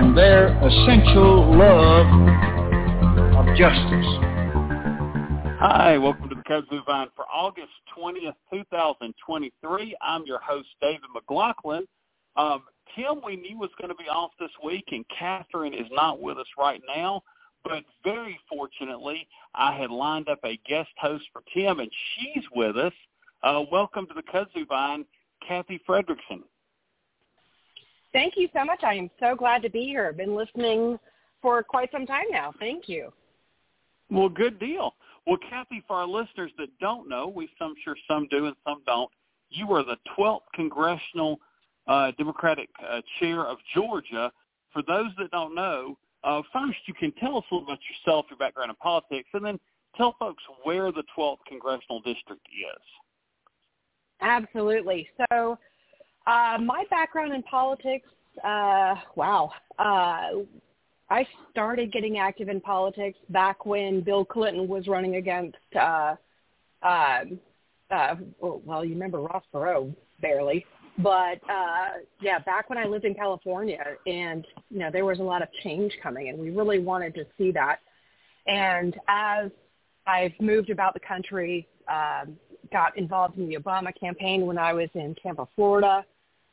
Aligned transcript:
and 0.00 0.16
their 0.16 0.46
essential 0.66 1.54
love 1.58 2.06
of 3.36 3.46
justice. 3.54 4.06
Hi, 5.60 5.98
welcome 5.98 6.30
to 6.30 6.36
the 6.36 6.42
Kudzu 6.42 6.82
Vine 6.86 7.08
for 7.14 7.26
August 7.26 7.68
20th, 7.94 8.32
2023. 8.50 9.96
I'm 10.00 10.24
your 10.24 10.38
host, 10.38 10.68
David 10.80 11.02
McLaughlin. 11.12 11.84
Um, 12.34 12.62
Tim, 12.96 13.20
we 13.22 13.36
knew 13.36 13.58
was 13.58 13.68
going 13.78 13.90
to 13.90 13.94
be 13.94 14.08
off 14.08 14.30
this 14.40 14.50
week, 14.64 14.84
and 14.90 15.04
Catherine 15.18 15.74
is 15.74 15.86
not 15.92 16.18
with 16.18 16.38
us 16.38 16.48
right 16.58 16.80
now. 16.88 17.22
But 17.62 17.84
very 18.02 18.40
fortunately, 18.48 19.28
I 19.54 19.76
had 19.76 19.90
lined 19.90 20.30
up 20.30 20.40
a 20.46 20.58
guest 20.66 20.92
host 20.98 21.24
for 21.30 21.42
Tim, 21.52 21.78
and 21.78 21.90
she's 22.16 22.44
with 22.54 22.78
us. 22.78 22.94
Uh, 23.42 23.64
welcome 23.70 24.06
to 24.06 24.14
the 24.14 24.22
Kudzu 24.22 24.66
Vine, 24.66 25.04
Kathy 25.46 25.78
Fredrickson. 25.86 26.40
Thank 28.12 28.34
you 28.36 28.48
so 28.54 28.64
much. 28.64 28.82
I 28.82 28.94
am 28.94 29.10
so 29.20 29.34
glad 29.34 29.62
to 29.62 29.70
be 29.70 29.84
here. 29.84 30.08
I've 30.08 30.16
been 30.16 30.34
listening 30.34 30.98
for 31.40 31.62
quite 31.62 31.90
some 31.92 32.06
time 32.06 32.26
now. 32.30 32.52
Thank 32.58 32.88
you. 32.88 33.12
Well, 34.10 34.28
good 34.28 34.58
deal. 34.58 34.94
Well, 35.26 35.38
Kathy, 35.48 35.82
for 35.86 35.96
our 35.96 36.06
listeners 36.06 36.50
that 36.58 36.68
don't 36.80 37.08
know, 37.08 37.28
we 37.28 37.48
I'm 37.60 37.74
sure 37.84 37.96
some 38.08 38.26
do 38.30 38.46
and 38.46 38.56
some 38.66 38.82
don't. 38.86 39.10
You 39.50 39.72
are 39.72 39.84
the 39.84 39.96
12th 40.18 40.40
congressional 40.54 41.38
uh, 41.86 42.12
Democratic 42.18 42.68
uh, 42.88 43.00
chair 43.18 43.44
of 43.46 43.58
Georgia. 43.74 44.32
For 44.72 44.82
those 44.82 45.10
that 45.18 45.30
don't 45.30 45.54
know, 45.54 45.96
uh, 46.24 46.42
first 46.52 46.78
you 46.86 46.94
can 46.94 47.12
tell 47.12 47.38
us 47.38 47.44
a 47.50 47.54
little 47.54 47.68
about 47.68 47.80
yourself, 47.88 48.26
your 48.30 48.38
background 48.38 48.70
in 48.70 48.76
politics, 48.76 49.28
and 49.34 49.44
then 49.44 49.58
tell 49.96 50.14
folks 50.18 50.42
where 50.64 50.92
the 50.92 51.04
12th 51.16 51.38
congressional 51.46 52.00
district 52.00 52.46
is. 52.48 52.82
Absolutely. 54.20 55.08
So, 55.30 55.58
uh, 56.26 56.58
my 56.58 56.84
background 56.90 57.32
in 57.34 57.42
politics, 57.44 58.08
uh, 58.44 58.94
wow. 59.16 59.50
Uh, 59.78 60.44
I 61.10 61.26
started 61.50 61.92
getting 61.92 62.18
active 62.18 62.48
in 62.48 62.60
politics 62.60 63.18
back 63.30 63.66
when 63.66 64.00
Bill 64.00 64.24
Clinton 64.24 64.68
was 64.68 64.86
running 64.86 65.16
against, 65.16 65.56
uh, 65.78 66.14
uh, 66.82 67.24
uh, 67.90 68.14
well, 68.40 68.84
you 68.84 68.94
remember 68.94 69.20
Ross 69.20 69.42
Perot, 69.52 69.94
barely. 70.20 70.64
But 70.98 71.40
uh, 71.50 72.00
yeah, 72.20 72.38
back 72.40 72.68
when 72.68 72.78
I 72.78 72.84
lived 72.84 73.04
in 73.04 73.14
California, 73.14 73.82
and 74.06 74.46
you 74.70 74.78
know 74.78 74.90
there 74.90 75.04
was 75.04 75.18
a 75.18 75.22
lot 75.22 75.42
of 75.42 75.48
change 75.62 75.92
coming, 76.02 76.28
and 76.28 76.38
we 76.38 76.50
really 76.50 76.78
wanted 76.78 77.14
to 77.14 77.24
see 77.38 77.52
that. 77.52 77.78
And 78.46 78.94
as 79.08 79.50
I've 80.06 80.32
moved 80.40 80.70
about 80.70 80.94
the 80.94 81.00
country, 81.00 81.66
um, 81.88 82.36
got 82.72 82.96
involved 82.96 83.38
in 83.38 83.48
the 83.48 83.56
Obama 83.56 83.92
campaign 83.98 84.46
when 84.46 84.58
I 84.58 84.72
was 84.72 84.88
in 84.94 85.14
Tampa, 85.22 85.46
Florida, 85.56 86.04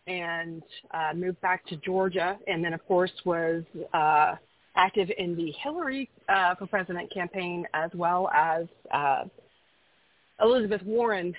and 0.07 0.63
uh, 0.91 1.11
moved 1.15 1.39
back 1.41 1.65
to 1.67 1.75
Georgia, 1.77 2.37
and 2.47 2.63
then 2.63 2.73
of 2.73 2.85
course 2.87 3.11
was 3.25 3.63
uh, 3.93 4.35
active 4.75 5.09
in 5.17 5.35
the 5.35 5.51
Hillary 5.63 6.09
uh, 6.29 6.55
for 6.55 6.67
President 6.67 7.11
campaign 7.13 7.65
as 7.73 7.91
well 7.93 8.29
as 8.29 8.65
uh, 8.93 9.23
Elizabeth 10.41 10.81
Warren 10.83 11.33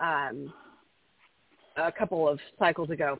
um, 0.00 0.52
a 1.76 1.90
couple 1.90 2.28
of 2.28 2.38
cycles 2.58 2.90
ago, 2.90 3.18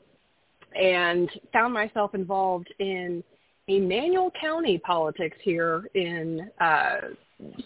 and 0.79 1.29
found 1.51 1.73
myself 1.73 2.15
involved 2.15 2.73
in 2.79 3.23
Emanuel 3.67 4.31
County 4.39 4.77
politics 4.77 5.37
here 5.41 5.85
in 5.95 6.49
uh, 6.59 6.97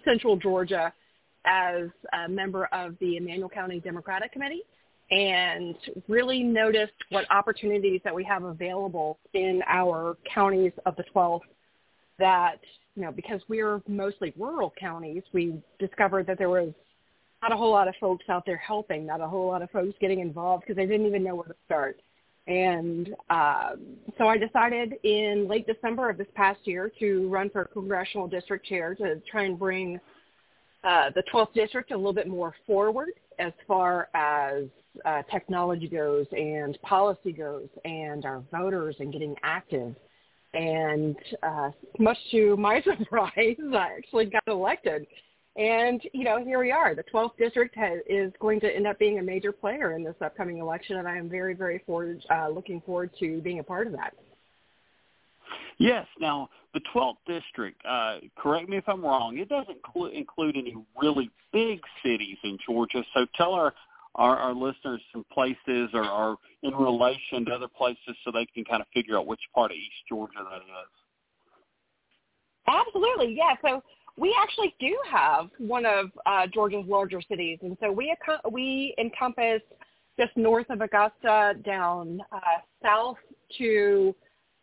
central 0.06 0.38
Georgia 0.38 0.94
as 1.47 1.90
a 2.13 2.30
member 2.30 2.66
of 2.74 2.96
the 3.00 3.18
Emanuel 3.18 3.50
County 3.50 3.80
Democratic 3.80 4.31
Committee 4.31 4.63
and 5.09 5.75
really 6.08 6.44
noticed 6.44 6.94
what 7.09 7.30
opportunities 7.31 8.02
that 8.03 8.13
we 8.13 8.24
have 8.25 8.44
available 8.44 9.18
in 9.34 9.62
our 9.68 10.18
counties 10.31 10.74
of 10.86 10.96
the 10.97 11.03
12 11.03 11.41
that, 12.19 12.59
you 12.96 13.03
know, 13.03 13.12
because 13.12 13.40
we're 13.47 13.81
mostly 13.88 14.34
rural 14.38 14.74
counties, 14.78 15.24
we 15.31 15.62
discovered 15.80 16.28
that 16.28 16.38
there 16.38 16.50
was 16.50 16.74
not 17.41 17.53
a 17.53 17.56
whole 17.56 17.72
lot 17.72 17.88
of 17.88 17.96
folks 18.02 18.25
out 18.28 18.46
there 18.46 18.57
helping, 18.57 19.06
not 19.06 19.22
a 19.22 19.28
whole 19.28 19.47
lot 19.47 19.62
of 19.62 19.72
folks 19.72 19.94
getting 20.02 20.19
involved 20.19 20.63
because 20.63 20.75
they 20.75 20.86
didn't 20.86 21.06
even 21.06 21.24
know 21.24 21.36
where 21.36 21.47
to 21.47 21.56
start. 21.66 22.02
And 22.47 23.09
um, 23.30 23.97
so 24.18 24.28
I 24.28 24.38
decided 24.38 24.96
in 25.03 25.47
late 25.47 25.68
December 25.68 26.09
of 26.09 26.18
this 26.18 26.28
past 26.34 26.59
year 26.63 26.91
to 27.00 27.30
run 27.30 27.50
for 27.50 27.66
congressional 27.66 28.28
district 28.28 28.66
chair 28.66 28.96
to 28.96 29.22
try 29.30 29.44
and 29.44 29.59
bring 29.59 30.00
uh, 30.83 31.09
the 31.15 31.23
12th 31.33 31.53
district 31.53 31.91
a 31.91 31.95
little 31.95 32.13
bit 32.13 32.27
more 32.27 32.53
forward 32.65 33.09
as 33.39 33.53
far 33.67 34.09
as 34.13 34.65
uh, 35.05 35.21
technology 35.31 35.88
goes 35.88 36.25
and 36.31 36.77
policy 36.81 37.31
goes 37.31 37.67
and 37.85 38.25
our 38.25 38.43
voters 38.51 38.95
and 38.99 39.11
getting 39.11 39.35
active. 39.43 39.95
And 40.53 41.15
uh, 41.43 41.71
much 41.99 42.17
to 42.31 42.55
my 42.57 42.81
surprise, 42.99 43.57
I 43.73 43.95
actually 43.97 44.25
got 44.25 44.43
elected. 44.47 45.05
And, 45.55 46.01
you 46.13 46.23
know, 46.23 46.43
here 46.43 46.59
we 46.59 46.71
are. 46.71 46.94
The 46.94 47.03
12th 47.11 47.38
district 47.38 47.75
has, 47.75 47.99
is 48.07 48.31
going 48.39 48.59
to 48.59 48.73
end 48.73 48.85
up 48.85 48.99
being 48.99 49.17
a 49.17 49.23
major 49.23 49.51
player 49.51 49.95
in 49.95 50.03
this 50.03 50.15
upcoming 50.23 50.59
election, 50.59 50.97
and 50.97 51.07
I 51.07 51.17
am 51.17 51.29
very, 51.29 51.55
very 51.55 51.81
forward, 51.85 52.23
uh, 52.29 52.49
looking 52.49 52.79
forward 52.81 53.09
to 53.19 53.41
being 53.41 53.57
a 53.59 53.63
part 53.63 53.88
of 53.88 53.94
that. 53.94 54.13
Yes. 55.79 56.05
Now, 56.19 56.49
the 56.77 56.83
12th 56.93 57.17
district, 57.25 57.81
uh, 57.89 58.17
correct 58.38 58.69
me 58.69 58.77
if 58.77 58.88
I'm 58.88 59.03
wrong, 59.03 59.38
it 59.38 59.49
doesn't 59.49 59.77
cl- 59.93 60.07
include 60.07 60.55
any 60.55 60.75
really 61.01 61.31
big 61.51 61.79
cities 62.03 62.38
in 62.43 62.57
Georgia. 62.67 63.03
So 63.15 63.25
tell 63.35 63.53
our, 63.53 63.73
our, 64.15 64.38
our 64.38 64.53
listeners 64.53 65.01
some 65.11 65.25
places 65.33 65.89
or, 65.93 66.38
in 66.61 66.75
relation 66.75 67.45
to 67.45 67.51
other 67.51 67.67
places 67.67 68.15
so 68.23 68.31
they 68.31 68.45
can 68.53 68.63
kind 68.63 68.81
of 68.81 68.88
figure 68.93 69.17
out 69.17 69.25
which 69.25 69.39
part 69.55 69.71
of 69.71 69.77
East 69.77 70.07
Georgia 70.07 70.33
that 70.38 70.57
is. 70.57 70.89
Absolutely, 72.67 73.35
yeah. 73.35 73.55
So 73.63 73.81
we 74.17 74.35
actually 74.39 74.75
do 74.79 74.95
have 75.09 75.49
one 75.57 75.85
of 75.85 76.11
uh, 76.25 76.45
Georgia's 76.53 76.85
larger 76.88 77.21
cities, 77.21 77.59
and 77.61 77.77
so 77.79 77.91
we 77.91 78.13
we 78.51 78.94
encompass 78.99 79.61
just 80.19 80.35
north 80.35 80.69
of 80.69 80.81
Augusta 80.81 81.53
down 81.63 82.21
uh, 82.31 82.39
south 82.83 83.17
to 83.57 84.13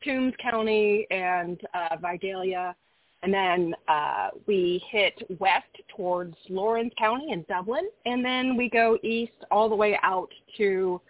Toombs 0.04 0.34
County 0.40 1.06
and 1.10 1.60
uh, 1.72 1.96
Vidalia, 2.00 2.74
and 3.22 3.32
then 3.32 3.74
uh, 3.88 4.30
we 4.46 4.82
hit 4.90 5.14
west 5.40 5.64
towards 5.96 6.36
Laurens 6.48 6.92
County 6.98 7.32
and 7.32 7.46
Dublin, 7.46 7.88
and 8.04 8.24
then 8.24 8.56
we 8.56 8.68
go 8.68 8.98
east 9.02 9.32
all 9.50 9.68
the 9.68 9.74
way 9.74 9.98
out 10.02 10.28
to 10.58 11.00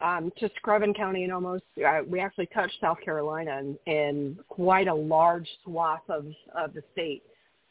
um, 0.00 0.32
to 0.38 0.50
Screven 0.60 0.96
County 0.96 1.22
and 1.22 1.32
almost 1.32 1.62
uh, 1.86 2.00
we 2.06 2.18
actually 2.18 2.46
touch 2.46 2.72
South 2.80 3.00
Carolina 3.04 3.60
in, 3.60 3.92
in 3.92 4.38
quite 4.48 4.88
a 4.88 4.94
large 4.94 5.48
swath 5.62 6.02
of 6.08 6.26
of 6.56 6.74
the 6.74 6.82
state. 6.92 7.22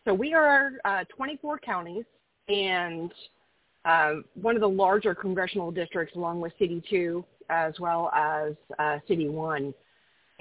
So 0.05 0.13
we 0.13 0.33
are 0.33 0.71
uh, 0.85 1.03
24 1.15 1.59
counties 1.59 2.05
and 2.47 3.11
uh, 3.85 4.13
one 4.33 4.55
of 4.55 4.61
the 4.61 4.69
larger 4.69 5.13
congressional 5.13 5.71
districts 5.71 6.15
along 6.15 6.41
with 6.41 6.53
CD2 6.59 7.23
as 7.49 7.73
well 7.79 8.09
as 8.15 8.53
uh, 8.79 8.99
CD1 9.09 9.73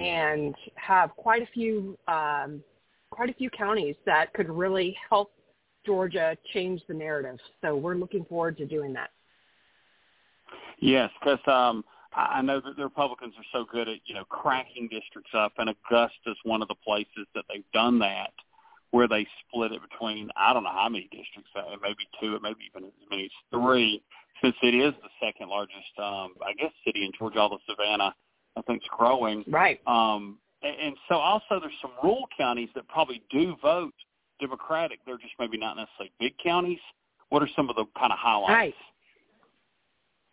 and 0.01 0.55
have 0.77 1.11
quite 1.17 1.43
a 1.43 1.47
few 1.53 1.99
um, 2.09 2.63
quite 3.11 3.29
a 3.29 3.35
few 3.35 3.51
counties 3.51 3.97
that 4.07 4.33
could 4.35 4.49
really 4.49 4.97
help 5.09 5.33
Georgia 5.85 6.37
change 6.53 6.81
the 6.89 6.95
narrative. 6.95 7.39
So 7.61 7.77
we're 7.77 7.97
looking 7.97 8.25
forward 8.25 8.57
to 8.59 8.67
doing 8.67 8.93
that. 8.95 9.11
Yes, 10.81 11.11
because 11.21 11.41
um, 11.47 11.85
I 12.15 12.43
know 12.43 12.61
that 12.61 12.77
the 12.77 12.85
Republicans 12.85 13.35
are 13.37 13.45
so 13.53 13.67
good 13.71 13.89
at 13.89 13.99
you 14.07 14.15
know 14.15 14.25
cracking 14.25 14.89
districts 14.89 15.31
up, 15.35 15.53
and 15.59 15.71
Augusta 15.71 16.31
is 16.31 16.37
one 16.45 16.63
of 16.63 16.69
the 16.69 16.77
places 16.87 17.27
that 17.35 17.45
they've 17.49 17.71
done 17.73 17.99
that, 18.01 18.33
where 18.91 19.09
they 19.09 19.27
split 19.47 19.73
it 19.73 19.81
between 19.91 20.31
I 20.37 20.53
don't 20.53 20.65
know 20.65 20.73
how 20.73 20.89
many 20.89 21.09
districts, 21.11 21.51
uh, 21.55 21.77
maybe 21.83 22.09
two, 22.21 22.35
it 22.35 22.43
maybe 22.43 22.61
even 22.75 22.89
as 22.89 22.93
many 23.11 23.25
as 23.25 23.31
three, 23.51 24.03
since 24.43 24.57
it 24.63 24.75
is 24.75 24.95
the 25.03 25.27
second 25.27 25.49
largest, 25.49 25.93
um, 25.99 26.35
I 26.45 26.55
guess, 26.59 26.73
city 26.85 27.05
in 27.05 27.13
Georgia. 27.17 27.49
the 27.51 27.59
Savannah, 27.69 28.15
I 28.57 28.63
think, 28.63 28.83
is 28.83 28.89
growing. 28.97 29.45
Right. 29.49 29.81
Um, 29.87 30.39
and, 30.63 30.77
and 30.81 30.97
so 31.09 31.17
also 31.17 31.61
there's 31.61 31.73
some 31.81 31.93
rural 32.03 32.27
counties 32.37 32.69
that 32.75 32.87
probably 32.89 33.23
do 33.31 33.57
vote 33.63 33.95
Democratic. 34.41 35.01
They're 35.07 35.19
just 35.19 35.35
maybe 35.39 35.59
not 35.59 35.77
necessarily 35.77 36.13
big 36.19 36.33
counties. 36.43 36.79
What 37.29 37.43
are 37.43 37.49
some 37.55 37.71
of 37.71 37.77
the 37.77 37.85
kind 37.99 38.13
of 38.13 38.19
highlights? 38.19 38.51
Right. 38.51 38.75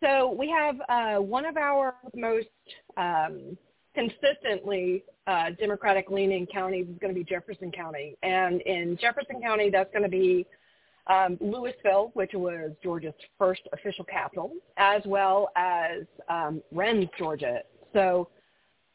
So 0.02 0.32
we 0.32 0.48
have 0.50 0.76
uh, 0.88 1.20
one 1.20 1.44
of 1.44 1.56
our 1.56 1.94
most 2.14 2.46
um, 2.96 3.56
consistently 3.94 5.02
uh, 5.26 5.50
Democratic-leaning 5.58 6.46
counties 6.46 6.86
is 6.88 6.98
going 7.00 7.12
to 7.12 7.18
be 7.18 7.24
Jefferson 7.24 7.72
County, 7.72 8.16
and 8.22 8.60
in 8.62 8.96
Jefferson 9.00 9.40
County, 9.42 9.70
that's 9.70 9.90
going 9.92 10.04
to 10.04 10.08
be 10.08 10.46
um, 11.08 11.36
Louisville, 11.40 12.10
which 12.14 12.30
was 12.34 12.70
Georgia's 12.82 13.14
first 13.38 13.62
official 13.72 14.04
capital, 14.04 14.52
as 14.76 15.02
well 15.04 15.50
as 15.56 16.02
um, 16.28 16.62
Wrens, 16.72 17.08
Georgia. 17.18 17.60
So 17.92 18.28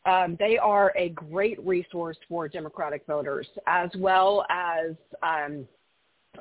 um, 0.06 0.36
they 0.40 0.58
are 0.58 0.92
a 0.98 1.10
great 1.10 1.64
resource 1.66 2.18
for 2.28 2.48
Democratic 2.48 3.06
voters, 3.08 3.48
as 3.68 3.90
well 3.98 4.46
as 4.50 4.96
um, 5.22 5.68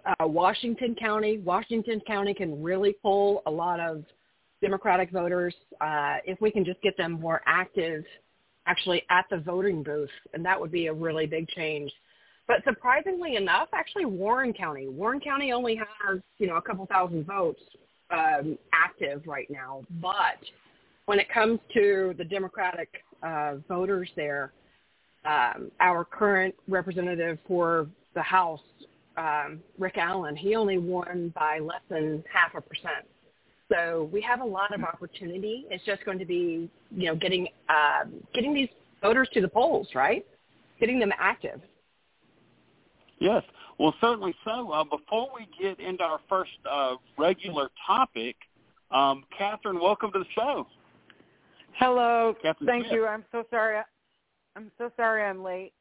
uh, 0.05 0.27
Washington 0.27 0.95
County. 0.95 1.39
Washington 1.39 2.01
County 2.07 2.35
can 2.35 2.63
really 2.63 2.95
pull 3.03 3.43
a 3.47 3.51
lot 3.51 3.79
of 3.79 4.05
Democratic 4.61 5.11
voters 5.11 5.55
uh, 5.81 6.17
if 6.25 6.41
we 6.41 6.51
can 6.51 6.65
just 6.65 6.81
get 6.83 6.97
them 6.97 7.13
more 7.13 7.43
active 7.47 8.05
actually 8.67 9.03
at 9.11 9.25
the 9.31 9.39
voting 9.39 9.83
booth, 9.83 10.11
and 10.35 10.45
that 10.45 10.61
would 10.61 10.71
be 10.71 10.87
a 10.87 10.93
really 10.93 11.27
big 11.27 11.49
change. 11.49 11.91
But 12.47 12.63
surprisingly 12.65 13.37
enough, 13.37 13.69
actually 13.73 14.05
Warren 14.05 14.53
County, 14.53 14.89
Warren 14.89 15.21
County 15.21 15.53
only 15.53 15.77
has, 15.77 16.21
you 16.39 16.47
know, 16.47 16.57
a 16.57 16.63
couple 16.63 16.87
thousand 16.87 17.27
votes 17.27 17.61
um, 18.11 18.59
active 18.73 19.23
right 19.27 19.49
now. 19.51 19.83
But 20.01 20.39
when 21.07 21.19
it 21.19 21.29
comes 21.29 21.59
to 21.75 22.15
the 22.19 22.25
Democratic 22.25 22.89
uh, 23.23 23.57
voters 23.69 24.09
there, 24.17 24.53
um, 25.25 25.71
our 25.81 26.05
current 26.05 26.55
representative 26.69 27.39
for 27.47 27.87
the 28.15 28.23
House, 28.23 28.61
um, 29.17 29.61
Rick 29.79 29.99
Allen, 29.99 30.37
he 30.37 30.55
only 30.55 30.79
won 30.79 31.33
by 31.35 31.59
less 31.59 31.83
than 31.89 32.25
half 32.33 32.55
a 32.55 32.61
percent. 32.61 33.07
So 33.71 34.09
we 34.13 34.21
have 34.23 34.41
a 34.41 34.45
lot 34.45 34.75
of 34.75 34.83
opportunity. 34.83 35.67
It's 35.71 35.85
just 35.85 36.05
going 36.05 36.19
to 36.19 36.25
be, 36.25 36.69
you 36.91 37.07
know, 37.07 37.15
getting 37.15 37.49
um, 37.69 38.15
getting 38.35 38.53
these 38.53 38.69
voters 39.01 39.29
to 39.33 39.41
the 39.41 39.49
polls, 39.49 39.89
right? 39.95 40.27
Getting 40.79 40.99
them 40.99 41.13
active. 41.19 41.61
Yes, 43.19 43.43
well, 43.79 43.95
certainly 44.01 44.35
so. 44.45 44.73
Uh, 44.73 44.85
before 44.85 45.29
we 45.35 45.47
get 45.61 45.79
into 45.81 46.03
our 46.03 46.21
first 46.29 46.51
uh, 46.71 46.97
regular 47.17 47.71
topic, 47.87 48.37
um, 48.91 49.25
Catherine, 49.37 49.81
welcome 49.81 50.13
to 50.13 50.19
the 50.19 50.25
show. 50.35 50.67
Hello. 51.75 52.35
Catherine 52.43 52.67
Thank 52.67 52.87
Smith. 52.87 52.95
you. 52.95 53.07
I'm 53.07 53.25
so 53.33 53.45
sorry. 53.51 53.81
I'm 54.57 54.71
so 54.79 54.91
sorry 54.97 55.23
I'm 55.25 55.43
late. 55.43 55.73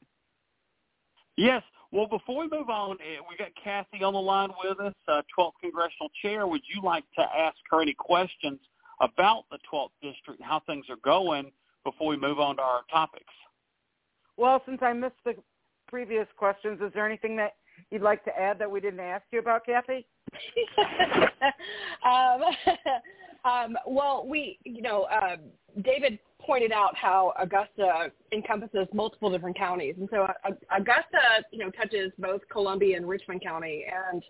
Yes. 1.38 1.64
Well, 1.92 2.08
before 2.08 2.40
we 2.44 2.50
move 2.50 2.70
on, 2.70 2.98
eh, 3.02 3.20
we 3.30 3.36
got 3.36 3.50
Kathy 3.62 4.04
on 4.04 4.14
the 4.14 4.20
line 4.20 4.50
with 4.64 4.80
us, 4.80 4.94
uh, 5.10 5.22
12th 5.38 5.54
Congressional 5.62 6.10
Chair. 6.22 6.48
Would 6.48 6.62
you 6.74 6.82
like 6.82 7.04
to 7.18 7.22
ask 7.22 7.58
her 7.70 7.82
any 7.82 7.94
questions 7.94 8.60
about 9.02 9.44
the 9.52 9.58
12th 9.70 9.92
District 10.02 10.40
and 10.40 10.48
how 10.48 10.62
things 10.62 10.86
are 10.90 10.98
going 11.04 11.52
before 11.84 12.08
we 12.08 12.18
move 12.18 12.40
on 12.40 12.56
to 12.58 12.62
our 12.62 12.84
topics? 12.90 13.34
Well, 14.38 14.62
since 14.66 14.80
I 14.82 14.94
missed 14.94 15.16
the 15.26 15.36
previous 15.88 16.28
questions, 16.38 16.80
is 16.82 16.94
there 16.94 17.06
anything 17.06 17.36
that 17.38 17.56
you'd 17.90 18.02
like 18.02 18.24
to 18.24 18.40
add 18.40 18.58
that 18.60 18.72
we 18.72 18.80
didn't 18.80 19.02
ask 19.02 19.26
you 19.32 19.40
about, 19.40 19.66
Kathy? 19.66 20.06
um, 22.06 22.42
um, 23.44 23.76
well, 23.88 24.26
we, 24.28 24.60
you 24.64 24.82
know, 24.82 25.04
uh, 25.04 25.38
David 25.82 26.20
pointed 26.40 26.72
out 26.72 26.96
how 26.96 27.34
Augusta 27.40 28.12
encompasses 28.32 28.88
multiple 28.94 29.30
different 29.30 29.58
counties, 29.58 29.96
and 30.00 30.08
so 30.12 30.24
uh, 30.24 30.52
Augusta, 30.76 31.44
you 31.52 31.60
know, 31.60 31.70
touches 31.72 32.12
both 32.20 32.42
Columbia 32.50 32.98
and 32.98 33.08
Richmond 33.08 33.42
County, 33.42 33.86
and 34.12 34.24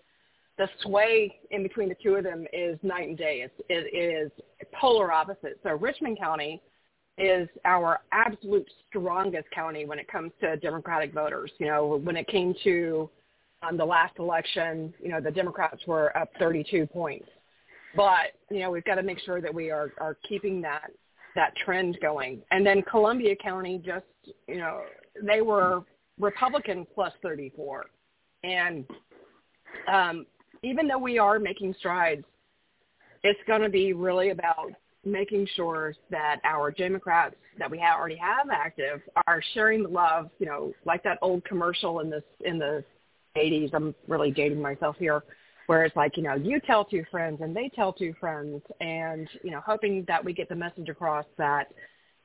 the 0.58 0.68
sway 0.84 1.40
in 1.52 1.64
between 1.64 1.90
the 1.90 1.96
two 2.04 2.16
of 2.16 2.24
them 2.24 2.46
is 2.54 2.78
night 2.84 3.08
and 3.08 3.18
day. 3.18 3.44
It's, 3.46 3.54
it 3.70 3.96
is 3.96 4.32
polar 4.80 5.12
opposite. 5.12 5.60
So 5.64 5.72
Richmond 5.72 6.20
County 6.20 6.62
is 7.18 7.48
our 7.66 8.00
absolute 8.12 8.68
strongest 8.88 9.50
county 9.52 9.86
when 9.86 10.00
it 10.00 10.08
comes 10.08 10.32
to 10.42 10.58
Democratic 10.58 11.14
voters. 11.14 11.52
You 11.58 11.68
know, 11.68 12.00
when 12.04 12.16
it 12.16 12.28
came 12.28 12.54
to 12.64 13.10
um, 13.62 13.78
the 13.78 13.86
last 13.86 14.18
election, 14.20 14.94
you 15.02 15.10
know, 15.10 15.22
the 15.22 15.32
Democrats 15.32 15.82
were 15.88 16.16
up 16.18 16.30
32 16.40 16.88
points. 16.88 17.28
But, 17.96 18.34
you 18.50 18.60
know, 18.60 18.72
we've 18.72 18.84
got 18.86 18.96
to 18.96 19.04
make 19.04 19.20
sure 19.20 19.42
that 19.42 19.54
we 19.54 19.70
are, 19.70 19.92
are 20.00 20.18
keeping 20.28 20.62
that, 20.62 20.92
that 21.36 21.54
trend 21.66 21.98
going. 22.02 22.42
And 22.52 22.66
then 22.66 22.82
Columbia 22.84 23.36
County 23.36 23.82
just, 23.84 24.06
you 24.48 24.58
know, 24.58 24.82
they 25.22 25.42
were 25.42 25.84
Republican 26.20 26.86
plus 26.94 27.12
34. 27.22 27.86
And 28.44 28.86
um, 29.92 30.26
even 30.64 30.88
though 30.88 30.98
we 30.98 31.20
are 31.20 31.40
making 31.40 31.76
strides, 31.80 32.24
it's 33.24 33.40
going 33.48 33.62
to 33.62 33.70
be 33.70 33.94
really 33.94 34.30
about 34.30 34.72
making 35.04 35.48
sure 35.56 35.94
that 36.12 36.40
our 36.44 36.72
Democrats 36.72 37.36
that 37.58 37.70
we 37.70 37.80
have 37.80 38.00
already 38.00 38.18
have 38.18 38.50
active 38.52 39.02
are 39.28 39.42
sharing 39.54 39.84
the 39.84 39.90
love, 39.90 40.30
you 40.40 40.46
know, 40.46 40.72
like 40.86 41.04
that 41.04 41.18
old 41.22 41.44
commercial 41.46 42.00
in 42.00 42.10
this 42.10 42.24
in 42.46 42.60
the 42.60 42.84
80s. 43.36 43.72
I'm 43.74 43.96
really 44.08 44.32
dating 44.32 44.62
myself 44.62 44.96
here, 45.00 45.24
where 45.72 45.86
it's 45.86 45.96
like, 45.96 46.18
you 46.18 46.24
know, 46.24 46.36
you 46.36 46.60
tell 46.60 46.84
two 46.84 47.06
friends 47.10 47.40
and 47.40 47.56
they 47.56 47.72
tell 47.74 47.94
two 47.94 48.14
friends, 48.20 48.62
and 48.82 49.26
you 49.42 49.52
know, 49.52 49.62
hoping 49.66 50.04
that 50.06 50.22
we 50.22 50.34
get 50.34 50.50
the 50.50 50.56
message 50.56 50.90
across 50.90 51.24
that 51.38 51.72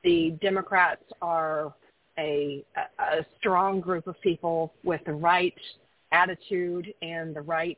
the 0.03 0.37
Democrats 0.41 1.05
are 1.21 1.73
a 2.19 2.65
a 2.99 3.25
strong 3.37 3.79
group 3.79 4.05
of 4.05 4.19
people 4.19 4.73
with 4.83 4.99
the 5.05 5.13
right 5.13 5.53
attitude 6.11 6.93
and 7.01 7.33
the 7.33 7.39
right 7.39 7.77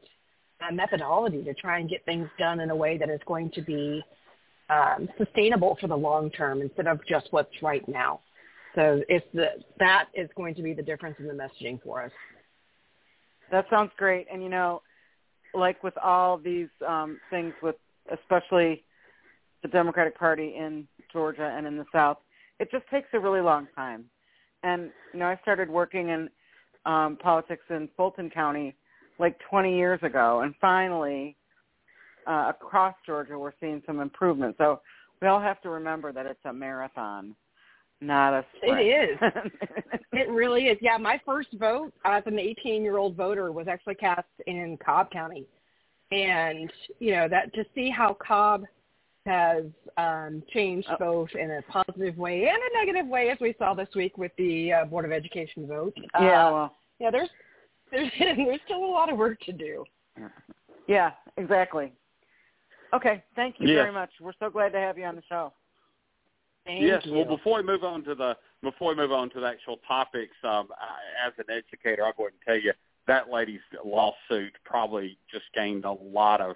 uh, 0.67 0.73
methodology 0.73 1.43
to 1.43 1.53
try 1.53 1.77
and 1.77 1.87
get 1.87 2.03
things 2.03 2.27
done 2.39 2.61
in 2.61 2.71
a 2.71 2.75
way 2.75 2.97
that 2.97 3.11
is 3.11 3.21
going 3.27 3.51
to 3.51 3.61
be 3.61 4.03
um, 4.71 5.07
sustainable 5.19 5.77
for 5.79 5.85
the 5.85 5.95
long 5.95 6.31
term 6.31 6.63
instead 6.63 6.87
of 6.87 6.99
just 7.07 7.27
what's 7.29 7.61
right 7.61 7.87
now. 7.87 8.21
So 8.73 9.03
it's 9.07 9.25
the, 9.35 9.49
that 9.77 10.05
is 10.15 10.31
going 10.35 10.55
to 10.55 10.63
be 10.63 10.73
the 10.73 10.81
difference 10.81 11.17
in 11.19 11.27
the 11.27 11.33
messaging 11.33 11.79
for 11.83 12.01
us. 12.01 12.11
That 13.51 13.67
sounds 13.69 13.91
great. 13.97 14.25
And 14.33 14.41
you 14.41 14.49
know, 14.49 14.81
like 15.53 15.83
with 15.83 15.97
all 15.97 16.37
these 16.37 16.69
um, 16.87 17.19
things, 17.29 17.53
with 17.61 17.75
especially 18.11 18.83
the 19.61 19.67
Democratic 19.67 20.17
Party 20.17 20.55
in 20.57 20.87
Georgia 21.11 21.53
and 21.55 21.67
in 21.67 21.77
the 21.77 21.85
South, 21.91 22.17
it 22.59 22.69
just 22.71 22.85
takes 22.89 23.07
a 23.13 23.19
really 23.19 23.41
long 23.41 23.67
time. 23.75 24.05
And 24.63 24.91
you 25.13 25.19
know, 25.19 25.27
I 25.27 25.37
started 25.41 25.69
working 25.69 26.09
in 26.09 26.29
um, 26.85 27.17
politics 27.17 27.63
in 27.69 27.89
Fulton 27.95 28.29
County 28.29 28.75
like 29.17 29.37
20 29.49 29.75
years 29.75 29.99
ago, 30.01 30.41
and 30.41 30.53
finally, 30.61 31.35
uh, 32.27 32.49
across 32.49 32.95
Georgia, 33.05 33.37
we're 33.37 33.53
seeing 33.59 33.81
some 33.85 33.99
improvement. 33.99 34.55
So 34.57 34.81
we 35.21 35.27
all 35.27 35.41
have 35.41 35.61
to 35.61 35.69
remember 35.69 36.11
that 36.13 36.25
it's 36.25 36.39
a 36.45 36.53
marathon, 36.53 37.35
not 38.01 38.33
a 38.33 38.45
sprint. 38.57 38.79
It 38.79 39.11
is. 39.11 39.17
it 40.13 40.29
really 40.29 40.67
is. 40.67 40.77
Yeah, 40.81 40.97
my 40.97 41.19
first 41.25 41.49
vote 41.53 41.91
as 42.05 42.23
an 42.25 42.35
18-year-old 42.37 43.15
voter 43.15 43.51
was 43.51 43.67
actually 43.67 43.95
cast 43.95 44.27
in 44.47 44.77
Cobb 44.83 45.11
County, 45.11 45.45
and 46.11 46.71
you 46.99 47.11
know 47.13 47.27
that 47.27 47.53
to 47.53 47.65
see 47.75 47.89
how 47.89 48.13
Cobb 48.25 48.63
has 49.25 49.65
um, 49.97 50.41
changed 50.53 50.87
Oh. 50.91 50.95
both 50.97 51.29
in 51.35 51.51
a 51.51 51.61
positive 51.63 52.17
way 52.17 52.47
and 52.47 52.57
a 52.57 52.77
negative 52.85 53.07
way, 53.07 53.29
as 53.29 53.37
we 53.39 53.53
saw 53.59 53.73
this 53.73 53.89
week 53.95 54.17
with 54.17 54.31
the 54.37 54.71
uh, 54.73 54.85
Board 54.85 55.05
of 55.05 55.11
Education 55.11 55.67
vote. 55.67 55.93
yeah, 56.19 56.47
Uh, 56.47 56.51
well, 56.51 56.75
yeah, 56.99 57.11
there's 57.11 57.29
there's 57.91 58.09
there's 58.19 58.59
still 58.65 58.83
a 58.83 58.93
lot 58.93 59.11
of 59.11 59.17
work 59.17 59.39
to 59.41 59.51
do. 59.51 59.83
yeah, 60.87 61.11
exactly. 61.37 61.91
Okay, 62.93 63.23
thank 63.35 63.55
you 63.59 63.67
Yes. 63.67 63.75
very 63.75 63.91
much. 63.91 64.09
We're 64.19 64.33
so 64.39 64.49
glad 64.49 64.71
to 64.71 64.79
have 64.79 64.97
you 64.97 65.03
on 65.05 65.15
the 65.15 65.21
show. 65.29 65.53
Thank 66.69 66.83
yes. 66.83 67.01
you. 67.05 67.13
Well, 67.13 67.25
before 67.25 67.57
we 67.57 67.63
move 67.63 67.83
on 67.83 68.03
to 68.03 68.13
the 68.13 68.37
before 68.61 68.89
we 68.89 68.95
move 68.95 69.11
on 69.11 69.29
to 69.31 69.39
the 69.39 69.47
actual 69.47 69.77
topics, 69.87 70.35
um, 70.43 70.67
I, 70.77 71.27
as 71.27 71.33
an 71.39 71.45
educator, 71.49 72.05
I'll 72.05 72.13
go 72.13 72.23
ahead 72.23 72.33
and 72.33 72.41
tell 72.45 72.61
you 72.61 72.73
that 73.07 73.31
lady's 73.31 73.59
lawsuit 73.83 74.53
probably 74.65 75.17
just 75.31 75.45
gained 75.55 75.85
a 75.85 75.91
lot 75.91 76.41
of 76.41 76.55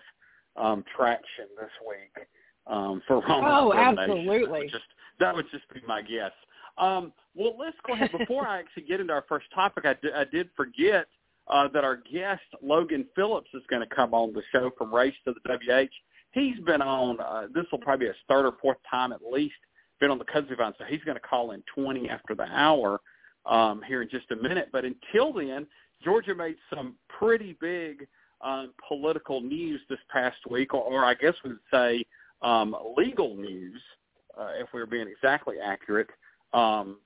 um, 0.55 0.83
traction 0.95 1.45
this 1.59 1.71
week 1.87 2.27
um, 2.67 3.01
for 3.07 3.21
wrong 3.21 3.43
Oh, 3.43 3.73
absolutely. 3.73 4.37
That 4.39 4.51
would 4.51 4.71
just 4.71 4.83
that 5.19 5.35
would 5.35 5.45
just 5.51 5.73
be 5.73 5.81
my 5.87 6.01
guess. 6.03 6.31
Um, 6.77 7.11
well, 7.35 7.55
let's 7.57 7.77
go 7.87 7.93
ahead. 7.93 8.11
Before 8.17 8.47
I 8.47 8.59
actually 8.59 8.83
get 8.83 8.99
into 8.99 9.13
our 9.13 9.25
first 9.27 9.47
topic, 9.53 9.85
I, 9.85 9.93
di- 9.93 10.13
I 10.15 10.25
did 10.25 10.49
forget 10.55 11.07
uh, 11.47 11.67
that 11.73 11.83
our 11.83 11.97
guest 11.97 12.41
Logan 12.61 13.05
Phillips 13.15 13.49
is 13.53 13.63
going 13.69 13.87
to 13.87 13.95
come 13.95 14.13
on 14.13 14.33
the 14.33 14.43
show 14.51 14.71
from 14.77 14.93
Race 14.93 15.15
to 15.25 15.33
the 15.33 15.57
WH. 15.57 15.89
He's 16.31 16.59
been 16.65 16.81
on. 16.81 17.19
Uh, 17.19 17.47
this 17.53 17.65
will 17.71 17.79
probably 17.79 18.05
be 18.05 18.07
his 18.07 18.15
third 18.27 18.45
or 18.45 18.53
fourth 18.61 18.77
time 18.89 19.11
at 19.11 19.21
least. 19.27 19.55
Been 20.03 20.11
on 20.11 20.17
the 20.17 20.25
Kudzu 20.25 20.57
Vine, 20.57 20.73
so 20.77 20.83
he's 20.83 20.99
going 21.05 21.15
to 21.15 21.21
call 21.21 21.51
in 21.51 21.63
twenty 21.73 22.09
after 22.09 22.35
the 22.35 22.43
hour 22.43 22.99
um, 23.45 23.81
here 23.87 24.01
in 24.01 24.09
just 24.09 24.29
a 24.31 24.35
minute. 24.35 24.67
But 24.69 24.83
until 24.83 25.31
then, 25.31 25.65
Georgia 26.03 26.35
made 26.35 26.57
some 26.75 26.95
pretty 27.07 27.55
big 27.61 28.05
um, 28.41 28.73
political 28.85 29.39
news 29.39 29.79
this 29.89 29.99
past 30.11 30.35
week, 30.49 30.73
or, 30.73 30.81
or 30.81 31.05
I 31.05 31.13
guess 31.13 31.35
we 31.41 31.51
would 31.51 31.59
say 31.71 32.03
um, 32.41 32.75
legal 32.97 33.37
news, 33.37 33.81
uh, 34.37 34.49
if 34.59 34.67
we 34.73 34.81
were 34.81 34.85
being 34.85 35.07
exactly 35.07 35.55
accurate. 35.63 36.09
Um, 36.51 36.97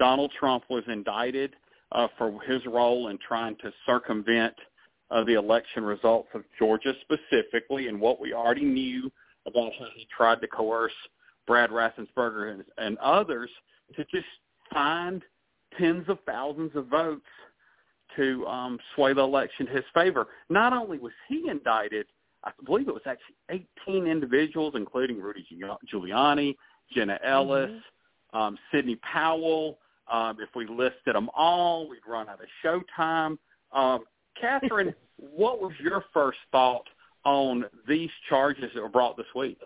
Donald 0.00 0.32
Trump 0.36 0.64
was 0.68 0.82
indicted 0.88 1.54
uh, 1.92 2.08
for 2.18 2.40
his 2.48 2.66
role 2.66 3.10
in 3.10 3.18
trying 3.28 3.54
to 3.58 3.72
circumvent 3.86 4.54
uh, 5.12 5.22
the 5.22 5.34
election 5.34 5.84
results 5.84 6.30
of 6.34 6.42
Georgia 6.58 6.94
specifically, 7.02 7.86
and 7.86 8.00
what 8.00 8.20
we 8.20 8.32
already 8.34 8.64
knew 8.64 9.08
about 9.46 9.70
how 9.78 9.86
he 9.94 10.04
tried 10.16 10.40
to 10.40 10.48
coerce 10.48 10.90
Brad 11.50 11.70
Raffensperger 11.70 12.52
and, 12.52 12.64
and 12.78 12.96
others. 12.98 13.50
to 13.96 14.04
just 14.04 14.24
find 14.72 15.20
tens 15.76 16.04
of 16.08 16.18
thousands 16.24 16.70
of 16.76 16.86
votes 16.86 17.26
to 18.14 18.46
um, 18.46 18.78
sway 18.94 19.12
the 19.14 19.20
election 19.20 19.66
in 19.66 19.74
his 19.74 19.84
favor. 19.92 20.28
Not 20.48 20.72
only 20.72 20.98
was 20.98 21.10
he 21.28 21.48
indicted, 21.48 22.06
I 22.44 22.52
believe 22.64 22.86
it 22.86 22.94
was 22.94 23.02
actually 23.04 23.64
18 23.88 24.06
individuals, 24.06 24.74
including 24.76 25.20
Rudy 25.20 25.44
Giuliani, 25.92 26.54
Jenna 26.94 27.18
Ellis, 27.24 27.68
mm-hmm. 27.68 28.38
um, 28.38 28.56
Sidney 28.72 28.96
Powell. 28.96 29.80
Um, 30.08 30.36
if 30.40 30.50
we 30.54 30.68
listed 30.68 31.16
them 31.16 31.30
all, 31.34 31.88
we'd 31.88 31.98
run 32.08 32.28
out 32.28 32.38
of 32.40 32.46
showtime. 32.64 33.38
Um, 33.72 34.04
Catherine, 34.40 34.94
what 35.16 35.60
was 35.60 35.72
your 35.82 36.04
first 36.14 36.38
thought 36.52 36.86
on 37.24 37.64
these 37.88 38.10
charges 38.28 38.70
that 38.72 38.80
were 38.80 38.88
brought 38.88 39.16
this 39.16 39.26
week? 39.34 39.58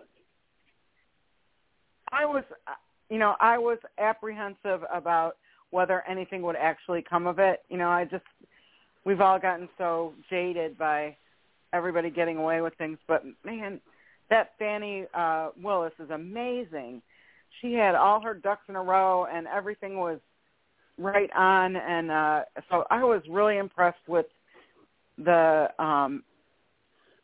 I 2.15 2.25
was, 2.25 2.43
you 3.09 3.17
know, 3.17 3.35
I 3.39 3.57
was 3.57 3.77
apprehensive 3.97 4.81
about 4.93 5.37
whether 5.71 6.03
anything 6.07 6.41
would 6.43 6.55
actually 6.55 7.03
come 7.07 7.27
of 7.27 7.39
it. 7.39 7.63
You 7.69 7.77
know, 7.77 7.89
I 7.89 8.05
just 8.05 8.23
we've 9.03 9.21
all 9.21 9.39
gotten 9.39 9.67
so 9.77 10.13
jaded 10.29 10.77
by 10.77 11.15
everybody 11.73 12.09
getting 12.09 12.37
away 12.37 12.61
with 12.61 12.73
things, 12.75 12.97
but 13.07 13.23
man, 13.43 13.81
that 14.29 14.51
Fani 14.57 15.05
uh 15.13 15.49
Willis 15.61 15.93
is 15.99 16.09
amazing. 16.09 17.01
She 17.61 17.73
had 17.73 17.95
all 17.95 18.21
her 18.21 18.33
ducks 18.33 18.63
in 18.69 18.75
a 18.75 18.83
row 18.83 19.25
and 19.25 19.47
everything 19.47 19.97
was 19.97 20.19
right 20.97 21.29
on 21.35 21.75
and 21.75 22.09
uh 22.09 22.41
so 22.69 22.85
I 22.89 23.03
was 23.03 23.21
really 23.29 23.57
impressed 23.57 24.07
with 24.07 24.27
the 25.17 25.67
um 25.79 26.23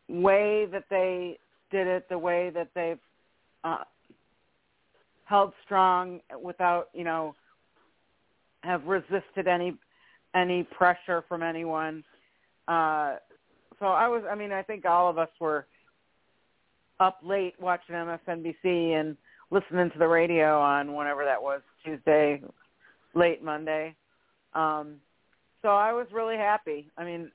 way 0.09 0.67
that 0.71 0.83
they 0.89 1.39
did 1.71 1.87
it, 1.87 2.09
the 2.09 2.17
way 2.17 2.51
that 2.53 2.69
they've 2.75 2.99
uh 3.63 3.83
held 5.31 5.53
strong 5.63 6.19
without, 6.43 6.89
you 6.93 7.05
know, 7.05 7.33
have 8.63 8.83
resisted 8.83 9.47
any 9.47 9.73
any 10.35 10.63
pressure 10.63 11.23
from 11.27 11.41
anyone. 11.41 12.03
Uh, 12.67 13.15
so 13.79 13.87
I 13.87 14.07
was, 14.07 14.23
I 14.29 14.35
mean, 14.35 14.51
I 14.51 14.61
think 14.61 14.85
all 14.85 15.09
of 15.09 15.17
us 15.17 15.29
were 15.39 15.65
up 16.99 17.19
late 17.23 17.55
watching 17.59 17.95
MSNBC 17.95 18.99
and 18.99 19.17
listening 19.49 19.89
to 19.91 19.99
the 19.99 20.07
radio 20.07 20.59
on 20.59 20.93
whenever 20.93 21.25
that 21.25 21.41
was 21.41 21.61
Tuesday, 21.83 22.41
late 23.15 23.43
Monday. 23.43 23.95
Um, 24.53 24.95
so 25.61 25.69
I 25.69 25.93
was 25.93 26.07
really 26.13 26.37
happy. 26.37 26.87
I 26.97 27.03
mean, 27.03 27.31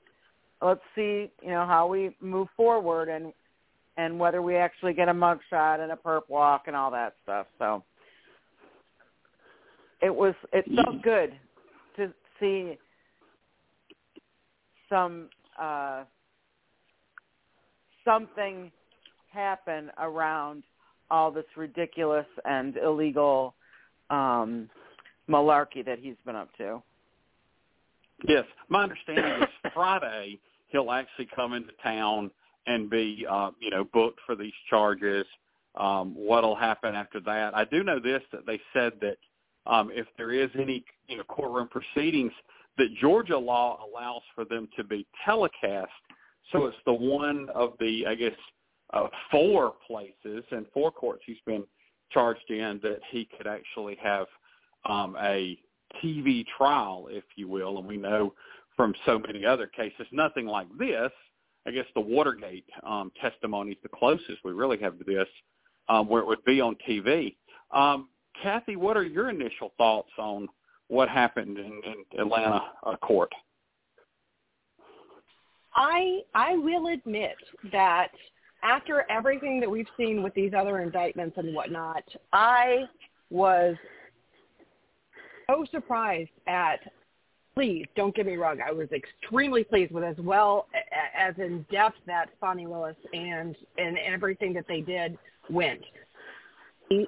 let's 0.61 0.81
see, 0.95 1.31
you 1.41 1.49
know, 1.49 1.65
how 1.65 1.87
we 1.87 2.15
move 2.21 2.47
forward 2.55 3.09
and 3.09 3.33
and 3.97 4.19
whether 4.19 4.41
we 4.41 4.55
actually 4.55 4.93
get 4.93 5.09
a 5.09 5.13
mugshot 5.13 5.79
and 5.79 5.91
a 5.91 5.95
perp 5.95 6.21
walk 6.29 6.63
and 6.67 6.75
all 6.75 6.91
that 6.91 7.15
stuff. 7.23 7.47
So 7.57 7.83
it 10.01 10.13
was 10.13 10.35
it 10.53 10.65
felt 10.75 11.01
good 11.01 11.33
to 11.97 12.13
see 12.39 12.77
some 14.89 15.29
uh 15.59 16.03
something 18.05 18.71
happen 19.31 19.91
around 19.97 20.63
all 21.09 21.31
this 21.31 21.45
ridiculous 21.55 22.27
and 22.45 22.77
illegal 22.77 23.55
um 24.09 24.69
malarkey 25.29 25.83
that 25.85 25.99
he's 25.99 26.15
been 26.25 26.35
up 26.35 26.49
to. 26.57 26.81
Yes, 28.27 28.45
my 28.69 28.83
understanding 28.83 29.25
is 29.41 29.71
Friday 29.73 30.39
he'll 30.69 30.91
actually 30.91 31.27
come 31.35 31.53
into 31.53 31.71
town 31.83 32.31
and 32.67 32.89
be 32.89 33.25
uh, 33.29 33.51
you 33.59 33.71
know 33.71 33.85
booked 33.85 34.19
for 34.25 34.35
these 34.35 34.53
charges. 34.69 35.25
Um, 35.75 36.13
what'll 36.15 36.55
happen 36.55 36.95
after 36.95 37.19
that? 37.21 37.55
I 37.55 37.65
do 37.65 37.83
know 37.83 37.99
this 37.99 38.21
that 38.31 38.45
they 38.45 38.59
said 38.73 38.93
that 39.01 39.17
um, 39.65 39.89
if 39.93 40.07
there 40.17 40.31
is 40.31 40.49
any 40.59 40.83
you 41.07 41.17
know 41.17 41.23
courtroom 41.23 41.69
proceedings, 41.69 42.31
that 42.77 42.93
Georgia 42.99 43.37
law 43.37 43.79
allows 43.87 44.21
for 44.35 44.45
them 44.45 44.67
to 44.77 44.83
be 44.83 45.05
telecast. 45.25 45.91
So 46.51 46.65
it's 46.65 46.77
the 46.85 46.93
one 46.93 47.49
of 47.53 47.73
the 47.79 48.05
I 48.07 48.15
guess 48.15 48.35
uh, 48.93 49.07
four 49.31 49.73
places 49.85 50.43
and 50.51 50.65
four 50.73 50.91
courts 50.91 51.23
he's 51.25 51.37
been 51.45 51.63
charged 52.11 52.49
in 52.49 52.79
that 52.83 52.99
he 53.11 53.27
could 53.37 53.47
actually 53.47 53.97
have 54.01 54.27
um, 54.85 55.15
a 55.19 55.57
TV 56.03 56.45
trial, 56.57 57.07
if 57.09 57.23
you 57.35 57.47
will. 57.47 57.79
And 57.79 57.87
we 57.87 57.97
know 57.97 58.33
from 58.75 58.93
so 59.05 59.19
many 59.19 59.45
other 59.45 59.67
cases, 59.67 60.07
nothing 60.11 60.45
like 60.45 60.67
this. 60.77 61.11
I 61.67 61.71
guess 61.71 61.85
the 61.93 62.01
Watergate 62.01 62.65
um, 62.83 63.11
testimony 63.21 63.71
is 63.71 63.77
the 63.83 63.89
closest 63.89 64.37
we 64.45 64.53
really 64.53 64.79
have 64.79 64.97
to 64.97 65.03
this, 65.03 65.27
um, 65.89 66.07
where 66.07 66.21
it 66.21 66.27
would 66.27 66.43
be 66.45 66.61
on 66.61 66.77
TV. 66.87 67.35
Um, 67.71 68.07
Kathy, 68.41 68.77
what 68.77 68.95
are 68.95 69.03
your 69.03 69.29
initial 69.29 69.73
thoughts 69.77 70.11
on 70.17 70.47
what 70.87 71.09
happened 71.09 71.57
in, 71.57 71.81
in 71.83 72.19
Atlanta 72.19 72.61
uh, 72.83 72.95
court? 72.97 73.31
I 75.75 76.21
I 76.33 76.55
will 76.55 76.87
admit 76.87 77.35
that 77.71 78.09
after 78.63 79.05
everything 79.09 79.59
that 79.59 79.69
we've 79.69 79.87
seen 79.97 80.23
with 80.23 80.33
these 80.33 80.53
other 80.57 80.79
indictments 80.79 81.37
and 81.37 81.53
whatnot, 81.53 82.03
I 82.31 82.85
was 83.29 83.75
so 85.49 85.65
surprised 85.69 86.29
at. 86.47 86.79
Please 87.57 87.85
don't 87.95 88.15
get 88.15 88.27
me 88.27 88.35
wrong. 88.35 88.59
I 88.65 88.71
was 88.71 88.87
extremely 88.91 89.63
pleased 89.63 89.91
with 89.91 90.03
as 90.03 90.17
well 90.19 90.67
as 91.17 91.33
in 91.39 91.65
depth 91.71 91.97
that 92.05 92.29
Fani 92.39 92.67
Willis 92.67 92.95
and 93.13 93.55
and 93.77 93.97
everything 93.97 94.53
that 94.53 94.65
they 94.67 94.81
did 94.81 95.17
went 95.49 95.81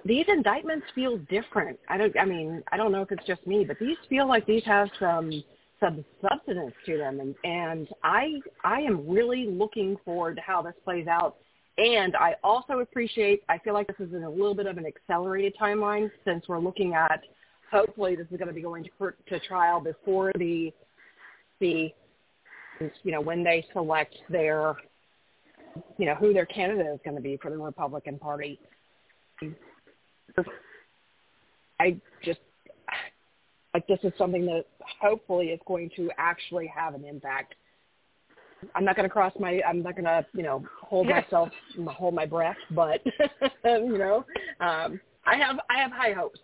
these 0.06 0.26
indictments 0.28 0.86
feel 0.94 1.18
different. 1.30 1.80
I 1.88 1.98
don't. 1.98 2.18
I 2.20 2.26
mean, 2.26 2.64
I 2.72 2.78
don't 2.78 2.92
know 2.92 3.02
if 3.02 3.12
it's 3.12 3.26
just 3.26 3.46
me, 3.48 3.64
but 3.64 3.78
these 3.80 3.98
feel 4.10 4.28
like 4.28 4.46
these 4.46 4.64
have 4.66 4.90
some 5.00 5.44
some 5.80 6.04
substance 6.22 6.74
to 6.86 6.98
them, 6.98 7.20
and 7.20 7.36
and 7.44 7.88
I 8.04 8.40
I 8.64 8.82
am 8.82 9.08
really 9.08 9.48
looking 9.48 9.98
forward 10.04 10.36
to 10.36 10.42
how 10.42 10.62
this 10.62 10.74
plays 10.84 11.08
out. 11.08 11.38
And 11.78 12.16
I 12.18 12.36
also 12.44 12.80
appreciate. 12.80 13.44
I 13.48 13.58
feel 13.60 13.74
like 13.74 13.88
this 13.88 14.06
is 14.06 14.14
in 14.14 14.24
a 14.24 14.30
little 14.30 14.56
bit 14.56 14.66
of 14.66 14.78
an 14.78 14.86
accelerated 14.86 15.54
timeline 15.60 16.12
since 16.26 16.46
we're 16.50 16.60
looking 16.60 16.94
at. 16.94 17.22
Hopefully, 17.72 18.16
this 18.16 18.28
is 18.32 18.38
going 18.38 18.48
to 18.48 18.54
be 18.54 18.62
going 18.62 18.84
to 18.84 19.14
to 19.28 19.40
trial 19.40 19.80
before 19.80 20.32
the 20.38 20.74
the 21.60 21.94
you 23.04 23.12
know 23.12 23.22
when 23.22 23.44
they 23.44 23.66
select 23.74 24.16
their 24.30 24.76
you 25.98 26.06
know 26.06 26.16
who 26.16 26.34
their 26.34 26.46
candidate 26.46 26.88
is 26.88 27.00
going 27.04 27.16
to 27.16 27.22
be 27.22 27.38
for 27.42 27.52
the 27.52 27.58
Republican 27.58 28.18
Party. 28.18 28.60
I 31.80 32.00
just 32.24 32.40
like 33.74 33.88
this 33.88 34.00
is 34.04 34.12
something 34.18 34.46
that 34.46 34.66
hopefully 35.02 35.48
is 35.48 35.60
going 35.68 35.90
to 35.96 36.10
actually 36.18 36.68
have 36.68 36.96
an 36.96 37.06
impact. 37.06 37.56
I'm 38.76 38.84
not 38.84 38.96
going 38.96 39.08
to 39.08 39.10
cross 39.10 39.32
my, 39.40 39.62
I'm 39.68 39.82
not 39.82 39.96
going 39.96 40.06
to, 40.06 40.26
you 40.34 40.44
know, 40.44 40.66
hold 40.82 41.08
myself, 41.08 41.50
hold 41.88 42.14
my 42.14 42.26
breath, 42.26 42.58
but 42.72 43.02
you 43.66 43.98
know, 43.98 44.26
um, 44.60 45.00
I 45.26 45.38
have, 45.38 45.60
I 45.70 45.80
have 45.82 45.92
high 45.92 46.12
hopes. 46.12 46.40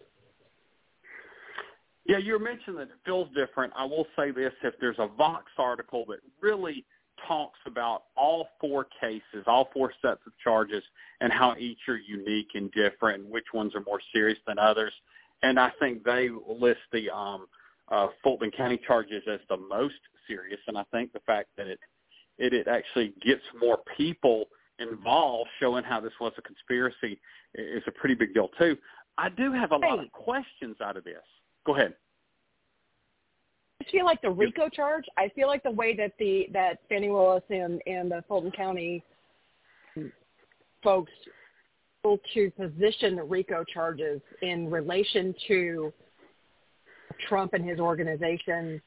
Yeah, 2.05 2.17
you 2.17 2.37
mentioned 2.37 2.77
that 2.77 2.83
it 2.83 2.99
feels 3.03 3.27
different. 3.35 3.73
I 3.75 3.85
will 3.85 4.05
say 4.15 4.31
this: 4.31 4.53
if 4.63 4.75
there's 4.79 4.99
a 4.99 5.07
Vox 5.07 5.45
article 5.57 6.05
that 6.09 6.19
really 6.41 6.85
talks 7.27 7.59
about 7.65 8.03
all 8.15 8.49
four 8.59 8.87
cases, 9.01 9.43
all 9.47 9.69
four 9.73 9.91
sets 10.01 10.21
of 10.27 10.33
charges, 10.43 10.83
and 11.21 11.31
how 11.31 11.55
each 11.57 11.79
are 11.87 11.97
unique 11.97 12.49
and 12.53 12.71
different, 12.71 13.23
and 13.23 13.31
which 13.31 13.45
ones 13.53 13.73
are 13.75 13.83
more 13.85 14.01
serious 14.13 14.37
than 14.45 14.59
others. 14.59 14.93
And 15.41 15.59
I 15.59 15.71
think 15.79 16.03
they 16.03 16.29
list 16.47 16.81
the 16.91 17.09
um, 17.09 17.47
uh, 17.89 18.07
Fulton 18.23 18.51
County 18.51 18.79
charges 18.85 19.23
as 19.31 19.39
the 19.49 19.57
most 19.57 19.95
serious. 20.27 20.59
And 20.67 20.77
I 20.77 20.83
think 20.91 21.13
the 21.13 21.19
fact 21.21 21.49
that 21.57 21.67
it 21.67 21.79
it, 22.37 22.53
it 22.53 22.67
actually 22.67 23.13
gets 23.25 23.41
more 23.59 23.79
people 23.97 24.45
involved, 24.79 25.49
showing 25.59 25.83
how 25.83 26.01
this 26.01 26.13
was 26.19 26.33
a 26.37 26.41
conspiracy, 26.41 27.19
is 27.53 27.83
a 27.87 27.91
pretty 27.91 28.15
big 28.15 28.33
deal 28.33 28.49
too. 28.59 28.77
I 29.17 29.29
do 29.29 29.53
have 29.53 29.71
a 29.71 29.77
lot 29.77 29.99
of 29.99 30.11
questions 30.11 30.75
out 30.83 30.97
of 30.97 31.05
this. 31.05 31.23
Go 31.65 31.75
ahead. 31.75 31.93
I 33.81 33.91
feel 33.91 34.05
like 34.05 34.21
the 34.21 34.29
RICO 34.29 34.69
charge. 34.69 35.05
I 35.17 35.29
feel 35.29 35.47
like 35.47 35.63
the 35.63 35.71
way 35.71 35.95
that 35.95 36.13
the 36.17 36.47
that 36.53 36.79
Fani 36.89 37.09
Willis 37.09 37.43
and 37.49 37.81
and 37.85 38.09
the 38.09 38.23
Fulton 38.27 38.51
County 38.51 39.03
folks 40.83 41.11
able 42.03 42.19
to 42.33 42.51
position 42.51 43.15
the 43.15 43.23
RICO 43.23 43.63
charges 43.63 44.21
in 44.41 44.69
relation 44.69 45.33
to 45.47 45.91
Trump 47.27 47.53
and 47.53 47.67
his 47.67 47.79
organization 47.79 48.81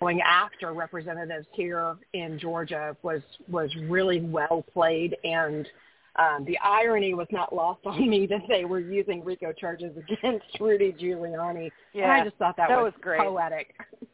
going 0.00 0.20
after 0.22 0.72
representatives 0.72 1.46
here 1.52 1.96
in 2.14 2.38
Georgia 2.38 2.96
was 3.02 3.20
was 3.48 3.70
really 3.88 4.20
well 4.20 4.64
played 4.72 5.16
and 5.24 5.68
um, 6.16 6.44
the 6.44 6.58
irony 6.58 7.14
was 7.14 7.28
not 7.30 7.54
lost 7.54 7.80
on 7.84 8.08
me 8.08 8.26
that 8.30 8.42
they 8.48 8.64
were 8.64 8.80
using 8.80 9.24
RICO 9.24 9.52
charges 9.52 9.92
against 9.96 10.46
Rudy 10.60 10.92
Giuliani. 10.92 11.70
Yeah, 11.92 12.04
and 12.04 12.12
I 12.12 12.24
just 12.24 12.36
thought 12.36 12.56
that, 12.56 12.68
that 12.68 12.82
was, 12.82 12.92
was 12.92 13.00
great. 13.00 13.20
poetic. 13.20 13.74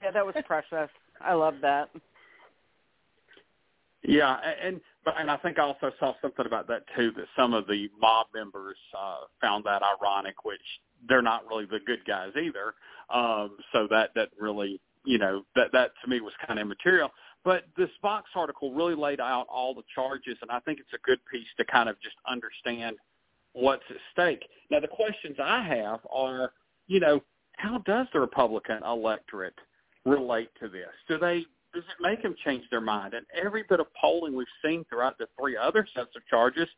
Yeah, 0.00 0.12
that 0.12 0.24
was 0.24 0.36
precious. 0.46 0.88
I 1.20 1.32
love 1.32 1.54
that. 1.60 1.90
Yeah, 4.04 4.36
and 4.62 4.80
but 5.04 5.14
and 5.18 5.30
I 5.30 5.36
think 5.38 5.58
I 5.58 5.62
also 5.62 5.90
saw 5.98 6.14
something 6.22 6.46
about 6.46 6.68
that 6.68 6.82
too 6.96 7.10
that 7.16 7.26
some 7.36 7.52
of 7.52 7.66
the 7.66 7.88
mob 8.00 8.28
members 8.34 8.76
uh, 8.96 9.22
found 9.40 9.64
that 9.64 9.82
ironic, 9.82 10.44
which 10.44 10.60
they're 11.08 11.22
not 11.22 11.48
really 11.48 11.64
the 11.64 11.80
good 11.84 12.04
guys 12.06 12.30
either. 12.36 12.74
Um, 13.12 13.56
so 13.72 13.88
that 13.90 14.10
that 14.14 14.28
really, 14.38 14.80
you 15.04 15.18
know, 15.18 15.42
that 15.56 15.72
that 15.72 15.90
to 16.04 16.10
me 16.10 16.20
was 16.20 16.32
kind 16.46 16.60
of 16.60 16.64
immaterial. 16.64 17.10
But 17.48 17.64
this 17.78 17.88
Vox 18.02 18.28
article 18.34 18.74
really 18.74 18.94
laid 18.94 19.20
out 19.20 19.46
all 19.48 19.72
the 19.72 19.82
charges, 19.94 20.36
and 20.42 20.50
I 20.50 20.60
think 20.60 20.80
it's 20.80 20.92
a 20.92 20.98
good 20.98 21.18
piece 21.32 21.46
to 21.56 21.64
kind 21.64 21.88
of 21.88 21.98
just 22.02 22.16
understand 22.28 22.96
what's 23.54 23.84
at 23.88 23.96
stake. 24.12 24.46
Now, 24.70 24.80
the 24.80 24.86
questions 24.86 25.36
I 25.42 25.62
have 25.62 26.00
are, 26.12 26.52
you 26.88 27.00
know, 27.00 27.22
how 27.56 27.78
does 27.86 28.06
the 28.12 28.20
Republican 28.20 28.82
electorate 28.84 29.58
relate 30.04 30.50
to 30.60 30.68
this? 30.68 30.90
Do 31.08 31.16
they 31.16 31.46
does 31.72 31.84
it 31.84 32.02
make 32.02 32.22
them 32.22 32.34
change 32.44 32.64
their 32.70 32.82
mind? 32.82 33.14
And 33.14 33.24
every 33.34 33.64
bit 33.66 33.80
of 33.80 33.86
polling 33.98 34.36
we've 34.36 34.46
seen 34.62 34.84
throughout 34.84 35.16
the 35.16 35.26
three 35.40 35.56
other 35.56 35.88
sets 35.94 36.10
of 36.16 36.26
charges, 36.26 36.68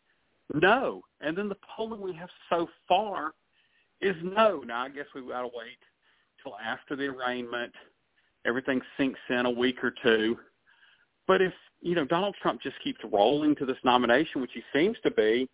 no. 0.54 1.02
And 1.20 1.36
then 1.36 1.48
the 1.48 1.58
polling 1.76 2.00
we 2.00 2.14
have 2.14 2.30
so 2.48 2.68
far 2.86 3.32
is 4.00 4.14
no. 4.22 4.60
Now 4.64 4.84
I 4.84 4.88
guess 4.90 5.06
we've 5.16 5.26
got 5.26 5.42
to 5.42 5.48
wait 5.48 5.80
till 6.44 6.54
after 6.64 6.94
the 6.94 7.08
arraignment, 7.08 7.72
everything 8.46 8.80
sinks 8.96 9.18
in 9.30 9.46
a 9.46 9.50
week 9.50 9.82
or 9.82 9.92
two. 10.04 10.38
But 11.30 11.40
if 11.40 11.52
you 11.80 11.94
know 11.94 12.04
Donald 12.04 12.34
Trump 12.42 12.60
just 12.60 12.74
keeps 12.82 12.98
rolling 13.04 13.54
to 13.54 13.64
this 13.64 13.76
nomination, 13.84 14.40
which 14.40 14.50
he 14.52 14.62
seems 14.72 14.96
to 15.04 15.12
be, 15.12 15.48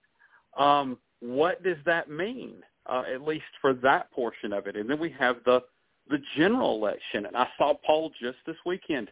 um, 0.57 0.97
what 1.21 1.63
does 1.63 1.77
that 1.85 2.09
mean? 2.09 2.63
Uh, 2.87 3.03
at 3.13 3.21
least 3.21 3.45
for 3.61 3.75
that 3.75 4.11
portion 4.11 4.55
of 4.55 4.67
it, 4.67 4.75
and 4.75 4.89
then 4.89 4.99
we 4.99 5.15
have 5.19 5.37
the 5.45 5.63
the 6.09 6.17
general 6.35 6.77
election. 6.77 7.27
And 7.27 7.37
I 7.37 7.47
saw 7.59 7.73
a 7.73 7.75
poll 7.87 8.11
just 8.19 8.39
this 8.47 8.57
weekend, 8.65 9.11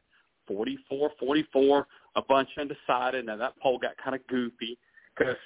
44, 0.49 1.11
44, 1.21 1.87
a 2.16 2.23
bunch 2.23 2.49
undecided. 2.59 3.26
Now 3.26 3.37
that 3.37 3.52
poll 3.62 3.78
got 3.78 3.99
kind 4.02 4.16
of 4.16 4.26
goofy 4.28 4.78
because 5.14 5.37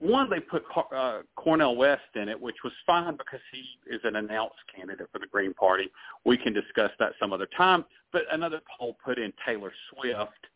one, 0.00 0.28
they 0.28 0.40
put 0.40 0.62
uh, 0.94 1.20
Cornel 1.36 1.74
West 1.74 2.02
in 2.16 2.28
it, 2.28 2.38
which 2.38 2.56
was 2.62 2.74
fine 2.86 3.16
because 3.16 3.40
he 3.50 3.64
is 3.90 4.02
an 4.04 4.16
announced 4.16 4.56
candidate 4.74 5.08
for 5.10 5.20
the 5.20 5.26
Green 5.26 5.54
Party. 5.54 5.88
We 6.26 6.36
can 6.36 6.52
discuss 6.52 6.90
that 6.98 7.12
some 7.18 7.32
other 7.32 7.48
time. 7.56 7.86
But 8.12 8.24
another 8.30 8.60
poll 8.78 8.98
put 9.02 9.18
in 9.18 9.32
Taylor 9.46 9.72
Swift, 9.90 10.46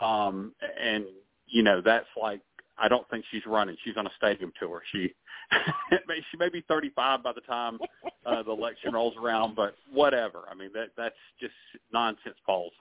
um, 0.00 0.52
and 0.80 1.04
you 1.46 1.62
know 1.62 1.80
that's 1.80 2.06
like 2.20 2.40
I 2.78 2.88
don't 2.88 3.08
think 3.10 3.24
she's 3.30 3.44
running. 3.46 3.76
She's 3.84 3.96
on 3.96 4.06
a 4.06 4.10
stadium 4.16 4.52
tour. 4.58 4.82
She 4.92 5.12
she 6.30 6.36
may 6.38 6.48
be 6.48 6.62
35 6.68 7.22
by 7.22 7.32
the 7.32 7.40
time 7.42 7.78
uh, 8.24 8.42
the 8.42 8.52
election 8.52 8.92
rolls 8.92 9.14
around, 9.20 9.56
but 9.56 9.74
whatever. 9.92 10.44
I 10.50 10.54
mean 10.54 10.70
that 10.74 10.88
that's 10.96 11.16
just 11.40 11.54
nonsense 11.92 12.36
polls. 12.46 12.72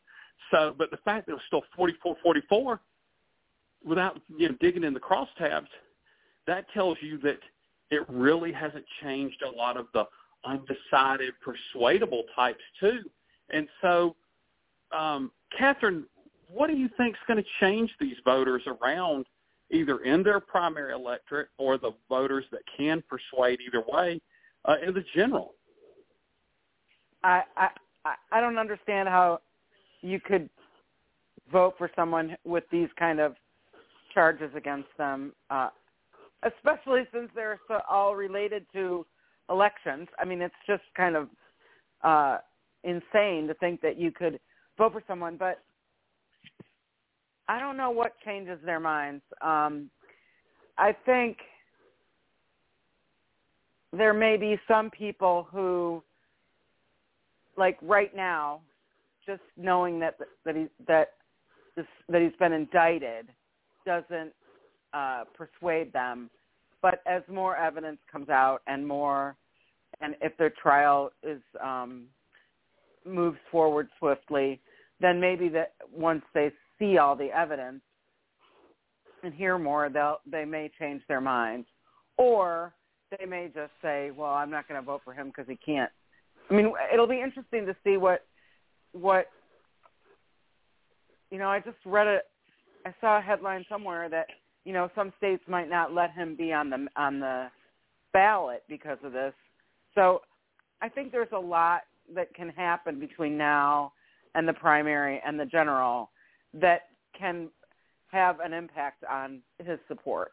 So, 0.52 0.74
but 0.78 0.90
the 0.92 0.98
fact 0.98 1.26
that 1.26 1.34
it 1.34 1.36
was 1.36 1.44
still 1.48 1.64
44 1.76 2.18
44 2.24 2.80
without 3.86 4.20
you 4.38 4.50
know 4.50 4.56
digging 4.60 4.84
in 4.84 4.94
the 4.94 5.00
crosstabs 5.00 5.68
that 6.50 6.66
tells 6.74 6.98
you 7.02 7.20
that 7.20 7.40
it 7.92 8.02
really 8.10 8.52
hasn't 8.52 8.86
changed 9.04 9.44
a 9.44 9.56
lot 9.56 9.78
of 9.78 9.86
the 9.94 10.04
undecided, 10.46 11.34
persuadable 11.42 12.24
types 12.36 12.64
too. 12.80 13.02
And 13.52 13.68
so, 13.82 14.16
um, 14.92 15.32
Catherine, 15.58 16.06
what 16.52 16.68
do 16.68 16.76
you 16.76 16.90
think 16.98 17.16
is 17.16 17.22
going 17.28 17.42
to 17.42 17.50
change 17.60 17.92
these 18.00 18.18
voters 18.26 18.64
around 18.68 19.26
either 19.72 20.00
in 20.00 20.24
their 20.24 20.40
primary 20.40 20.94
electorate 20.94 21.50
or 21.58 21.78
the 21.78 21.92
voters 22.10 22.44
that 22.52 22.62
can 22.76 23.04
persuade 23.08 23.60
either 23.66 23.84
way 23.88 24.20
uh, 24.66 24.76
in 24.86 24.94
the 24.94 25.04
general? 25.16 25.54
I, 27.24 27.44
I 27.56 27.70
I 28.32 28.42
don't 28.42 28.58
understand 28.58 29.10
how 29.10 29.42
you 30.02 30.20
could 30.20 30.50
vote 31.52 31.76
for 31.78 31.92
someone 31.96 32.38
with 32.46 32.64
these 32.72 32.88
kind 32.98 33.20
of 33.20 33.36
charges 34.14 34.52
against 34.56 34.88
them. 34.98 35.34
Uh, 35.50 35.70
especially 36.44 37.02
since 37.14 37.30
they're 37.36 37.60
so 37.68 37.80
all 37.90 38.16
related 38.16 38.66
to 38.74 39.06
elections. 39.50 40.08
I 40.20 40.26
mean, 40.26 40.42
it's 40.42 40.56
just 40.68 40.84
kind 40.96 41.16
of 41.16 41.28
uh, 42.04 42.38
insane 42.84 43.48
to 43.48 43.54
think 43.60 43.82
that 43.82 43.98
you 43.98 44.12
could 44.12 44.40
vote 44.78 44.94
for 44.94 45.04
someone, 45.08 45.36
but 45.38 45.60
I 47.50 47.60
don't 47.60 47.78
know 47.78 47.90
what 47.90 48.14
changes 48.24 48.60
their 48.64 48.80
minds. 48.80 49.24
Um, 49.42 49.90
I 50.78 50.96
think 51.04 51.38
there 53.92 54.14
may 54.14 54.38
be 54.38 54.60
some 54.68 54.92
people 54.92 55.48
who, 55.52 56.04
like 57.58 57.80
right 57.82 58.16
now, 58.16 58.62
just 59.26 59.42
knowing 59.58 60.00
that 60.00 60.20
that 60.46 60.56
he 60.56 60.68
that 60.88 61.14
that 62.08 62.22
he's 62.22 62.38
been 62.40 62.54
indicted 62.54 63.30
doesn't 63.84 64.32
uh, 64.94 65.24
persuade 65.36 65.92
them. 65.92 66.30
But 66.84 67.02
as 67.08 67.24
more 67.28 67.58
evidence 67.58 67.98
comes 68.12 68.30
out 68.30 68.62
and 68.68 68.88
more, 68.88 69.36
and 70.02 70.14
if 70.22 70.38
their 70.38 70.52
trial 70.52 71.10
is 71.24 71.42
um, 71.64 72.06
moves 73.08 73.40
forward 73.52 73.88
swiftly, 73.98 74.62
then 75.02 75.20
maybe 75.20 75.50
that 75.50 75.74
once 75.92 76.22
they 76.36 76.52
see 76.80 76.98
all 76.98 77.16
the 77.16 77.30
evidence 77.32 77.82
and 79.24 79.34
hear 79.34 79.58
more, 79.58 79.90
they'll 79.90 80.20
they 80.26 80.46
may 80.46 80.72
change 80.80 81.02
their 81.08 81.22
minds, 81.22 81.68
or 82.18 82.74
they 83.18 83.26
may 83.26 83.52
just 83.54 83.72
say, 83.82 84.12
"Well, 84.12 84.32
I'm 84.32 84.50
not 84.50 84.68
going 84.68 84.80
to 84.80 84.86
vote 84.86 85.02
for 85.04 85.14
him 85.14 85.28
because 85.28 85.46
he 85.48 85.58
can't." 85.58 85.92
I 86.50 86.54
mean, 86.54 86.72
it'll 86.92 87.08
be 87.08 87.22
interesting 87.22 87.66
to 87.66 87.76
see 87.84 87.98
what 87.98 88.26
what 88.94 89.28
you 91.30 91.38
know. 91.38 91.50
I 91.50 91.60
just 91.60 91.78
read 91.86 92.08
a, 92.08 92.20
I 92.86 92.94
saw 93.02 93.18
a 93.18 93.22
headline 93.22 93.66
somewhere 93.70 94.10
that 94.10 94.28
you 94.66 94.74
know, 94.74 94.90
some 94.96 95.12
states 95.18 95.44
might 95.48 95.70
not 95.70 95.94
let 95.94 96.12
him 96.12 96.36
be 96.36 96.54
on 96.54 96.70
the 96.70 96.88
on 96.96 97.20
the 97.20 97.48
ballot 98.14 98.64
because 98.68 98.98
of 99.04 99.14
this. 99.14 99.34
So 99.96 100.22
I 100.82 100.90
think 100.90 101.12
there's 101.12 101.32
a 101.34 101.40
lot 101.40 101.82
that 102.14 102.34
can 102.34 102.50
happen 102.50 103.00
between 103.00 103.38
now 103.38 103.94
and 104.36 104.48
the 104.48 104.54
primary 104.54 105.22
and 105.26 105.40
the 105.40 105.46
general 105.46 106.12
that 106.54 106.88
can 107.18 107.50
have 108.12 108.40
an 108.40 108.54
impact 108.54 109.04
on 109.10 109.42
his 109.64 109.80
support. 109.88 110.32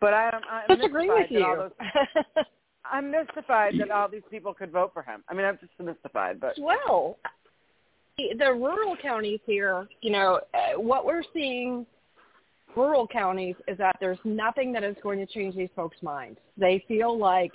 But 0.00 0.14
I, 0.14 0.30
I'm 0.68 0.76
disagree 0.76 1.08
with 1.08 1.30
you. 1.30 1.40
Those, 1.56 2.44
I'm 2.84 3.10
mystified 3.10 3.74
that 3.78 3.90
all 3.90 4.08
these 4.08 4.22
people 4.30 4.52
could 4.52 4.72
vote 4.72 4.90
for 4.92 5.02
him. 5.02 5.22
I 5.28 5.34
mean, 5.34 5.44
I'm 5.44 5.58
just 5.58 5.72
mystified. 5.80 6.40
But 6.40 6.54
well, 6.58 7.18
the 8.18 8.52
rural 8.52 8.96
counties 9.00 9.40
here, 9.46 9.86
you 10.00 10.10
know, 10.10 10.40
uh, 10.54 10.80
what 10.80 11.06
we're 11.06 11.22
seeing 11.32 11.86
rural 12.76 13.06
counties 13.06 13.54
is 13.68 13.78
that 13.78 13.96
there's 14.00 14.18
nothing 14.24 14.72
that 14.72 14.82
is 14.82 14.96
going 15.02 15.18
to 15.24 15.26
change 15.26 15.54
these 15.54 15.68
folks' 15.76 16.02
minds. 16.02 16.38
They 16.56 16.84
feel 16.88 17.16
like 17.16 17.52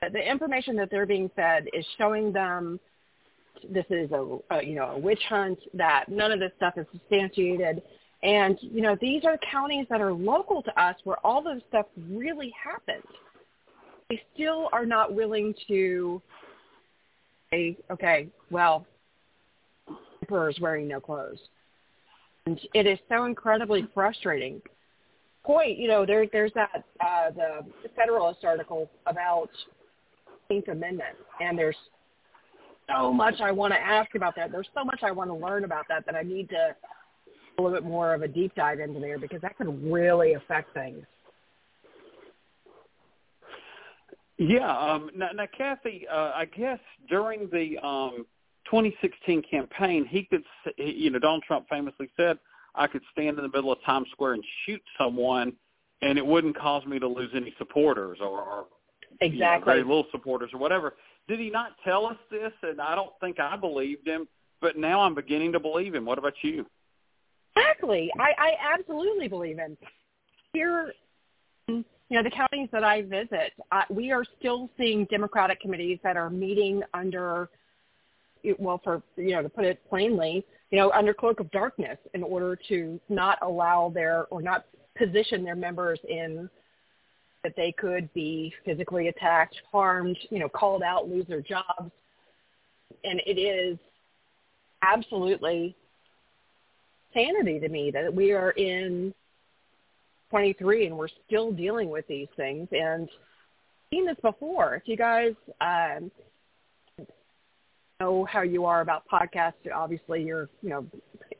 the 0.00 0.18
information 0.18 0.76
that 0.76 0.90
they're 0.90 1.06
being 1.06 1.30
fed 1.36 1.66
is 1.72 1.84
showing 1.98 2.32
them 2.32 2.80
this 3.70 3.86
is 3.90 4.10
a, 4.12 4.38
a 4.50 4.64
you 4.64 4.74
know 4.74 4.90
a 4.90 4.98
witch 4.98 5.22
hunt 5.28 5.58
that 5.74 6.04
none 6.08 6.32
of 6.32 6.40
this 6.40 6.52
stuff 6.56 6.74
is 6.76 6.86
substantiated. 6.92 7.82
And 8.22 8.58
you 8.60 8.82
know 8.82 8.96
these 9.00 9.24
are 9.24 9.38
counties 9.50 9.86
that 9.90 10.00
are 10.00 10.12
local 10.12 10.62
to 10.62 10.80
us 10.80 10.96
where 11.04 11.18
all 11.24 11.42
this 11.42 11.62
stuff 11.68 11.86
really 12.10 12.52
happened. 12.62 13.02
They 14.08 14.20
still 14.34 14.68
are 14.72 14.86
not 14.86 15.14
willing 15.14 15.54
to 15.68 16.22
say 17.50 17.76
okay 17.90 18.28
well 18.50 18.86
emperor 20.22 20.48
is 20.48 20.58
wearing 20.60 20.88
no 20.88 21.00
clothes. 21.00 21.38
And 22.46 22.60
it 22.74 22.86
is 22.86 22.98
so 23.08 23.24
incredibly 23.24 23.86
frustrating. 23.94 24.62
Point, 25.44 25.78
you 25.78 25.88
know, 25.88 26.06
there, 26.06 26.26
there's 26.32 26.52
that 26.54 26.84
uh, 27.00 27.30
the 27.30 27.88
Federalist 27.96 28.44
article 28.44 28.88
about 29.06 29.50
18th 30.50 30.70
Amendment, 30.70 31.16
and 31.40 31.58
there's 31.58 31.76
so 32.88 33.12
much 33.12 33.40
I 33.40 33.52
want 33.52 33.72
to 33.72 33.78
ask 33.78 34.14
about 34.14 34.34
that. 34.36 34.52
There's 34.52 34.68
so 34.74 34.84
much 34.84 35.00
I 35.02 35.10
want 35.10 35.30
to 35.30 35.34
learn 35.34 35.64
about 35.64 35.86
that 35.88 36.04
that 36.06 36.14
I 36.14 36.22
need 36.22 36.48
to 36.50 36.74
a 37.58 37.62
little 37.62 37.76
bit 37.76 37.86
more 37.86 38.14
of 38.14 38.22
a 38.22 38.28
deep 38.28 38.54
dive 38.54 38.80
into 38.80 39.00
there 39.00 39.18
because 39.18 39.40
that 39.42 39.56
could 39.56 39.82
really 39.84 40.34
affect 40.34 40.72
things. 40.74 41.04
Yeah. 44.38 44.76
Um, 44.76 45.10
now, 45.14 45.28
now, 45.34 45.46
Kathy, 45.56 46.06
uh, 46.10 46.32
I 46.34 46.46
guess 46.46 46.78
during 47.08 47.48
the 47.50 47.78
um, 47.86 48.26
2016 48.70 49.42
campaign, 49.48 50.06
he 50.06 50.24
could, 50.24 50.42
you 50.78 51.10
know, 51.10 51.18
Donald 51.18 51.44
Trump 51.46 51.66
famously 51.68 52.08
said, 52.16 52.38
I 52.74 52.86
could 52.86 53.02
stand 53.12 53.38
in 53.38 53.44
the 53.44 53.50
middle 53.50 53.70
of 53.70 53.78
Times 53.84 54.08
Square 54.12 54.34
and 54.34 54.44
shoot 54.64 54.82
someone, 54.98 55.52
and 56.00 56.18
it 56.18 56.24
wouldn't 56.24 56.56
cause 56.58 56.84
me 56.86 56.98
to 56.98 57.06
lose 57.06 57.30
any 57.34 57.54
supporters 57.58 58.18
or, 58.20 58.40
or 58.40 58.66
exactly 59.20 59.36
you 59.36 59.40
know, 59.40 59.60
very 59.64 59.82
little 59.82 60.06
supporters 60.10 60.50
or 60.54 60.58
whatever. 60.58 60.94
Did 61.28 61.40
he 61.40 61.50
not 61.50 61.72
tell 61.84 62.06
us 62.06 62.16
this? 62.30 62.52
And 62.62 62.80
I 62.80 62.94
don't 62.94 63.12
think 63.20 63.38
I 63.40 63.56
believed 63.56 64.06
him, 64.06 64.28
but 64.60 64.76
now 64.76 65.00
I'm 65.00 65.14
beginning 65.14 65.52
to 65.52 65.60
believe 65.60 65.94
him. 65.94 66.04
What 66.04 66.18
about 66.18 66.34
you? 66.42 66.66
Exactly. 67.56 68.10
I, 68.18 68.32
I 68.38 68.74
absolutely 68.74 69.28
believe 69.28 69.58
him. 69.58 69.76
Here, 70.52 70.92
you 71.68 71.84
know, 72.10 72.22
the 72.22 72.30
counties 72.30 72.68
that 72.72 72.84
I 72.84 73.02
visit, 73.02 73.52
uh, 73.70 73.82
we 73.88 74.10
are 74.10 74.24
still 74.38 74.68
seeing 74.76 75.06
Democratic 75.06 75.60
committees 75.60 75.98
that 76.02 76.16
are 76.16 76.30
meeting 76.30 76.82
under– 76.94 77.48
well, 78.58 78.80
for 78.82 79.02
you 79.16 79.30
know, 79.30 79.42
to 79.42 79.48
put 79.48 79.64
it 79.64 79.80
plainly, 79.88 80.44
you 80.70 80.78
know, 80.78 80.90
under 80.92 81.14
cloak 81.14 81.40
of 81.40 81.50
darkness 81.50 81.98
in 82.14 82.22
order 82.22 82.58
to 82.68 83.00
not 83.08 83.38
allow 83.42 83.90
their 83.94 84.26
or 84.26 84.42
not 84.42 84.66
position 84.96 85.44
their 85.44 85.56
members 85.56 85.98
in 86.08 86.48
that 87.42 87.54
they 87.56 87.72
could 87.72 88.12
be 88.14 88.54
physically 88.64 89.08
attacked, 89.08 89.56
harmed, 89.70 90.16
you 90.30 90.38
know, 90.38 90.48
called 90.48 90.82
out, 90.82 91.08
lose 91.08 91.26
their 91.26 91.40
jobs. 91.40 91.90
And 93.04 93.20
it 93.26 93.38
is 93.38 93.78
absolutely 94.82 95.76
sanity 97.14 97.58
to 97.60 97.68
me 97.68 97.90
that 97.90 98.12
we 98.12 98.32
are 98.32 98.50
in 98.50 99.12
23 100.30 100.86
and 100.86 100.96
we're 100.96 101.08
still 101.26 101.52
dealing 101.52 101.90
with 101.90 102.06
these 102.06 102.28
things 102.36 102.68
and 102.72 103.08
seen 103.90 104.06
this 104.06 104.16
before. 104.22 104.76
If 104.76 104.84
you 104.86 104.96
guys 104.96 105.34
um, 105.60 106.10
know 108.00 108.24
how 108.24 108.42
you 108.42 108.64
are 108.64 108.80
about 108.80 109.02
podcasts, 109.12 109.52
obviously 109.74 110.22
you're, 110.22 110.48
you 110.62 110.70
know, 110.70 110.86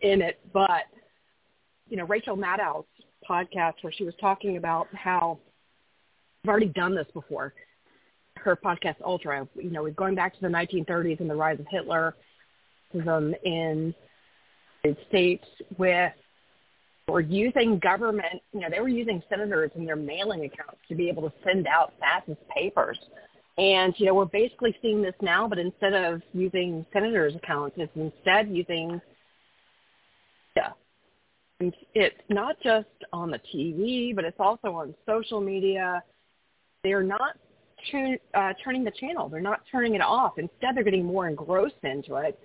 in 0.03 0.21
it, 0.21 0.41
but, 0.53 0.85
you 1.88 1.97
know, 1.97 2.05
Rachel 2.05 2.37
Maddow's 2.37 2.85
podcast 3.29 3.75
where 3.83 3.93
she 3.93 4.05
was 4.05 4.15
talking 4.21 4.57
about 4.57 4.88
how 4.95 5.38
I've 6.44 6.48
already 6.48 6.66
done 6.66 6.94
this 6.94 7.07
before. 7.14 7.55
Her 8.37 8.57
podcast 8.57 8.96
Ultra, 9.05 9.46
you 9.55 9.70
know, 9.70 9.85
we're 9.85 9.90
going 9.90 10.16
back 10.16 10.35
to 10.35 10.40
the 10.40 10.48
1930s 10.48 11.20
and 11.20 11.31
the 11.31 11.37
rise 11.37 11.61
of 11.61 11.66
Hitler 11.70 12.16
um, 13.07 13.35
in 13.44 13.94
the 14.83 14.88
United 14.88 15.07
States 15.09 15.44
with 15.78 16.12
or 17.07 17.20
using 17.20 17.78
government, 17.78 18.42
you 18.52 18.61
know, 18.61 18.68
they 18.70 18.81
were 18.81 18.88
using 18.88 19.22
senators 19.28 19.70
and 19.74 19.87
their 19.87 19.96
mailing 19.96 20.44
accounts 20.44 20.78
to 20.88 20.94
be 20.94 21.09
able 21.09 21.22
to 21.22 21.33
send 21.44 21.66
out 21.66 21.92
fascist 22.00 22.40
papers. 22.48 22.98
And, 23.59 23.94
you 23.98 24.07
know, 24.07 24.14
we're 24.14 24.24
basically 24.24 24.74
seeing 24.83 25.02
this 25.02 25.14
now, 25.20 25.46
but 25.46 25.59
instead 25.59 25.92
of 25.92 26.22
using 26.33 26.87
senators' 26.92 27.37
accounts, 27.37 27.76
it's 27.78 27.92
instead 27.94 28.48
using 28.48 29.00
yeah. 30.57 30.70
And 31.61 31.74
it's 31.94 32.16
not 32.28 32.57
just 32.62 32.87
on 33.12 33.31
the 33.31 33.40
TV, 33.55 34.14
but 34.14 34.24
it's 34.24 34.40
also 34.40 34.74
on 34.74 34.94
social 35.07 35.40
media 35.40 36.02
they're 36.83 37.03
not 37.03 37.37
turn, 37.90 38.18
uh, 38.35 38.53
turning 38.62 38.85
the 38.85 38.92
channel. 38.92 39.29
They're 39.29 39.40
not 39.40 39.62
turning 39.71 39.95
it 39.95 40.01
off. 40.01 40.38
Instead, 40.38 40.77
they're 40.77 40.85
getting 40.85 41.05
more 41.05 41.29
engrossed 41.29 41.75
into 41.83 42.16
it. 42.16 42.38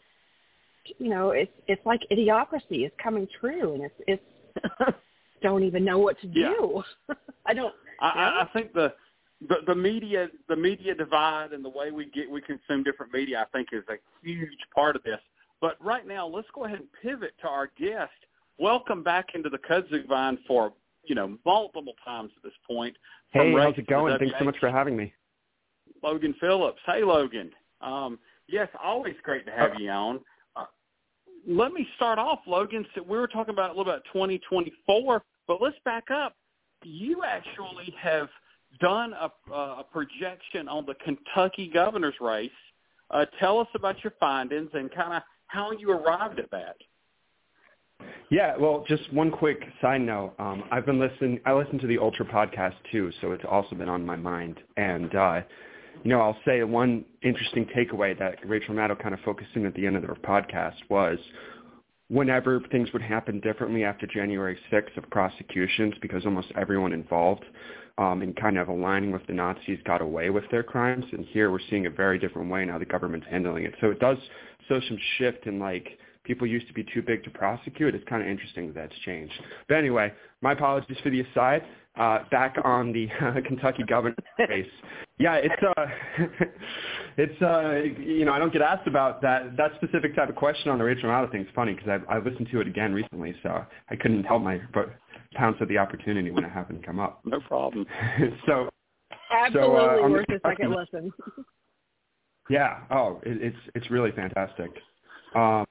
You 1.00 1.10
know, 1.10 1.32
it's 1.32 1.52
it's 1.68 1.86
like 1.86 2.02
idiocracy 2.12 2.86
is 2.86 2.92
coming 3.02 3.28
true, 3.42 3.74
and 3.74 3.84
it's 3.84 3.96
it's 4.08 4.94
don't 5.42 5.64
even 5.64 5.84
know 5.84 6.00
what 6.00 6.20
to 6.22 6.28
do. 6.28 6.84
Yeah. 7.10 7.16
I 7.46 7.54
don't. 7.54 7.74
I, 8.00 8.44
I 8.44 8.50
think 8.54 8.74
the, 8.74 8.94
the 9.50 9.56
the 9.68 9.76
media 9.76 10.30
the 10.48 10.56
media 10.56 10.96
divide 10.96 11.52
and 11.52 11.64
the 11.66 11.70
way 11.70 11.92
we 11.92 12.06
get 12.06 12.30
we 12.30 12.42
consume 12.42 12.84
different 12.84 13.14
media, 13.14 13.46
I 13.46 13.58
think, 13.58 13.70
is 13.74 13.84
a 13.90 13.98
huge 14.26 14.60
part 14.74 14.96
of 14.96 15.04
this. 15.04 15.20
But 15.60 15.84
right 15.84 16.08
now, 16.08 16.28
let's 16.28 16.48
go 16.54 16.66
ahead 16.66 16.80
and 16.80 16.88
pivot 17.02 17.34
to 17.42 17.48
our 17.48 17.70
guest. 17.78 18.12
Welcome 18.60 19.04
back 19.04 19.30
into 19.36 19.50
the 19.50 19.58
Kudzu 19.58 20.08
Vine 20.08 20.38
for 20.48 20.74
you 21.08 21.16
know 21.16 21.38
multiple 21.46 21.94
times 22.06 22.32
at 22.38 22.44
this 22.44 22.54
point. 22.70 22.96
Hey, 23.32 23.54
how's 23.54 23.78
it 23.78 23.88
going? 23.88 24.18
Thanks 24.20 24.36
so 24.38 24.46
much 24.46 24.58
for 24.60 24.70
having 24.70 24.96
me. 24.96 25.14
Logan 26.04 26.36
Phillips. 26.40 26.80
Hey, 26.86 27.04
Logan. 27.04 27.52
Um, 27.82 28.20
yes, 28.48 28.68
always 28.84 29.16
great 29.24 29.46
to 29.46 29.52
have 29.52 29.72
you 29.80 29.90
on. 29.90 30.20
Uh, 30.56 30.66
let 31.48 31.72
me 31.72 31.88
start 31.96 32.20
off, 32.20 32.40
Logan. 32.48 32.86
So 32.96 33.04
we 33.04 33.18
were 33.18 33.28
talking 33.28 33.54
about 33.54 33.72
a 33.72 33.78
little 33.78 33.92
about 33.92 34.04
2024, 34.14 35.24
but 35.48 35.62
let's 35.62 35.78
back 35.86 36.12
up. 36.12 36.36
You 36.84 37.24
actually 37.24 37.94
have 38.00 38.30
done 38.80 39.14
a, 39.14 39.32
uh, 39.52 39.80
a 39.80 39.86
projection 39.92 40.68
on 40.68 40.86
the 40.86 40.96
Kentucky 40.96 41.70
governor's 41.74 42.16
race. 42.22 42.52
Uh, 43.10 43.26
tell 43.40 43.60
us 43.60 43.68
about 43.74 44.04
your 44.04 44.14
findings 44.20 44.70
and 44.74 44.94
kind 44.94 45.14
of 45.14 45.24
how 45.48 45.72
you 45.72 45.92
arrived 45.92 46.40
at 46.40 46.52
that. 46.52 46.76
Yeah, 48.30 48.58
well, 48.58 48.84
just 48.88 49.12
one 49.14 49.32
quick 49.32 49.64
side 49.82 50.02
note. 50.02 50.34
Um, 50.38 50.64
I've 50.70 50.86
been 50.86 51.00
listening. 51.00 51.40
I 51.46 51.54
listen 51.54 51.80
to 51.80 51.88
the 51.88 51.98
Ultra 51.98 52.26
podcast 52.26 52.76
too, 52.92 53.12
so 53.22 53.32
it's 53.32 53.44
also 53.50 53.76
been 53.76 53.88
on 53.88 54.06
my 54.06 54.18
mind. 54.18 54.60
And 54.76 55.16
uh, 55.16 55.42
you 56.04 56.10
know, 56.10 56.22
I'll 56.22 56.38
say 56.46 56.62
one 56.64 57.06
interesting 57.24 57.66
takeaway 57.76 58.18
that 58.20 58.38
Rachel 58.46 58.76
Maddow 58.76 59.02
kind 59.02 59.14
of 59.14 59.22
focused 59.22 59.52
in 59.56 59.66
at 59.66 59.74
the 59.76 59.88
end 59.88 59.96
of 59.96 60.02
their 60.02 60.16
podcast 60.16 60.76
was 60.90 61.18
whenever 62.10 62.62
things 62.72 62.92
would 62.94 63.02
happen 63.02 63.40
differently 63.40 63.84
after 63.84 64.08
January 64.08 64.58
6th 64.72 64.96
of 64.98 65.10
prosecutions, 65.10 65.94
because 66.02 66.26
almost 66.26 66.48
everyone 66.56 66.94
involved 66.94 67.44
um, 67.98 68.22
in 68.22 68.34
kind 68.34 68.58
of 68.58 68.70
aligning 68.70 69.12
with 69.12 69.26
the 69.28 69.34
Nazis 69.34 69.80
got 69.86 70.02
away 70.02 70.30
with 70.30 70.44
their 70.52 70.64
crimes, 70.64 71.06
and 71.12 71.26
here 71.26 71.52
we're 71.52 71.60
seeing 71.70 71.86
a 71.86 71.90
very 71.90 72.20
different 72.20 72.50
way 72.50 72.64
now 72.66 72.78
the 72.78 72.86
government's 72.86 73.28
handling 73.30 73.66
it. 73.66 73.74
So 73.82 73.90
it 73.90 74.00
does 74.00 74.18
show 74.68 74.80
some 74.88 74.98
shift 75.18 75.48
in 75.48 75.60
like 75.60 75.88
people 76.28 76.46
used 76.46 76.68
to 76.68 76.74
be 76.74 76.86
too 76.94 77.02
big 77.02 77.24
to 77.24 77.30
prosecute. 77.32 77.96
It's 77.96 78.08
kind 78.08 78.22
of 78.22 78.28
interesting 78.28 78.68
that 78.68 78.76
that's 78.76 79.00
changed. 79.06 79.34
But 79.68 79.78
anyway, 79.78 80.14
my 80.42 80.52
apologies 80.52 80.98
for 81.02 81.10
the 81.10 81.22
aside. 81.22 81.64
Uh, 81.98 82.20
back 82.30 82.56
on 82.64 82.94
the 82.94 83.08
uh, 83.26 83.42
Kentucky 83.48 83.84
governor 83.88 84.16
race. 84.38 84.68
Yeah, 85.18 85.34
it's 85.42 85.64
uh, 85.64 85.86
it's 87.18 87.42
uh, 87.42 88.00
you 88.00 88.24
know 88.24 88.34
I 88.34 88.38
don't 88.38 88.54
get 88.54 88.62
asked 88.62 88.88
about 88.88 89.20
that 89.24 89.58
that 89.58 89.72
specific 89.78 90.16
type 90.16 90.30
of 90.30 90.36
question 90.36 90.70
on 90.70 90.78
the 90.78 90.84
Rachel 90.84 91.10
Maddow 91.10 91.32
thing. 91.32 91.42
It's 91.42 91.50
funny 91.56 91.74
because 91.74 91.90
I 91.90 92.18
I 92.18 92.20
listened 92.20 92.50
to 92.52 92.62
it 92.62 92.68
again 92.68 92.94
recently, 92.94 93.34
so 93.42 93.66
I 93.90 93.96
couldn't 93.96 94.26
help 94.26 94.44
my 94.44 94.62
but 94.76 94.94
pounce 95.34 95.58
at 95.60 95.70
the 95.70 95.80
opportunity 95.80 96.30
when 96.30 96.44
it 96.44 96.52
happened 96.52 96.82
to 96.82 96.86
come 96.86 97.00
up. 97.00 97.22
No 97.26 97.40
problem. 97.40 97.88
so 98.46 98.70
absolutely 99.32 99.76
so, 99.76 100.06
uh, 100.06 100.10
worth 100.10 100.30
a 100.30 100.40
second 100.48 100.76
listen. 100.76 101.12
yeah. 102.48 102.82
Oh, 102.92 103.20
it, 103.24 103.42
it's 103.42 103.58
it's 103.74 103.90
really 103.90 104.12
fantastic. 104.12 104.70
Um, 105.34 105.66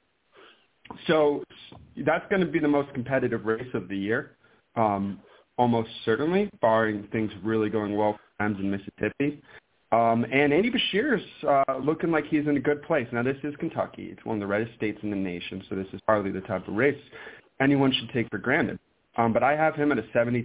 so 1.07 1.42
that's 2.05 2.29
going 2.31 2.40
to 2.40 2.46
be 2.46 2.59
the 2.59 2.68
most 2.68 2.92
competitive 2.94 3.44
race 3.44 3.68
of 3.75 3.88
the 3.88 3.96
year, 3.96 4.37
um, 4.77 5.20
almost 5.59 5.90
certainly, 6.05 6.51
barring 6.61 7.09
things 7.12 7.31
really 7.42 7.70
going 7.70 7.96
well 7.96 8.14
for 8.14 8.44
Times 8.44 8.59
in 8.61 8.70
Mississippi. 8.70 9.42
Um, 9.92 10.25
and 10.33 10.53
Andy 10.53 10.70
Beshear's 10.70 11.22
uh, 11.49 11.79
looking 11.79 12.11
like 12.11 12.27
he's 12.27 12.46
in 12.46 12.57
a 12.57 12.61
good 12.61 12.83
place. 12.83 13.07
Now, 13.12 13.22
this 13.22 13.37
is 13.44 13.55
Kentucky. 13.57 14.09
It's 14.12 14.25
one 14.25 14.37
of 14.37 14.40
the 14.40 14.46
reddest 14.46 14.75
states 14.77 14.99
in 15.03 15.11
the 15.11 15.16
nation, 15.16 15.62
so 15.68 15.77
this 15.77 15.87
is 15.92 16.01
hardly 16.07 16.33
the 16.33 16.40
type 16.42 16.66
of 16.66 16.75
race 16.75 16.99
anyone 17.61 17.92
should 17.92 18.11
take 18.11 18.29
for 18.31 18.38
granted. 18.38 18.79
Um, 19.16 19.33
but 19.33 19.42
I 19.42 19.57
have 19.57 19.75
him 19.75 19.92
at 19.92 19.99
a 19.99 20.03
72% 20.14 20.44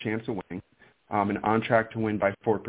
chance 0.00 0.22
of 0.28 0.36
winning 0.36 0.62
um, 1.10 1.30
and 1.30 1.38
on 1.44 1.62
track 1.62 1.90
to 1.92 1.98
win 1.98 2.18
by 2.18 2.34
4%. 2.44 2.60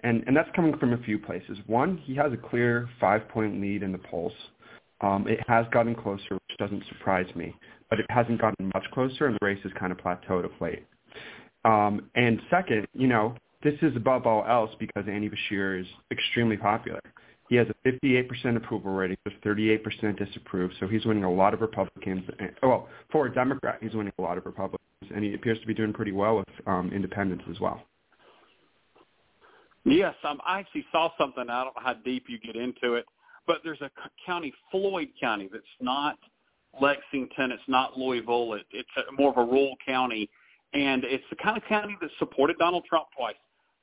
And, 0.00 0.24
and 0.26 0.36
that's 0.36 0.50
coming 0.54 0.76
from 0.78 0.92
a 0.92 0.98
few 0.98 1.18
places. 1.18 1.58
One, 1.66 1.96
he 1.98 2.14
has 2.16 2.32
a 2.32 2.36
clear 2.36 2.88
five-point 3.00 3.60
lead 3.60 3.82
in 3.82 3.92
the 3.92 3.98
polls. 3.98 4.32
Um, 5.02 5.26
it 5.26 5.40
has 5.48 5.66
gotten 5.72 5.94
closer, 5.94 6.34
which 6.34 6.58
doesn't 6.58 6.84
surprise 6.88 7.26
me, 7.34 7.54
but 7.90 7.98
it 7.98 8.06
hasn't 8.08 8.40
gotten 8.40 8.70
much 8.72 8.84
closer, 8.92 9.26
and 9.26 9.34
the 9.34 9.44
race 9.44 9.58
has 9.64 9.72
kind 9.78 9.92
of 9.92 9.98
plateaued 9.98 10.44
of 10.44 10.52
late. 10.60 10.86
Um, 11.64 12.08
and 12.14 12.40
second, 12.50 12.86
you 12.94 13.08
know, 13.08 13.34
this 13.62 13.74
is 13.82 13.94
above 13.96 14.26
all 14.26 14.44
else 14.46 14.70
because 14.78 15.04
Andy 15.08 15.28
Beshear 15.28 15.80
is 15.80 15.86
extremely 16.10 16.56
popular. 16.56 17.00
He 17.48 17.56
has 17.56 17.66
a 17.68 17.88
58% 17.88 18.56
approval 18.56 18.92
rating, 18.92 19.18
with 19.24 19.34
38% 19.44 20.18
disapprove, 20.18 20.70
so 20.80 20.86
he's 20.86 21.04
winning 21.04 21.24
a 21.24 21.32
lot 21.32 21.52
of 21.52 21.60
Republicans. 21.60 22.24
And, 22.38 22.52
well, 22.62 22.88
for 23.10 23.26
a 23.26 23.34
Democrat, 23.34 23.78
he's 23.82 23.94
winning 23.94 24.12
a 24.18 24.22
lot 24.22 24.38
of 24.38 24.46
Republicans, 24.46 25.10
and 25.14 25.22
he 25.22 25.34
appears 25.34 25.60
to 25.60 25.66
be 25.66 25.74
doing 25.74 25.92
pretty 25.92 26.12
well 26.12 26.36
with 26.36 26.48
um, 26.66 26.90
independents 26.94 27.44
as 27.50 27.60
well. 27.60 27.82
Yes, 29.84 30.14
um, 30.22 30.40
I 30.46 30.60
actually 30.60 30.86
saw 30.92 31.10
something. 31.18 31.44
I 31.48 31.64
don't 31.64 31.76
know 31.76 31.82
how 31.82 31.94
deep 31.94 32.26
you 32.28 32.38
get 32.38 32.56
into 32.56 32.94
it 32.94 33.04
but 33.46 33.58
there's 33.64 33.80
a 33.80 33.90
county, 34.24 34.52
Floyd 34.70 35.08
County, 35.20 35.48
that's 35.52 35.64
not 35.80 36.18
Lexington, 36.80 37.52
it's 37.52 37.62
not 37.68 37.98
Louisville, 37.98 38.54
it, 38.54 38.66
it's 38.70 38.88
a, 38.96 39.12
more 39.12 39.30
of 39.30 39.36
a 39.36 39.44
rural 39.44 39.76
county, 39.84 40.28
and 40.72 41.04
it's 41.04 41.24
the 41.30 41.36
kind 41.36 41.56
of 41.56 41.62
county 41.64 41.96
that 42.00 42.10
supported 42.18 42.56
Donald 42.58 42.84
Trump 42.88 43.08
twice, 43.16 43.34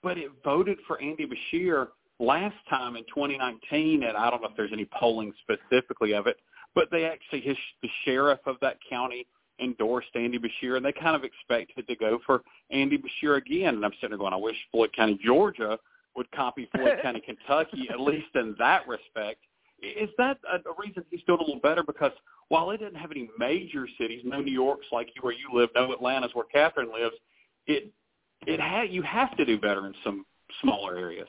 but 0.02 0.18
it 0.18 0.32
voted 0.44 0.78
for 0.88 1.02
Andy 1.02 1.28
Beshear 1.28 1.88
last 2.20 2.56
time 2.70 2.96
in 2.96 3.04
2019, 3.04 4.04
and 4.04 4.18
I 4.18 4.30
don't 4.30 4.42
know 4.42 4.50
if 4.50 4.58
there's 4.58 4.74
any 4.74 4.88
polling 5.00 5.34
specifically 5.42 6.14
of 6.14 6.28
it, 6.28 6.38
but 6.76 6.90
they 6.92 7.06
actually, 7.06 7.42
his, 7.42 7.58
the 7.82 7.90
sheriff 8.06 8.40
of 8.46 8.56
that 8.62 8.78
county 8.90 9.26
endorsed 9.62 10.10
Andy 10.16 10.40
Beshear, 10.40 10.78
and 10.78 10.86
they 10.86 10.92
kind 10.92 11.16
of 11.16 11.24
expected 11.24 11.88
to 11.88 11.96
go 11.96 12.20
for 12.26 12.42
Andy 12.72 12.98
Beshear 12.98 13.38
again. 13.38 13.76
And 13.76 13.86
I'm 13.86 13.92
sitting 13.94 14.10
there 14.10 14.18
going, 14.18 14.34
I 14.34 14.38
wish 14.38 14.56
Floyd 14.72 14.92
County, 14.96 15.20
Georgia 15.24 15.78
would 16.16 16.32
copy 16.32 16.70
Floyd 16.76 17.00
County, 17.04 17.22
Kentucky, 17.22 17.88
at 17.92 18.00
least 18.00 18.28
in 18.36 18.56
that 18.60 18.88
respect. 18.88 19.40
Is 19.82 20.10
that 20.18 20.38
a, 20.52 20.60
reason 20.78 21.04
he's 21.10 21.22
doing 21.26 21.40
a 21.40 21.44
little 21.44 21.62
better? 21.62 21.84
Because 21.84 22.12
while 22.50 22.72
it 22.72 22.78
didn't 22.78 22.96
have 22.96 23.12
any 23.12 23.30
major 23.38 23.88
cities, 24.00 24.22
no 24.26 24.42
New 24.42 24.52
York's 24.52 24.88
like 24.92 25.10
where 25.22 25.34
you 25.34 25.50
live, 25.54 25.70
no 25.76 25.92
Atlanta's 25.92 26.32
where 26.34 26.46
Catherine 26.46 26.92
lives, 26.92 27.16
it 27.68 27.92
it 28.48 28.60
had 28.60 28.90
you 28.90 29.02
have 29.04 29.36
to 29.38 29.46
do 29.46 29.60
better 29.60 29.86
in 29.86 29.94
some 30.04 30.26
smaller 30.62 30.98
areas. 30.98 31.28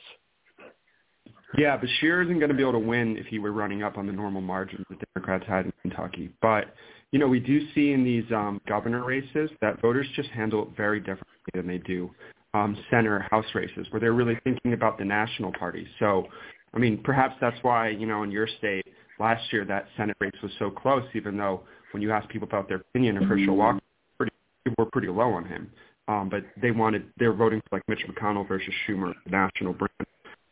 Yeah, 1.59 1.77
Beshear 1.77 2.25
isn't 2.25 2.39
going 2.39 2.51
to 2.51 2.55
be 2.55 2.63
able 2.63 2.73
to 2.73 2.79
win 2.79 3.17
if 3.17 3.27
he 3.27 3.41
were 3.41 3.53
running 3.53 3.83
up 3.83 3.99
on 3.99 4.07
the 4.07 4.13
normal 4.13 4.41
margins 4.41 4.87
the 4.89 4.97
Democrats 5.15 5.45
had 5.49 5.67
in 5.67 5.73
Kentucky. 5.83 6.31
But 6.41 6.75
you 7.13 7.19
know, 7.19 7.27
we 7.27 7.41
do 7.41 7.61
see 7.75 7.93
in 7.93 8.05
these 8.05 8.25
um, 8.33 8.61
governor 8.69 9.05
races 9.05 9.51
that 9.61 9.81
voters 9.81 10.07
just 10.15 10.29
handle 10.31 10.63
it 10.63 10.69
very 10.77 11.01
differently 11.01 11.27
than 11.55 11.67
they 11.67 11.79
do 11.79 12.11
um, 12.55 12.77
Senate 12.91 13.23
House 13.31 13.47
races, 13.55 13.87
where 13.91 14.01
they're 14.01 14.13
really 14.13 14.39
thinking 14.45 14.73
about 14.73 14.99
the 14.99 15.05
national 15.05 15.53
party. 15.53 15.87
So 15.99 16.27
I 16.75 16.79
mean, 16.79 17.03
perhaps 17.03 17.35
that's 17.41 17.57
why, 17.63 17.89
you 17.89 18.07
know, 18.07 18.23
in 18.23 18.31
your 18.31 18.47
state 18.59 18.87
last 19.19 19.53
year 19.53 19.65
that 19.65 19.87
Senate 19.97 20.17
race 20.21 20.33
was 20.43 20.53
so 20.59 20.71
close, 20.71 21.05
even 21.15 21.37
though 21.37 21.63
when 21.93 22.03
you 22.03 22.13
ask 22.13 22.29
people 22.29 22.47
about 22.47 22.69
their 22.69 22.79
opinion 22.79 23.17
of 23.17 23.25
Herschel 23.25 23.57
Walker, 23.57 23.81
pretty, 24.17 24.33
were 24.79 24.87
pretty 24.87 25.09
low 25.09 25.33
on 25.33 25.45
him. 25.45 25.71
Um, 26.09 26.29
but 26.29 26.45
they 26.61 26.71
wanted 26.71 27.05
they're 27.19 27.33
voting 27.33 27.61
for 27.69 27.77
like 27.77 27.89
Mitch 27.89 28.05
McConnell 28.09 28.47
versus 28.47 28.73
Schumer, 28.87 29.15
the 29.25 29.31
national 29.31 29.75
brand. 29.75 30.07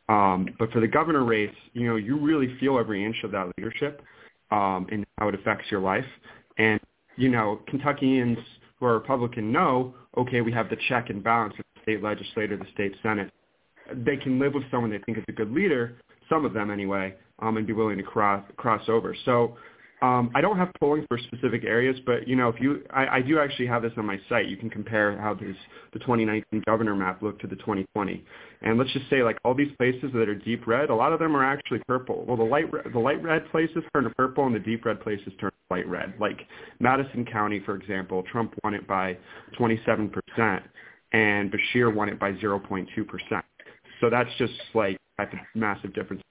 Um, 0.08 0.54
but 0.58 0.70
for 0.72 0.80
the 0.80 0.86
governor 0.86 1.24
race, 1.24 1.54
you 1.72 1.86
know, 1.86 1.96
you 1.96 2.18
really 2.18 2.56
feel 2.58 2.78
every 2.78 3.04
inch 3.04 3.16
of 3.24 3.30
that 3.32 3.50
leadership 3.56 4.02
um, 4.50 4.86
and 4.90 5.04
how 5.18 5.28
it 5.28 5.34
affects 5.34 5.70
your 5.70 5.80
life. 5.80 6.04
And 6.58 6.80
you 7.16 7.28
know, 7.28 7.60
Kentuckians 7.68 8.38
who 8.78 8.86
are 8.86 8.94
Republican 8.94 9.50
know, 9.50 9.94
okay, 10.16 10.40
we 10.40 10.52
have 10.52 10.68
the 10.70 10.76
check 10.88 11.10
and 11.10 11.22
balance 11.22 11.54
of 11.58 11.64
the 11.74 11.82
state 11.82 12.02
legislature, 12.02 12.56
the 12.56 12.66
state 12.72 12.94
senate. 13.02 13.32
They 13.94 14.16
can 14.16 14.38
live 14.38 14.54
with 14.54 14.64
someone 14.70 14.90
they 14.90 14.98
think 14.98 15.18
is 15.18 15.24
a 15.28 15.32
good 15.32 15.52
leader, 15.52 15.96
some 16.28 16.44
of 16.44 16.52
them 16.52 16.70
anyway, 16.70 17.14
um, 17.40 17.56
and 17.56 17.66
be 17.66 17.72
willing 17.72 17.98
to 17.98 18.02
cross 18.02 18.44
cross 18.56 18.82
over. 18.88 19.16
So 19.24 19.56
um, 20.00 20.30
I 20.34 20.40
don't 20.40 20.56
have 20.56 20.70
polling 20.78 21.04
for 21.08 21.18
specific 21.18 21.64
areas, 21.64 21.98
but 22.06 22.28
you 22.28 22.36
know, 22.36 22.48
if 22.48 22.60
you, 22.60 22.84
I, 22.90 23.16
I 23.16 23.22
do 23.22 23.40
actually 23.40 23.66
have 23.66 23.82
this 23.82 23.92
on 23.96 24.06
my 24.06 24.20
site. 24.28 24.46
You 24.46 24.56
can 24.56 24.70
compare 24.70 25.20
how 25.20 25.34
this, 25.34 25.56
the 25.92 25.98
2019 25.98 26.62
governor 26.66 26.94
map 26.94 27.20
looked 27.20 27.40
to 27.40 27.48
the 27.48 27.56
2020, 27.56 28.24
and 28.62 28.78
let's 28.78 28.92
just 28.92 29.10
say 29.10 29.24
like 29.24 29.38
all 29.44 29.54
these 29.54 29.72
places 29.76 30.10
that 30.14 30.28
are 30.28 30.36
deep 30.36 30.68
red, 30.68 30.90
a 30.90 30.94
lot 30.94 31.12
of 31.12 31.18
them 31.18 31.36
are 31.36 31.44
actually 31.44 31.80
purple. 31.88 32.24
Well, 32.26 32.36
the 32.36 32.44
light 32.44 32.66
the 32.92 32.98
light 32.98 33.20
red 33.22 33.50
places 33.50 33.82
turn 33.92 34.04
to 34.04 34.10
purple, 34.10 34.46
and 34.46 34.54
the 34.54 34.60
deep 34.60 34.84
red 34.84 35.00
places 35.00 35.32
turn 35.40 35.50
to 35.50 35.74
light 35.74 35.88
red. 35.88 36.14
Like 36.20 36.38
Madison 36.78 37.24
County, 37.24 37.60
for 37.66 37.74
example, 37.74 38.22
Trump 38.30 38.54
won 38.62 38.74
it 38.74 38.86
by 38.86 39.18
27 39.56 40.10
percent, 40.10 40.62
and 41.12 41.52
Beshear 41.52 41.92
won 41.92 42.08
it 42.08 42.20
by 42.20 42.32
0.2 42.34 42.86
percent. 43.08 43.44
So 44.00 44.10
that's 44.10 44.30
just 44.38 44.52
like 44.74 44.98
a 45.18 45.26
massive 45.54 45.94
difference 45.94 46.22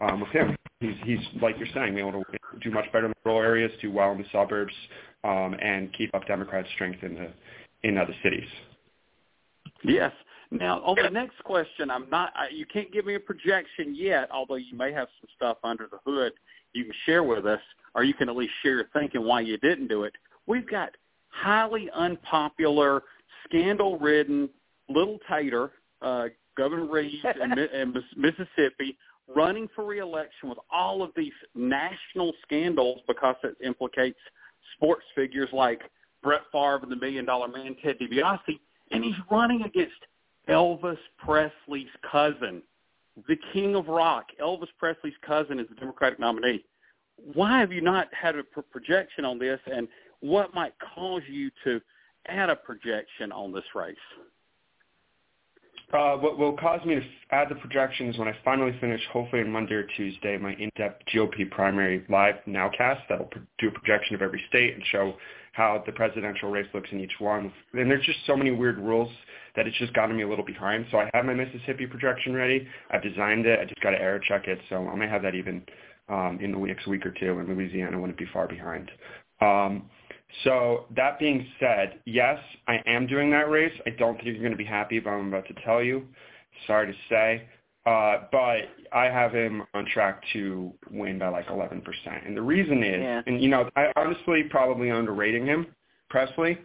um, 0.00 0.20
with 0.20 0.30
him. 0.30 0.56
He's, 0.80 0.94
he's 1.04 1.18
like 1.40 1.56
you're 1.58 1.68
saying, 1.74 1.96
able 1.98 2.12
to 2.12 2.24
do 2.62 2.70
much 2.70 2.84
better 2.92 3.06
in 3.06 3.12
the 3.12 3.30
rural 3.30 3.42
areas, 3.42 3.72
do 3.80 3.90
well 3.90 4.12
in 4.12 4.18
the 4.18 4.26
suburbs, 4.30 4.74
um, 5.24 5.56
and 5.60 5.92
keep 5.94 6.14
up 6.14 6.26
Democrat 6.26 6.66
strength 6.74 7.02
in 7.02 7.14
the 7.14 7.32
in 7.82 7.96
other 7.96 8.14
cities. 8.22 8.48
Yes. 9.84 10.12
Now, 10.50 10.80
on 10.84 10.96
the 11.02 11.10
next 11.10 11.42
question, 11.44 11.90
I'm 11.90 12.08
not. 12.10 12.32
I, 12.36 12.48
you 12.52 12.66
can't 12.66 12.92
give 12.92 13.04
me 13.04 13.14
a 13.14 13.20
projection 13.20 13.94
yet, 13.94 14.28
although 14.30 14.56
you 14.56 14.76
may 14.76 14.92
have 14.92 15.08
some 15.20 15.28
stuff 15.36 15.56
under 15.64 15.88
the 15.90 15.98
hood 16.04 16.32
you 16.72 16.84
can 16.84 16.94
share 17.04 17.22
with 17.22 17.46
us, 17.46 17.60
or 17.94 18.04
you 18.04 18.14
can 18.14 18.28
at 18.28 18.36
least 18.36 18.52
share 18.62 18.76
your 18.76 18.88
thinking 18.92 19.24
why 19.24 19.40
you 19.40 19.56
didn't 19.58 19.88
do 19.88 20.04
it. 20.04 20.12
We've 20.46 20.68
got 20.68 20.90
highly 21.30 21.90
unpopular, 21.94 23.02
scandal-ridden 23.44 24.48
little 24.88 25.18
tater, 25.28 25.72
uh, 26.02 26.26
Governor 26.56 26.86
Reeves 26.86 27.24
in, 27.42 27.58
in 27.58 27.94
Mississippi, 28.16 28.96
running 29.34 29.68
for 29.74 29.84
reelection 29.84 30.48
with 30.48 30.58
all 30.70 31.02
of 31.02 31.10
these 31.16 31.32
national 31.54 32.32
scandals 32.42 33.00
because 33.06 33.36
it 33.42 33.56
implicates 33.64 34.18
sports 34.74 35.04
figures 35.14 35.48
like 35.52 35.82
Brett 36.22 36.42
Favre 36.52 36.80
and 36.82 36.90
the 36.90 36.96
Million 36.96 37.24
Dollar 37.24 37.48
Man, 37.48 37.76
Ted 37.82 37.98
DiBiase, 37.98 38.58
and 38.90 39.04
he's 39.04 39.14
running 39.30 39.62
against 39.62 39.94
Elvis 40.48 40.98
Presley's 41.18 41.88
cousin, 42.10 42.62
the 43.28 43.36
king 43.52 43.74
of 43.74 43.88
rock. 43.88 44.26
Elvis 44.40 44.68
Presley's 44.78 45.14
cousin 45.26 45.58
is 45.58 45.68
the 45.68 45.74
Democratic 45.74 46.18
nominee. 46.18 46.64
Why 47.32 47.58
have 47.60 47.72
you 47.72 47.80
not 47.80 48.08
had 48.12 48.36
a 48.36 48.42
projection 48.42 49.24
on 49.24 49.38
this, 49.38 49.58
and 49.72 49.88
what 50.20 50.54
might 50.54 50.74
cause 50.94 51.22
you 51.28 51.50
to 51.64 51.80
add 52.28 52.50
a 52.50 52.56
projection 52.56 53.32
on 53.32 53.52
this 53.52 53.64
race? 53.74 53.96
Uh, 55.92 56.16
what 56.16 56.36
will 56.36 56.56
cause 56.56 56.84
me 56.84 56.96
to 56.96 57.02
add 57.30 57.48
the 57.48 57.54
projections 57.54 58.18
when 58.18 58.26
I 58.26 58.36
finally 58.44 58.76
finish, 58.80 59.00
hopefully 59.12 59.42
on 59.42 59.50
Monday 59.50 59.74
or 59.74 59.86
Tuesday, 59.96 60.36
my 60.36 60.52
in-depth 60.54 61.04
GOP 61.14 61.48
primary 61.50 62.04
live 62.08 62.34
nowcast 62.48 63.02
that 63.08 63.18
will 63.18 63.30
do 63.58 63.68
a 63.68 63.70
projection 63.70 64.16
of 64.16 64.22
every 64.22 64.42
state 64.48 64.74
and 64.74 64.82
show 64.90 65.14
how 65.52 65.82
the 65.86 65.92
presidential 65.92 66.50
race 66.50 66.66
looks 66.74 66.88
in 66.90 67.00
each 67.00 67.14
one. 67.20 67.52
And 67.72 67.88
there's 67.88 68.04
just 68.04 68.18
so 68.26 68.36
many 68.36 68.50
weird 68.50 68.78
rules 68.78 69.10
that 69.54 69.66
it's 69.68 69.78
just 69.78 69.94
gotten 69.94 70.16
me 70.16 70.24
a 70.24 70.28
little 70.28 70.44
behind. 70.44 70.86
So 70.90 70.98
I 70.98 71.08
have 71.14 71.24
my 71.24 71.34
Mississippi 71.34 71.86
projection 71.86 72.34
ready. 72.34 72.66
I've 72.90 73.02
designed 73.02 73.46
it. 73.46 73.60
I 73.60 73.64
just 73.64 73.80
got 73.80 73.90
to 73.90 74.00
error 74.00 74.20
check 74.20 74.48
it. 74.48 74.58
So 74.68 74.88
I 74.88 74.94
may 74.96 75.08
have 75.08 75.22
that 75.22 75.34
even 75.36 75.64
um, 76.08 76.38
in 76.42 76.52
the 76.52 76.58
next 76.58 76.86
week 76.86 77.06
or 77.06 77.12
two, 77.12 77.38
and 77.38 77.48
Louisiana 77.48 77.98
wouldn't 77.98 78.18
be 78.18 78.26
far 78.32 78.48
behind. 78.48 78.90
Um, 79.40 79.88
so 80.44 80.86
that 80.96 81.18
being 81.18 81.46
said, 81.60 82.00
yes, 82.04 82.38
I 82.68 82.82
am 82.86 83.06
doing 83.06 83.30
that 83.30 83.48
race. 83.48 83.72
I 83.86 83.90
don't 83.90 84.14
think 84.16 84.26
you're 84.26 84.38
going 84.38 84.50
to 84.50 84.56
be 84.56 84.64
happy 84.64 84.98
about 84.98 85.12
what 85.12 85.20
I'm 85.20 85.28
about 85.28 85.46
to 85.48 85.54
tell 85.64 85.82
you. 85.82 86.06
Sorry 86.66 86.86
to 86.92 86.98
say. 87.08 87.48
Uh, 87.86 88.24
but 88.32 88.62
I 88.92 89.04
have 89.04 89.32
him 89.32 89.62
on 89.72 89.86
track 89.86 90.20
to 90.32 90.72
win 90.90 91.20
by 91.20 91.28
like 91.28 91.46
11%. 91.46 91.82
And 92.26 92.36
the 92.36 92.42
reason 92.42 92.82
is, 92.82 93.00
yeah. 93.00 93.22
and 93.26 93.40
you 93.40 93.48
know, 93.48 93.70
I 93.76 93.92
honestly 93.94 94.42
probably 94.50 94.90
underrating 94.90 95.46
him, 95.46 95.68
Presley, 96.10 96.58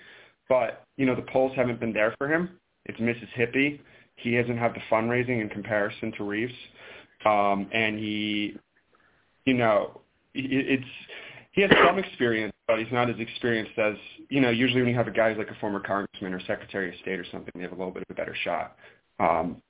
but 0.49 0.83
you 0.97 1.05
know, 1.05 1.15
the 1.15 1.21
polls 1.21 1.51
haven't 1.55 1.79
been 1.79 1.93
there 1.93 2.15
for 2.17 2.27
him. 2.27 2.57
It's 2.85 2.99
Mississippi. 2.99 3.81
He 4.15 4.35
doesn't 4.35 4.57
have 4.57 4.73
the 4.73 4.81
fundraising 4.91 5.41
in 5.41 5.49
comparison 5.49 6.11
to 6.17 6.23
Reeves. 6.23 6.53
Um, 7.23 7.69
and 7.71 7.99
he, 7.99 8.57
you 9.45 9.53
know, 9.53 10.01
it's, 10.33 10.83
he 11.51 11.61
has 11.61 11.71
some 11.85 11.99
experience, 11.99 12.53
but 12.67 12.79
he's 12.79 12.91
not 12.91 13.09
as 13.09 13.19
experienced 13.19 13.77
as 13.77 13.95
you 14.29 14.41
know. 14.41 14.49
Usually, 14.49 14.81
when 14.81 14.89
you 14.89 14.95
have 14.95 15.07
a 15.07 15.11
guy 15.11 15.29
who's 15.29 15.37
like 15.37 15.55
a 15.55 15.59
former 15.59 15.79
congressman 15.79 16.33
or 16.33 16.39
secretary 16.41 16.89
of 16.89 16.95
state 17.01 17.19
or 17.19 17.25
something, 17.31 17.51
they 17.55 17.61
have 17.61 17.73
a 17.73 17.75
little 17.75 17.91
bit 17.91 18.03
of 18.03 18.13
a 18.13 18.15
better 18.15 18.35
shot. 18.43 18.77
Um, 19.19 19.61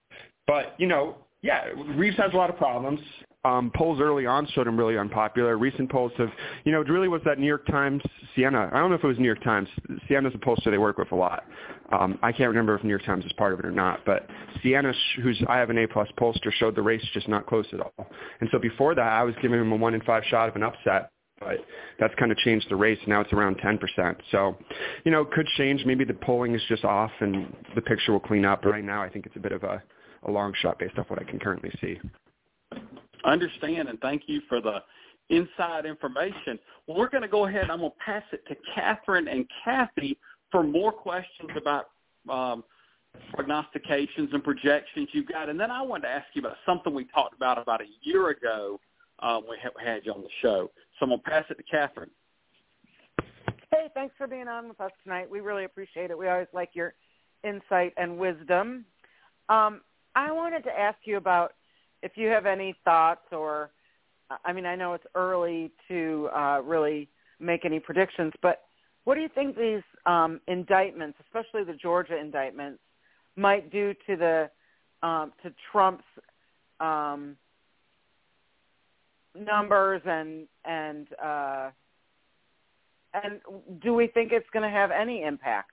but 0.48 0.76
you 0.78 0.88
know, 0.88 1.18
yeah, 1.42 1.66
Reeves 1.96 2.18
has 2.18 2.34
a 2.34 2.38
lot 2.38 2.50
of 2.50 2.58
problems. 2.58 3.00
Um, 3.44 3.72
polls 3.76 4.00
early 4.00 4.28
on 4.28 4.48
showed 4.54 4.68
him 4.68 4.78
really 4.78 5.00
unpopular. 5.00 5.58
Recent 5.58 5.90
polls 5.90 6.12
have, 6.20 6.30
you 6.64 6.72
know, 6.72 6.82
it 6.82 6.90
really 6.90 7.08
was 7.08 7.24
that 7.26 7.40
New 7.40 7.48
York 7.48 7.66
Times, 7.66 8.04
Siena. 8.36 8.70
I 8.72 8.80
don't 8.80 8.92
know 8.92 8.96
if 8.96 9.04
it 9.04 9.08
was 9.08 9.18
New 9.18 9.26
York 9.26 9.44
Times. 9.44 9.68
Siena's 10.08 10.36
a 10.36 10.38
pollster 10.38 10.70
they 10.70 10.78
work 10.78 11.00
with 11.00 11.12
a 11.12 11.16
lot. 11.16 11.46
Um, 11.92 12.20
I 12.22 12.32
can't 12.32 12.50
remember 12.50 12.76
if 12.76 12.84
New 12.84 12.92
York 12.92 13.04
Times 13.04 13.26
is 13.26 13.32
part 13.34 13.54
of 13.54 13.60
it 13.60 13.66
or 13.66 13.72
not. 13.72 14.02
But 14.06 14.30
Siena, 14.62 14.94
who's 15.24 15.42
I 15.50 15.58
have 15.58 15.72
an 15.72 15.80
A 15.80 15.88
plus 15.88 16.08
pollster, 16.20 16.54
showed 16.54 16.76
the 16.76 16.84
race 16.84 17.04
just 17.16 17.28
not 17.28 17.48
close 17.48 17.66
at 17.74 17.80
all. 17.80 18.08
And 18.42 18.50
so 18.52 18.60
before 18.60 18.94
that, 18.94 19.02
I 19.02 19.24
was 19.24 19.34
giving 19.42 19.60
him 19.60 19.72
a 19.72 19.76
one 19.76 19.96
in 19.96 20.02
five 20.02 20.24
shot 20.26 20.48
of 20.48 20.56
an 20.56 20.62
upset 20.62 21.10
but 21.42 21.58
that's 22.00 22.14
kind 22.16 22.32
of 22.32 22.38
changed 22.38 22.68
the 22.70 22.76
race. 22.76 23.00
Now 23.08 23.22
it's 23.22 23.34
around 23.34 23.58
10%. 23.58 24.16
So, 24.32 24.58
you 25.04 25.12
know, 25.12 25.22
it 25.22 25.32
could 25.32 25.48
change. 25.58 25.84
Maybe 25.86 26.06
the 26.06 26.14
polling 26.14 26.56
is 26.56 26.62
just 26.70 26.86
off 26.86 27.12
and 27.20 27.54
the 27.76 27.82
picture 27.82 28.12
will 28.12 28.20
clean 28.20 28.46
up. 28.46 28.62
But 28.62 28.70
right 28.70 28.84
now 28.84 29.02
I 29.02 29.10
think 29.10 29.26
it's 29.26 29.36
a 29.36 29.40
bit 29.40 29.52
of 29.52 29.64
a, 29.64 29.82
a 30.28 30.32
long 30.32 30.54
shot 30.62 30.80
based 30.80 30.98
off 30.98 31.10
what 31.10 31.20
I 31.20 31.24
can 31.24 31.40
currently 31.40 31.72
see. 31.82 32.00
Understand, 33.26 33.90
and 33.90 34.00
thank 34.00 34.24
you 34.28 34.42
for 34.48 34.62
the 34.62 34.82
inside 35.30 35.86
information. 35.86 36.60
Well, 36.88 36.98
we're 36.98 37.10
going 37.10 37.24
to 37.24 37.28
go 37.28 37.46
ahead. 37.48 37.70
I'm 37.70 37.80
going 37.80 37.92
to 37.92 37.98
pass 38.06 38.24
it 38.32 38.46
to 38.48 38.56
Catherine 38.76 39.28
and 39.28 39.46
Kathy 39.64 40.18
for 40.52 40.64
more 40.64 40.92
questions 40.92 41.50
about 41.56 41.90
um, 42.30 42.64
prognostications 43.34 44.30
and 44.34 44.44
projections 44.44 45.10
you've 45.12 45.28
got. 45.28 45.50
And 45.50 45.60
then 45.60 45.72
I 45.72 45.82
wanted 45.82 46.04
to 46.04 46.10
ask 46.10 46.26
you 46.34 46.42
about 46.42 46.58
something 46.66 46.94
we 46.94 47.06
talked 47.06 47.36
about 47.36 47.62
about 47.62 47.82
a 47.82 47.88
year 48.04 48.30
ago 48.30 48.80
um, 49.22 49.44
we 49.50 49.58
had 49.62 50.02
you 50.04 50.14
on 50.14 50.22
the 50.22 50.30
show. 50.42 50.72
So 51.02 51.06
I'm 51.06 51.10
going 51.10 51.22
to 51.22 51.30
pass 51.32 51.46
it 51.50 51.58
to 51.58 51.64
Catherine. 51.64 52.12
Hey, 53.72 53.88
thanks 53.96 54.14
for 54.20 54.28
being 54.28 54.48
on 54.48 54.68
with 54.68 54.80
us 54.80 54.92
tonight. 55.04 55.28
We 55.28 55.40
really 55.40 55.66
appreciate 55.66 56.12
it. 56.12 56.18
We 56.18 56.28
always 56.28 56.48
like 56.54 56.70
your 56.74 56.94
insight 57.44 57.94
and 57.98 58.20
wisdom. 58.20 58.86
Um, 59.50 59.82
I 60.16 60.32
wanted 60.32 60.64
to 60.66 60.70
ask 60.70 61.00
you 61.06 61.18
about 61.18 61.54
if 62.04 62.12
you 62.18 62.28
have 62.28 62.46
any 62.46 62.76
thoughts 62.86 63.26
or, 63.32 63.72
I 64.46 64.54
mean, 64.54 64.68
I 64.68 64.76
know 64.76 64.94
it's 64.94 65.06
early 65.16 65.72
to 65.88 66.30
uh, 66.36 66.62
really 66.64 67.10
make 67.40 67.66
any 67.66 67.80
predictions, 67.80 68.34
but 68.44 68.62
what 69.06 69.16
do 69.16 69.22
you 69.22 69.30
think 69.34 69.58
these 69.58 69.82
um, 70.06 70.40
indictments, 70.48 71.18
especially 71.26 71.64
the 71.64 71.78
Georgia 71.82 72.16
indictments, 72.16 72.80
might 73.36 73.72
do 73.72 73.96
to 74.06 74.16
the 74.16 74.50
um, 75.02 75.34
to 75.42 75.52
Trump's 75.72 76.04
um, 76.80 77.36
numbers 79.36 80.02
and 80.06 80.48
and 80.66 81.08
uh, 81.24 81.70
and 83.14 83.42
do 83.82 83.94
we 83.94 84.08
think 84.08 84.32
it's 84.32 84.50
going 84.54 84.64
to 84.64 84.70
have 84.70 84.92
any 84.92 85.24
impact? 85.24 85.72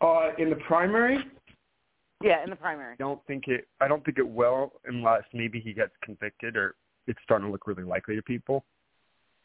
Uh, 0.00 0.30
in 0.38 0.50
the 0.50 0.56
primary? 0.66 1.18
Yeah, 2.22 2.42
in 2.42 2.50
the 2.50 2.56
primary. 2.56 2.94
I 2.94 2.96
don't 2.96 3.24
think 3.26 3.44
it. 3.48 3.68
I 3.80 3.88
don't 3.88 4.04
think 4.04 4.18
it 4.18 4.28
will, 4.28 4.72
unless 4.86 5.22
maybe 5.32 5.60
he 5.60 5.72
gets 5.72 5.92
convicted 6.02 6.56
or 6.56 6.74
it's 7.06 7.18
starting 7.22 7.46
to 7.46 7.52
look 7.52 7.66
really 7.66 7.82
likely 7.82 8.16
to 8.16 8.22
people. 8.22 8.64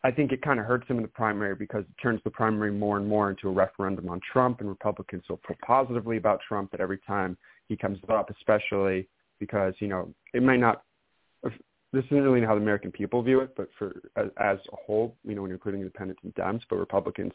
I 0.04 0.12
think 0.12 0.32
it 0.32 0.42
kind 0.42 0.62
of 0.62 0.66
hurts 0.66 0.88
him 0.88 0.96
in 0.96 1.02
the 1.02 1.10
primary 1.10 1.56
because 1.56 1.84
it 1.84 2.02
turns 2.02 2.22
the 2.24 2.30
primary 2.30 2.72
more 2.72 2.98
and 2.98 3.06
more 3.06 3.30
into 3.30 3.50
a 3.50 3.52
referendum 3.52 4.08
on 4.10 4.22
Trump, 4.32 4.62
and 4.62 4.70
Republicans 4.70 5.24
will 5.30 5.42
feel 5.46 5.58
positively 5.66 6.16
about 6.16 6.40
Trump 6.48 6.74
at 6.74 6.80
every 6.80 7.00
time 7.06 7.38
he 7.68 7.76
comes 7.76 8.00
up, 8.10 8.30
especially 8.30 9.10
because 9.40 9.74
you 9.80 9.88
know 9.88 10.14
it 10.34 10.42
might 10.42 10.60
not 10.60 10.84
this 11.92 12.06
isn't 12.06 12.22
really 12.22 12.46
how 12.46 12.56
the 12.56 12.62
American 12.62 12.92
people 12.92 13.22
view 13.24 13.40
it, 13.40 13.56
but 13.56 13.70
for 13.78 14.02
as, 14.16 14.28
as 14.38 14.58
a 14.72 14.76
whole, 14.86 15.16
you 15.24 15.36
know, 15.36 15.42
when 15.42 15.50
you're 15.50 15.56
including 15.56 15.82
independents 15.82 16.22
and 16.24 16.34
Dems, 16.36 16.62
but 16.70 16.78
Republicans 16.78 17.34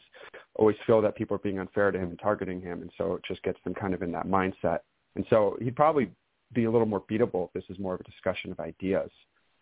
always 0.55 0.77
feel 0.87 1.01
that 1.01 1.15
people 1.15 1.35
are 1.35 1.39
being 1.39 1.59
unfair 1.59 1.91
to 1.91 1.99
him 1.99 2.09
and 2.09 2.19
targeting 2.19 2.61
him, 2.61 2.81
and 2.81 2.91
so 2.97 3.13
it 3.15 3.21
just 3.27 3.43
gets 3.43 3.59
them 3.63 3.73
kind 3.73 3.93
of 3.93 4.01
in 4.01 4.11
that 4.11 4.27
mindset. 4.27 4.79
And 5.15 5.25
so 5.29 5.57
he'd 5.61 5.75
probably 5.75 6.09
be 6.53 6.65
a 6.65 6.71
little 6.71 6.87
more 6.87 7.03
beatable 7.09 7.47
if 7.47 7.53
this 7.53 7.63
is 7.69 7.79
more 7.79 7.95
of 7.95 7.99
a 8.01 8.03
discussion 8.03 8.51
of 8.51 8.59
ideas. 8.59 9.09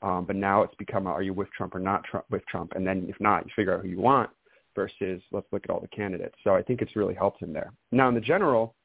Um, 0.01 0.25
but 0.25 0.35
now 0.35 0.63
it's 0.63 0.75
become, 0.75 1.07
a, 1.07 1.11
are 1.11 1.23
you 1.23 1.33
with 1.33 1.49
Trump 1.51 1.73
or 1.75 1.79
not 1.79 2.03
Trump, 2.03 2.25
with 2.29 2.45
Trump? 2.47 2.73
And 2.75 2.85
then 2.85 3.05
if 3.09 3.19
not, 3.19 3.45
you 3.45 3.51
figure 3.55 3.73
out 3.73 3.81
who 3.81 3.87
you 3.87 4.01
want. 4.01 4.29
versus 4.75 5.21
let's 5.31 5.47
look 5.51 5.63
at 5.63 5.69
all 5.69 5.79
the 5.79 5.87
candidates. 5.87 6.35
So 6.43 6.53
I 6.55 6.61
think 6.61 6.81
it's 6.81 6.95
really 6.95 7.13
helped 7.13 7.41
him 7.41 7.53
there. 7.53 7.71
Now 7.91 8.09
in 8.09 8.15
the 8.15 8.21
general, 8.21 8.75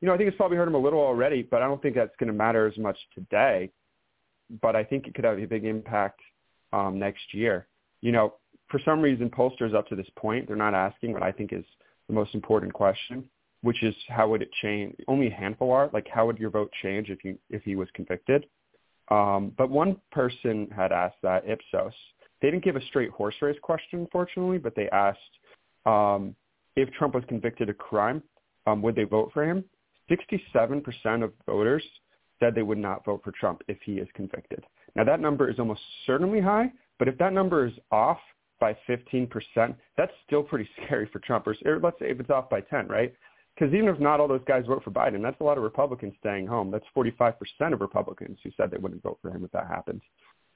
you 0.00 0.08
know, 0.08 0.14
I 0.14 0.16
think 0.16 0.28
it's 0.28 0.36
probably 0.36 0.56
hurt 0.56 0.68
him 0.68 0.74
a 0.74 0.78
little 0.78 1.00
already, 1.00 1.42
but 1.42 1.62
I 1.62 1.66
don't 1.66 1.80
think 1.80 1.94
that's 1.94 2.14
going 2.18 2.28
to 2.28 2.32
matter 2.34 2.66
as 2.66 2.76
much 2.76 2.98
today. 3.14 3.70
But 4.62 4.76
I 4.76 4.84
think 4.84 5.06
it 5.06 5.14
could 5.14 5.24
have 5.24 5.38
a 5.38 5.46
big 5.46 5.64
impact 5.64 6.20
um, 6.72 6.98
next 6.98 7.32
year. 7.32 7.66
You 8.00 8.12
know, 8.12 8.34
for 8.68 8.80
some 8.84 9.00
reason, 9.00 9.30
pollsters 9.30 9.74
up 9.74 9.88
to 9.88 9.96
this 9.96 10.08
point, 10.16 10.46
they're 10.46 10.56
not 10.56 10.74
asking 10.74 11.12
what 11.12 11.22
I 11.22 11.32
think 11.32 11.52
is 11.52 11.64
the 12.08 12.14
most 12.14 12.34
important 12.34 12.72
question, 12.72 13.28
which 13.62 13.82
is 13.82 13.94
how 14.08 14.28
would 14.28 14.42
it 14.42 14.50
change? 14.62 14.94
Only 15.08 15.28
a 15.28 15.34
handful 15.34 15.72
are. 15.72 15.90
Like, 15.92 16.06
how 16.12 16.26
would 16.26 16.38
your 16.38 16.50
vote 16.50 16.70
change 16.82 17.10
if 17.10 17.24
you 17.24 17.38
if 17.50 17.62
he 17.62 17.76
was 17.76 17.88
convicted? 17.94 18.46
Um, 19.08 19.52
but 19.56 19.70
one 19.70 20.00
person 20.10 20.68
had 20.74 20.92
asked 20.92 21.16
that 21.22 21.48
Ipsos. 21.48 21.92
They 22.42 22.50
didn't 22.50 22.64
give 22.64 22.76
a 22.76 22.84
straight 22.86 23.10
horse 23.10 23.34
race 23.40 23.56
question, 23.62 24.00
unfortunately, 24.00 24.58
but 24.58 24.74
they 24.74 24.88
asked 24.90 25.20
um, 25.86 26.34
if 26.74 26.90
Trump 26.92 27.14
was 27.14 27.24
convicted 27.28 27.70
of 27.70 27.78
crime, 27.78 28.22
um, 28.66 28.82
would 28.82 28.96
they 28.96 29.04
vote 29.04 29.30
for 29.32 29.44
him? 29.48 29.64
67% 30.10 31.24
of 31.24 31.32
voters 31.46 31.82
said 32.40 32.54
they 32.54 32.62
would 32.62 32.78
not 32.78 33.04
vote 33.04 33.22
for 33.24 33.32
Trump 33.32 33.62
if 33.68 33.78
he 33.84 33.94
is 33.94 34.08
convicted. 34.14 34.64
Now 34.94 35.04
that 35.04 35.20
number 35.20 35.48
is 35.50 35.58
almost 35.58 35.80
certainly 36.06 36.40
high, 36.40 36.72
but 36.98 37.08
if 37.08 37.18
that 37.18 37.32
number 37.32 37.66
is 37.66 37.72
off 37.90 38.18
by 38.60 38.76
15%, 38.88 39.28
that's 39.96 40.12
still 40.26 40.42
pretty 40.42 40.68
scary 40.84 41.08
for 41.12 41.18
Trump. 41.20 41.46
Or 41.46 41.54
let's 41.80 41.98
say 41.98 42.10
if 42.10 42.20
it's 42.20 42.30
off 42.30 42.48
by 42.48 42.60
10, 42.60 42.88
right? 42.88 43.14
Because 43.54 43.72
even 43.72 43.88
if 43.88 43.98
not 43.98 44.20
all 44.20 44.28
those 44.28 44.44
guys 44.46 44.64
vote 44.66 44.84
for 44.84 44.90
Biden, 44.90 45.22
that's 45.22 45.40
a 45.40 45.44
lot 45.44 45.56
of 45.56 45.64
Republicans 45.64 46.14
staying 46.20 46.46
home. 46.46 46.70
That's 46.70 46.84
45% 46.94 47.34
of 47.72 47.80
Republicans 47.80 48.38
who 48.44 48.50
said 48.56 48.70
they 48.70 48.76
wouldn't 48.76 49.02
vote 49.02 49.18
for 49.22 49.30
him 49.30 49.44
if 49.44 49.52
that 49.52 49.66
happens. 49.66 50.02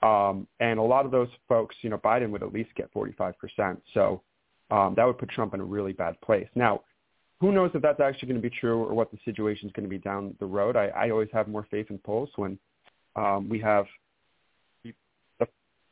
Um, 0.02 0.46
and 0.60 0.78
a 0.78 0.82
lot 0.82 1.06
of 1.06 1.10
those 1.10 1.28
folks, 1.48 1.76
you 1.80 1.90
know, 1.90 1.98
Biden 1.98 2.30
would 2.30 2.42
at 2.42 2.52
least 2.52 2.70
get 2.74 2.92
45%. 2.92 3.34
So 3.94 4.22
um, 4.70 4.94
that 4.96 5.06
would 5.06 5.18
put 5.18 5.30
Trump 5.30 5.54
in 5.54 5.60
a 5.60 5.64
really 5.64 5.92
bad 5.92 6.20
place. 6.20 6.48
Now, 6.54 6.82
who 7.40 7.52
knows 7.52 7.70
if 7.74 7.82
that's 7.82 8.00
actually 8.00 8.28
going 8.28 8.40
to 8.40 8.48
be 8.48 8.54
true 8.54 8.84
or 8.84 8.94
what 8.94 9.10
the 9.10 9.18
situation 9.24 9.68
is 9.68 9.72
going 9.72 9.84
to 9.84 9.90
be 9.90 9.98
down 9.98 10.34
the 10.40 10.46
road. 10.46 10.76
I, 10.76 10.88
I 10.88 11.10
always 11.10 11.28
have 11.32 11.48
more 11.48 11.66
faith 11.70 11.86
in 11.90 11.98
polls 11.98 12.28
when 12.36 12.58
um, 13.16 13.48
we 13.48 13.58
have 13.60 13.86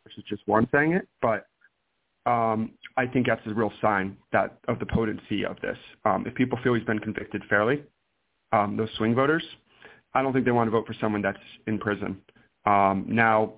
versus 0.08 0.24
just 0.28 0.46
one 0.46 0.68
saying 0.72 0.92
it, 0.92 1.08
but 1.20 1.46
um, 2.26 2.72
I 2.96 3.06
think 3.06 3.26
that's 3.26 3.40
a 3.46 3.54
real 3.54 3.72
sign 3.80 4.16
that 4.32 4.58
of 4.68 4.78
the 4.78 4.86
potency 4.86 5.44
of 5.44 5.60
this. 5.60 5.76
Um, 6.04 6.24
if 6.26 6.34
people 6.34 6.58
feel 6.62 6.74
he's 6.74 6.84
been 6.84 6.98
convicted 6.98 7.42
fairly, 7.48 7.82
um, 8.52 8.76
those 8.76 8.90
swing 8.96 9.14
voters, 9.14 9.44
I 10.14 10.22
don't 10.22 10.32
think 10.32 10.44
they 10.44 10.50
want 10.50 10.68
to 10.68 10.70
vote 10.70 10.86
for 10.86 10.94
someone 11.00 11.22
that's 11.22 11.38
in 11.66 11.78
prison. 11.78 12.20
Um, 12.66 13.06
now, 13.08 13.54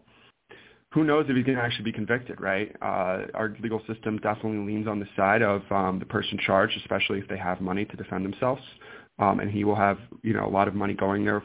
who 0.93 1.05
knows 1.05 1.27
if 1.29 1.37
he's 1.37 1.45
going 1.45 1.57
to 1.57 1.63
actually 1.63 1.85
be 1.85 1.93
convicted, 1.93 2.41
right? 2.41 2.75
Uh, 2.83 3.27
our 3.35 3.57
legal 3.63 3.81
system 3.87 4.19
definitely 4.19 4.59
leans 4.59 4.89
on 4.89 4.99
the 4.99 5.07
side 5.17 5.41
of 5.41 5.63
um, 5.71 5.99
the 5.99 6.07
person 6.07 6.39
charged, 6.45 6.77
especially 6.79 7.19
if 7.19 7.29
they 7.29 7.39
have 7.39 7.61
money 7.61 7.85
to 7.85 7.97
defend 7.97 8.25
themselves. 8.25 8.63
Um, 9.21 9.39
and 9.39 9.51
he 9.51 9.65
will 9.65 9.77
have, 9.77 9.99
you 10.23 10.33
know, 10.33 10.47
a 10.47 10.49
lot 10.49 10.67
of 10.67 10.75
money 10.75 10.95
going 10.95 11.25
there, 11.25 11.43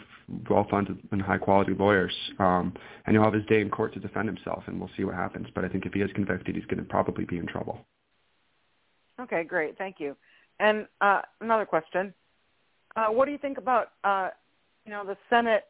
well-funded 0.49 0.97
and 1.11 1.21
high-quality 1.21 1.73
lawyers. 1.77 2.13
Um, 2.39 2.73
and 3.05 3.15
he'll 3.15 3.23
have 3.23 3.33
his 3.33 3.45
day 3.45 3.59
in 3.59 3.69
court 3.69 3.93
to 3.95 3.99
defend 3.99 4.27
himself, 4.29 4.63
and 4.67 4.79
we'll 4.79 4.89
see 4.95 5.03
what 5.03 5.13
happens. 5.13 5.47
But 5.53 5.65
I 5.65 5.69
think 5.69 5.85
if 5.85 5.93
he 5.93 5.99
is 5.99 6.09
convicted, 6.15 6.55
he's 6.55 6.65
going 6.65 6.79
to 6.79 6.85
probably 6.85 7.25
be 7.25 7.37
in 7.37 7.45
trouble. 7.45 7.85
Okay, 9.19 9.43
great. 9.43 9.77
Thank 9.77 9.99
you. 9.99 10.15
And 10.59 10.87
uh, 11.01 11.21
another 11.41 11.65
question. 11.65 12.13
Uh, 12.95 13.07
what 13.07 13.25
do 13.25 13.31
you 13.31 13.37
think 13.37 13.57
about, 13.57 13.89
uh, 14.05 14.29
you 14.85 14.91
know, 14.91 15.05
the 15.05 15.17
Senate 15.29 15.65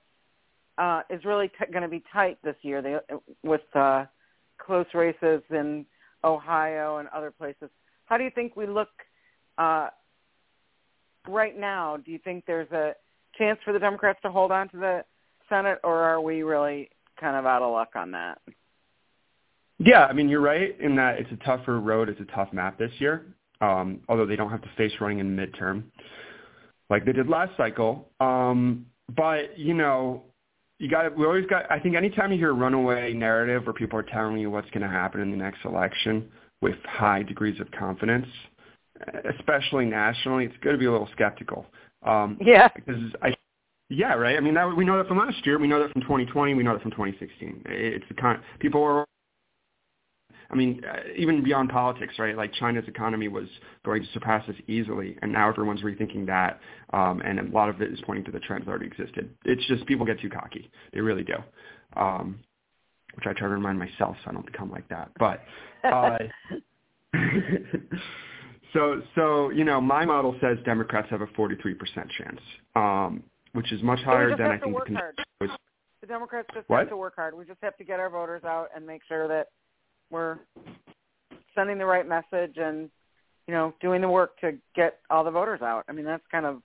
uh, 0.78 1.02
is 1.10 1.24
really 1.26 1.48
t- 1.48 1.72
going 1.72 1.84
to 1.84 1.90
be 1.90 2.04
tight 2.12 2.38
this 2.44 2.56
year 2.62 2.82
they, 2.82 2.98
with 3.44 3.62
uh, 3.76 4.06
close 4.58 4.86
races 4.94 5.42
in 5.50 5.86
Ohio 6.24 6.98
and 6.98 7.08
other 7.10 7.32
places. 7.32 7.70
How 8.06 8.18
do 8.18 8.24
you 8.24 8.32
think 8.34 8.56
we 8.56 8.68
look 8.68 8.90
uh, 9.58 9.90
right 11.28 11.58
now? 11.58 11.98
Do 11.98 12.12
you 12.12 12.20
think 12.20 12.46
there's 12.46 12.72
a 12.72 12.94
chance 13.38 13.60
for 13.64 13.74
the 13.74 13.80
Democrats 13.80 14.20
to 14.24 14.32
hold 14.32 14.52
on 14.52 14.70
to 14.70 14.78
the 14.78 15.06
Senate, 15.50 15.80
or 15.84 16.00
are 16.00 16.22
we 16.22 16.44
really 16.44 16.90
kind 17.20 17.36
of 17.36 17.46
out 17.46 17.62
of 17.62 17.72
luck 17.72 17.90
on 17.96 18.12
that? 18.12 18.40
Yeah, 19.78 20.06
I 20.06 20.14
mean 20.14 20.30
you're 20.30 20.42
right 20.42 20.80
in 20.80 20.96
that 20.96 21.20
it's 21.20 21.32
a 21.32 21.46
tougher 21.46 21.80
road, 21.80 22.08
it's 22.10 22.22
a 22.22 22.36
tough 22.36 22.54
map 22.54 22.78
this 22.78 22.92
year. 23.00 23.26
Um, 23.62 24.02
although 24.10 24.26
they 24.26 24.36
don't 24.36 24.50
have 24.50 24.62
to 24.62 24.70
face 24.78 24.92
running 25.00 25.20
in 25.20 25.36
midterm 25.36 25.84
like 26.90 27.06
they 27.06 27.14
did 27.14 27.28
last 27.28 27.56
cycle. 27.58 28.10
Um, 28.20 28.86
but 29.16 29.58
you 29.58 29.74
know, 29.74 30.24
you 30.80 30.90
got 30.90 31.18
we 31.18 31.26
always 31.26 31.46
got 31.46 31.70
I 31.72 31.80
think 31.80 31.96
anytime 31.96 32.32
you 32.32 32.38
hear 32.38 32.52
a 32.52 32.54
runaway 32.54 33.14
narrative 33.14 33.66
where 33.66 33.74
people 33.74 33.98
are 34.00 34.04
telling 34.04 34.38
you 34.38 34.50
what's 34.50 34.70
going 34.72 34.82
to 34.82 34.90
happen 34.90 35.22
in 35.22 35.32
the 35.32 35.38
next 35.38 35.60
election 35.66 36.30
with 36.62 36.76
high 36.84 37.24
degrees 37.24 37.60
of 37.60 37.70
confidence, 37.72 38.28
especially 39.38 39.86
nationally, 39.86 40.46
it's 40.46 40.56
good 40.62 40.72
to 40.72 40.78
be 40.78 40.86
a 40.86 40.92
little 40.92 41.10
skeptical. 41.14 41.66
Um, 42.04 42.38
yeah. 42.42 42.70
Because 42.74 43.02
I 43.22 43.34
yeah, 43.90 44.14
right. 44.14 44.36
I 44.36 44.40
mean, 44.40 44.56
that, 44.56 44.76
we 44.76 44.84
know 44.84 44.98
that 44.98 45.08
from 45.08 45.20
last 45.20 45.46
year. 45.46 45.60
We 45.60 45.68
know 45.68 45.80
that 45.80 45.92
from 45.92 46.02
2020. 46.02 46.56
We 46.56 46.64
know 46.64 46.74
that 46.74 46.82
from 46.82 46.92
2016. 46.92 47.64
It's 47.68 48.06
the 48.08 48.16
kind 48.16 48.42
people 48.60 48.82
are 48.84 49.06
I 50.50 50.56
mean, 50.56 50.82
uh, 50.90 50.98
even 51.18 51.44
beyond 51.44 51.70
politics, 51.70 52.16
right? 52.20 52.36
Like 52.36 52.54
China's 52.54 52.88
economy 52.88 53.28
was 53.28 53.48
going 53.84 54.04
to 54.04 54.10
surpass 54.14 54.48
us 54.50 54.56
easily, 54.68 55.18
and 55.22 55.32
now 55.32 55.50
everyone's 55.50 55.82
rethinking 55.82 56.26
that, 56.28 56.60
um, 56.94 57.22
and 57.26 57.40
a 57.40 57.44
lot 57.52 57.70
of 57.70 57.82
it 57.82 57.92
is 57.92 58.00
pointing 58.06 58.26
to 58.26 58.32
the 58.32 58.40
trends 58.40 58.66
that 58.66 58.72
already 58.72 58.88
existed. 58.88 59.34
It's 59.46 59.66
just 59.68 59.86
people 59.86 60.06
get 60.06 60.20
too 60.20 60.30
cocky; 60.30 60.70
they 60.94 61.02
really 61.02 61.24
do, 61.24 61.36
um, 61.96 62.40
which 63.16 63.26
I 63.26 63.34
try 63.34 63.48
to 63.48 63.56
remind 63.56 63.80
myself 63.80 64.16
so 64.24 64.32
I 64.32 64.34
don't 64.34 64.46
become 64.46 64.72
like 64.72 64.88
that. 64.90 65.12
But 65.20 65.42
uh, 65.84 66.18
so, 68.74 69.02
so 69.16 69.50
you 69.50 69.64
know, 69.64 69.82
my 69.82 70.06
model 70.06 70.36
says 70.42 70.58
Democrats 70.66 71.08
have 71.10 71.22
a 71.22 71.28
43% 71.28 71.76
chance, 72.18 72.40
um, 72.76 73.24
which 73.54 73.72
is 73.72 73.82
much 73.84 74.00
higher 74.02 74.36
than 74.36 74.48
I 74.48 74.58
think 74.60 74.76
the. 74.86 75.50
The 76.02 76.14
Democrats 76.14 76.48
just 76.54 76.70
what? 76.70 76.82
have 76.82 76.90
to 76.90 76.98
work 76.98 77.16
hard. 77.16 77.36
We 77.36 77.46
just 77.46 77.58
have 77.64 77.76
to 77.78 77.84
get 77.84 78.00
our 78.00 78.12
voters 78.12 78.44
out 78.44 78.68
and 78.76 78.86
make 78.86 79.02
sure 79.08 79.28
that 79.28 79.48
we're 80.10 80.38
sending 81.54 81.78
the 81.78 81.86
right 81.86 82.08
message 82.08 82.58
and 82.58 82.90
you 83.48 83.54
know 83.54 83.74
doing 83.82 84.02
the 84.02 84.10
work 84.10 84.40
to 84.42 84.54
get 84.76 85.00
all 85.10 85.24
the 85.24 85.32
voters 85.32 85.62
out. 85.62 85.86
I 85.88 85.92
mean 85.92 86.06
that's 86.06 86.24
kind 86.32 86.46
of 86.46 86.62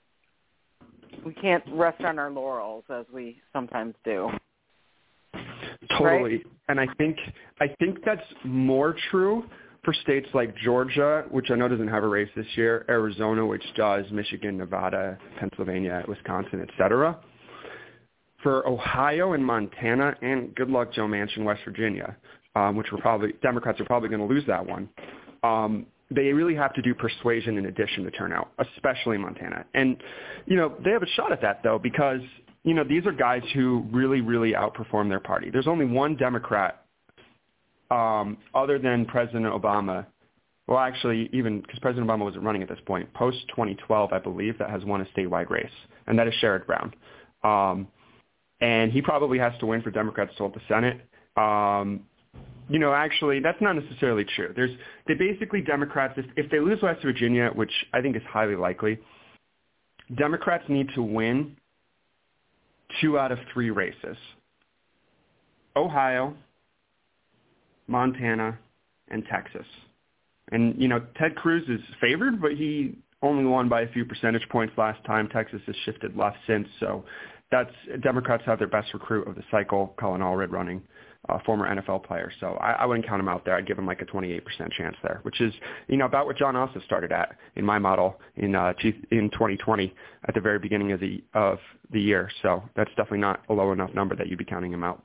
we 1.25 1.35
can't 1.35 1.65
rest 1.73 2.03
on 2.03 2.19
our 2.19 2.31
laurels 2.31 2.85
as 2.91 3.05
we 3.13 3.41
sometimes 3.53 3.95
do. 4.05 4.31
Totally. 5.99 6.23
Right? 6.23 6.47
And 6.69 6.81
I 6.81 6.87
think 6.99 7.17
I 7.61 7.69
think 7.79 7.99
that's 8.05 8.23
more 8.45 8.95
true 9.11 9.45
for 9.85 9.95
states 9.95 10.29
like 10.35 10.55
Georgia, 10.57 11.25
which 11.31 11.51
I 11.51 11.55
know 11.55 11.69
doesn't 11.69 11.89
have 11.89 12.05
a 12.05 12.09
race 12.09 12.29
this 12.37 12.47
year, 12.55 12.85
Arizona, 12.89 13.45
which 13.47 13.65
does, 13.77 14.05
Michigan, 14.11 14.59
Nevada, 14.59 15.19
Pennsylvania, 15.39 16.05
Wisconsin, 16.07 16.67
etc. 16.69 17.19
For 18.43 18.67
Ohio 18.69 19.33
and 19.33 19.45
Montana, 19.45 20.15
and 20.23 20.55
good 20.55 20.69
luck, 20.69 20.93
Joe 20.93 21.07
Manchin, 21.07 21.45
West 21.45 21.61
Virginia, 21.65 22.17
um, 22.57 22.77
which 22.77 22.89
we're 22.93 23.01
probably 23.01 23.35
Democrats 23.43 23.81
are 23.81 23.85
probably 23.85 24.09
going 24.09 24.21
to 24.21 24.33
lose 24.33 24.45
that 24.47 24.65
one. 24.65 24.89
Um, 25.43 25.87
they 26.11 26.33
really 26.33 26.55
have 26.57 26.75
to 26.75 26.83
do 26.83 26.95
persuasion 26.95 27.57
in 27.57 27.67
addition 27.67 28.05
to 28.05 28.11
turnout, 28.11 28.51
especially 28.59 29.17
in 29.17 29.23
Montana. 29.23 29.65
And 29.75 29.97
you 30.47 30.57
know 30.57 30.75
they 30.85 30.91
have 30.91 31.03
a 31.03 31.09
shot 31.09 31.33
at 31.33 31.41
that 31.43 31.63
though 31.63 31.79
because 31.79 32.21
you 32.65 32.75
know 32.75 32.85
these 32.85 33.07
are 33.07 33.13
guys 33.13 33.43
who 33.55 33.85
really 33.93 34.21
really 34.21 34.53
outperform 34.53 35.09
their 35.09 35.21
party. 35.21 35.51
There's 35.51 35.69
only 35.69 35.87
one 35.87 36.17
Democrat 36.17 36.85
um, 37.91 38.39
other 38.55 38.79
than 38.79 39.05
President 39.07 39.47
Obama. 39.47 40.07
Well, 40.67 40.79
actually, 40.79 41.29
even 41.33 41.61
because 41.61 41.81
President 41.81 42.09
Obama 42.09 42.25
wasn't 42.25 42.45
running 42.45 42.63
at 42.63 42.69
this 42.69 42.79
point, 42.87 43.13
post 43.13 43.39
2012, 43.49 44.13
I 44.13 44.21
believe 44.21 44.57
that 44.59 44.71
has 44.71 44.85
won 44.85 45.01
a 45.01 45.05
statewide 45.07 45.51
race, 45.51 45.71
and 46.07 46.17
that 46.19 46.29
is 46.29 46.35
Sherrod 46.41 46.65
Brown. 46.65 46.95
Um, 47.43 47.89
and 48.61 48.93
he 48.93 49.03
probably 49.03 49.39
has 49.39 49.53
to 49.61 49.67
win 49.67 49.83
for 49.83 49.91
Democrats 49.91 50.33
to 50.33 50.39
hold 50.39 50.55
the 50.55 50.61
Senate. 50.69 51.01
Um, 51.37 52.03
you 52.71 52.79
know, 52.79 52.95
actually, 52.95 53.41
that's 53.41 53.61
not 53.61 53.75
necessarily 53.75 54.25
true. 54.25 54.53
There's 54.55 54.71
they 55.09 55.15
basically 55.15 55.61
Democrats 55.61 56.15
if, 56.17 56.27
if 56.37 56.51
they 56.53 56.61
lose 56.61 56.81
West 56.81 57.03
Virginia, 57.03 57.51
which 57.53 57.73
I 57.93 58.01
think 58.01 58.15
is 58.15 58.23
highly 58.31 58.55
likely, 58.55 58.99
Democrats 60.17 60.65
need 60.69 60.87
to 60.95 61.03
win 61.03 61.57
two 63.01 63.19
out 63.19 63.33
of 63.33 63.39
three 63.53 63.71
races. 63.71 64.17
Ohio, 65.75 66.37
Montana, 67.89 68.57
and 69.09 69.25
Texas. 69.31 69.67
And 70.53 70.81
you 70.81 70.87
know, 70.87 71.01
Ted 71.19 71.35
Cruz 71.35 71.69
is 71.69 71.81
favored, 72.01 72.41
but 72.41 72.53
he 72.53 72.97
only 73.21 73.45
won 73.45 73.69
by 73.69 73.83
a 73.83 73.93
few 73.93 74.05
percentage 74.05 74.49
points 74.49 74.75
last 74.79 75.05
time. 75.05 75.29
Texas 75.29 75.61
has 75.67 75.75
shifted 75.85 76.17
left 76.17 76.39
since, 76.47 76.69
so 76.79 77.05
that's 77.51 77.73
Democrats 78.01 78.45
have 78.47 78.61
their 78.61 78.69
best 78.69 78.95
recruit 78.95 79.27
of 79.27 79.35
the 79.35 79.43
cycle, 79.51 79.93
Colin 79.99 80.21
Allred, 80.21 80.53
running 80.53 80.83
uh, 81.29 81.39
former 81.45 81.69
NFL 81.69 82.05
player. 82.05 82.33
So 82.41 82.55
I, 82.61 82.73
I 82.73 82.87
wouldn't 82.87 83.07
count 83.07 83.21
him 83.21 83.29
out 83.29 83.45
there. 83.45 83.55
I'd 83.55 83.67
give 83.67 83.79
him 83.79 83.87
like 83.87 84.01
a 84.01 84.07
28% 84.07 84.43
chance 84.73 84.97
there, 85.03 85.21
which 85.23 85.41
is 85.41 85.53
you 85.89 85.97
know 85.97 86.07
about 86.07 86.27
what 86.27 86.37
Jon 86.37 86.55
Ossoff 86.55 86.85
started 86.85 87.13
at 87.13 87.37
in 87.57 87.65
my 87.65 87.79
model 87.79 88.19
in 88.37 88.55
uh, 88.55 88.73
in 89.11 89.31
2020 89.31 89.95
at 90.27 90.35
the 90.35 90.41
very 90.41 90.59
beginning 90.59 90.93
of 90.93 91.01
the 91.01 91.23
of 91.35 91.59
the 91.93 92.01
year. 92.01 92.31
So 92.43 92.63
that's 92.75 92.91
definitely 92.91 93.19
not 93.19 93.43
a 93.49 93.53
low 93.53 93.73
enough 93.73 93.95
number 93.95 94.17
that 94.17 94.29
you'd 94.29 94.39
be 94.39 94.45
counting 94.45 94.73
him 94.73 94.85
out. 94.85 95.03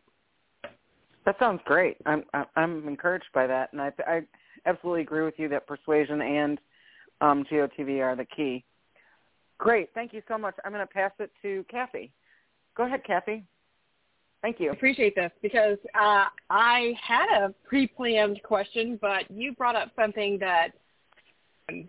That 1.25 1.37
sounds 1.39 1.61
great. 1.65 1.97
I'm 2.05 2.23
I'm 2.55 2.87
encouraged 2.87 3.29
by 3.33 3.47
that, 3.47 3.73
and 3.73 3.81
I 3.81 3.91
I 4.07 4.21
absolutely 4.65 5.01
agree 5.01 5.23
with 5.23 5.35
you 5.37 5.49
that 5.49 5.67
persuasion 5.67 6.21
and 6.21 6.59
um, 7.21 7.45
GOTV 7.51 8.01
are 8.01 8.15
the 8.15 8.25
key. 8.25 8.63
Great, 9.57 9.89
thank 9.93 10.13
you 10.13 10.21
so 10.27 10.37
much. 10.37 10.55
I'm 10.65 10.71
going 10.71 10.85
to 10.85 10.93
pass 10.93 11.11
it 11.19 11.31
to 11.41 11.65
Kathy. 11.69 12.11
Go 12.75 12.85
ahead, 12.85 13.03
Kathy. 13.05 13.45
Thank 14.45 14.59
you. 14.59 14.69
Appreciate 14.69 15.15
this 15.15 15.31
because 15.41 15.79
uh, 15.99 16.25
I 16.51 16.93
had 17.01 17.25
a 17.35 17.51
pre-planned 17.67 18.43
question, 18.43 18.99
but 19.01 19.23
you 19.31 19.53
brought 19.53 19.75
up 19.75 19.89
something 19.99 20.37
that 20.37 20.67
um, 21.67 21.87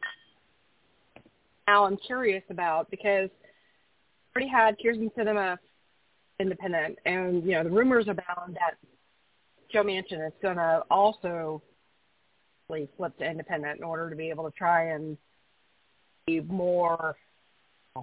now 1.69 1.85
I'm 1.85 1.99
curious 1.99 2.43
about 2.49 2.91
because 2.91 3.29
I 3.29 4.39
already 4.39 4.51
had 4.51 4.79
Kyrsten 4.79 5.13
Sinema 5.15 5.59
independent, 6.41 6.99
and 7.05 7.45
you 7.45 7.53
know 7.53 7.63
the 7.63 7.71
rumors 7.71 8.09
abound 8.09 8.55
that 8.55 8.79
Joe 9.71 9.83
Manchin 9.83 10.27
is 10.27 10.33
going 10.41 10.57
to 10.57 10.83
also 10.91 11.61
flip 12.69 13.19
to 13.19 13.31
independent 13.31 13.77
in 13.77 13.85
order 13.85 14.09
to 14.09 14.17
be 14.17 14.31
able 14.31 14.51
to 14.51 14.57
try 14.57 14.93
and 14.93 15.19
be 16.27 16.41
more. 16.41 17.17
I 17.99 18.03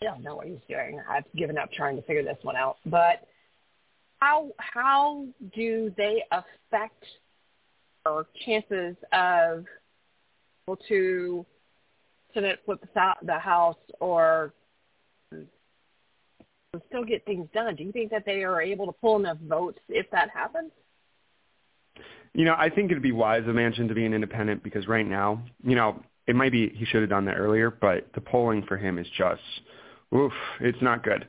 don't 0.00 0.22
know 0.22 0.36
what 0.36 0.46
he's 0.46 0.56
doing. 0.66 0.98
I've 1.06 1.30
given 1.36 1.58
up 1.58 1.70
trying 1.70 1.96
to 1.96 2.02
figure 2.04 2.24
this 2.24 2.38
one 2.40 2.56
out. 2.56 2.78
But 2.86 3.26
how 4.20 4.50
how 4.58 5.26
do 5.54 5.92
they 5.96 6.22
affect 6.30 7.04
our 8.06 8.26
chances 8.44 8.96
of 9.12 9.64
able 10.66 10.78
to 10.88 11.44
Senate 12.34 12.60
flip 12.64 12.80
the 12.94 13.38
House 13.38 13.76
or 14.00 14.52
still 16.88 17.04
get 17.04 17.24
things 17.24 17.48
done? 17.52 17.74
Do 17.74 17.82
you 17.82 17.92
think 17.92 18.10
that 18.10 18.24
they 18.24 18.44
are 18.44 18.60
able 18.60 18.86
to 18.86 18.92
pull 18.92 19.18
enough 19.18 19.38
votes 19.48 19.78
if 19.88 20.08
that 20.12 20.30
happens? 20.30 20.70
You 22.32 22.44
know, 22.44 22.54
I 22.56 22.70
think 22.70 22.90
it'd 22.90 23.02
be 23.02 23.10
wise 23.10 23.42
of 23.48 23.56
Manchin 23.56 23.88
to 23.88 23.94
be 23.94 24.04
an 24.04 24.14
independent 24.14 24.62
because 24.62 24.86
right 24.86 25.06
now, 25.06 25.42
you 25.64 25.74
know, 25.74 26.00
it 26.28 26.36
might 26.36 26.52
be 26.52 26.68
he 26.68 26.84
should 26.84 27.00
have 27.00 27.10
done 27.10 27.24
that 27.24 27.36
earlier, 27.36 27.70
but 27.70 28.06
the 28.14 28.20
polling 28.20 28.62
for 28.68 28.76
him 28.76 28.98
is 28.98 29.06
just, 29.18 29.42
oof, 30.14 30.32
it's 30.60 30.80
not 30.80 31.02
good. 31.02 31.26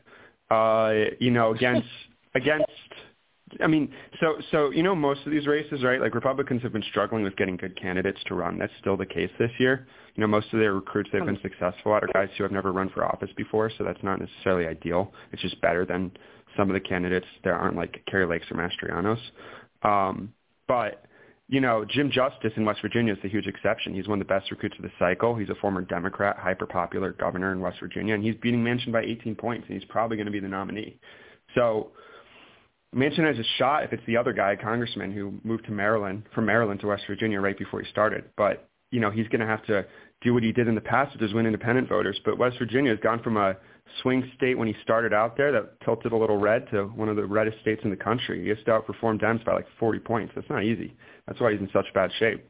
Uh, 0.52 1.12
you 1.20 1.32
know, 1.32 1.56
against 1.56 1.88
against 2.36 2.71
I 3.60 3.68
mean, 3.68 3.92
so 4.20 4.38
so 4.52 4.70
you 4.72 4.84
know 4.84 4.96
most 4.96 5.26
of 5.26 5.32
these 5.32 5.48
races, 5.48 5.84
right? 5.84 6.00
Like 6.00 6.16
Republicans 6.16 6.62
have 6.64 6.72
been 6.72 6.84
struggling 6.90 7.24
with 7.24 7.36
getting 7.36 7.58
good 7.58 7.80
candidates 7.80 8.20
to 8.28 8.36
run. 8.36 8.58
That's 8.58 8.72
still 8.80 8.96
the 8.96 9.06
case 9.06 9.30
this 9.40 9.52
year. 9.60 9.88
You 10.16 10.22
know, 10.22 10.28
most 10.28 10.48
of 10.54 10.60
their 10.60 10.74
recruits 10.74 11.10
they've 11.12 11.26
been 11.26 11.40
successful 11.42 11.96
at 11.96 12.04
are 12.04 12.10
guys 12.14 12.30
who 12.38 12.44
have 12.44 12.52
never 12.52 12.72
run 12.72 12.90
for 12.90 13.06
office 13.06 13.30
before, 13.36 13.72
so 13.78 13.84
that's 13.84 14.02
not 14.04 14.20
necessarily 14.20 14.68
ideal. 14.68 15.12
It's 15.32 15.42
just 15.42 15.60
better 15.62 15.86
than 15.86 16.12
some 16.58 16.70
of 16.70 16.74
the 16.74 16.80
candidates 16.80 17.28
that 17.44 17.52
aren't 17.52 17.76
like 17.76 18.02
Kari 18.10 18.26
Lakes 18.26 18.46
or 18.52 18.58
Mastrianos. 18.58 19.20
Um, 19.84 20.34
but 20.68 21.06
you 21.48 21.60
know, 21.60 21.84
Jim 21.84 22.10
Justice 22.10 22.54
in 22.56 22.64
West 22.64 22.82
Virginia 22.82 23.12
is 23.12 23.20
the 23.22 23.28
huge 23.28 23.46
exception. 23.46 23.94
He's 23.94 24.08
one 24.08 24.22
of 24.22 24.26
the 24.26 24.34
best 24.34 24.50
recruits 24.52 24.78
of 24.78 24.84
the 24.84 24.92
cycle. 24.98 25.36
He's 25.36 25.50
a 25.50 25.56
former 25.56 25.82
Democrat, 25.82 26.38
hyper 26.40 26.66
popular 26.66 27.12
governor 27.12 27.52
in 27.52 27.60
West 27.60 27.78
Virginia, 27.82 28.16
and 28.16 28.24
he's 28.24 28.36
beating 28.36 28.64
Manchin 28.64 28.94
by 28.94 29.02
18 29.02 29.36
points, 29.36 29.66
and 29.68 29.78
he's 29.78 29.88
probably 29.90 30.16
going 30.16 30.28
to 30.28 30.32
be 30.32 30.40
the 30.40 30.48
nominee. 30.48 30.98
So 31.56 31.92
Manchin 32.96 33.26
has 33.26 33.40
a 33.40 33.48
shot 33.58 33.84
if 33.84 33.94
it's 33.94 34.04
the 34.06 34.18
other 34.18 34.34
guy, 34.34 34.56
congressman, 34.56 35.12
who 35.12 35.40
moved 35.44 35.66
to 35.66 35.72
Maryland 35.72 36.24
from 36.36 36.46
Maryland 36.46 36.82
to 36.82 36.88
West 36.88 37.04
Virginia 37.08 37.40
right 37.40 37.58
before 37.58 37.82
he 37.82 37.90
started. 37.90 38.26
But 38.36 38.68
you 38.92 39.00
know, 39.00 39.10
he's 39.10 39.28
going 39.30 39.40
to 39.40 39.48
have 39.48 39.66
to 39.68 39.86
do 40.22 40.34
what 40.34 40.44
he 40.44 40.52
did 40.52 40.68
in 40.68 40.76
the 40.76 40.82
past, 40.82 41.14
which 41.14 41.22
is 41.22 41.34
win 41.34 41.46
independent 41.46 41.88
voters. 41.88 42.20
But 42.26 42.38
West 42.38 42.58
Virginia 42.60 42.92
has 42.92 43.00
gone 43.00 43.24
from 43.24 43.38
a 43.38 43.56
swing 44.02 44.30
state 44.36 44.58
when 44.58 44.68
he 44.68 44.76
started 44.84 45.14
out 45.14 45.38
there 45.38 45.52
that 45.52 45.80
tilted 45.82 46.12
a 46.12 46.18
little 46.18 46.38
red 46.38 46.70
to 46.72 46.84
one 46.84 47.10
of 47.10 47.16
the 47.16 47.26
reddest 47.26 47.60
states 47.62 47.82
in 47.84 47.90
the 47.90 47.96
country. 47.96 48.44
He 48.44 48.50
has 48.50 48.58
to 48.66 48.72
outperform 48.72 49.22
Dems 49.22 49.44
by 49.46 49.54
like 49.54 49.68
40 49.80 50.00
points. 50.00 50.34
That's 50.36 50.50
not 50.50 50.64
easy. 50.64 50.96
That's 51.28 51.40
why 51.40 51.52
he's 51.52 51.62
in 51.62 51.70
such 51.74 51.86
bad 51.94 52.12
shape. 52.20 52.48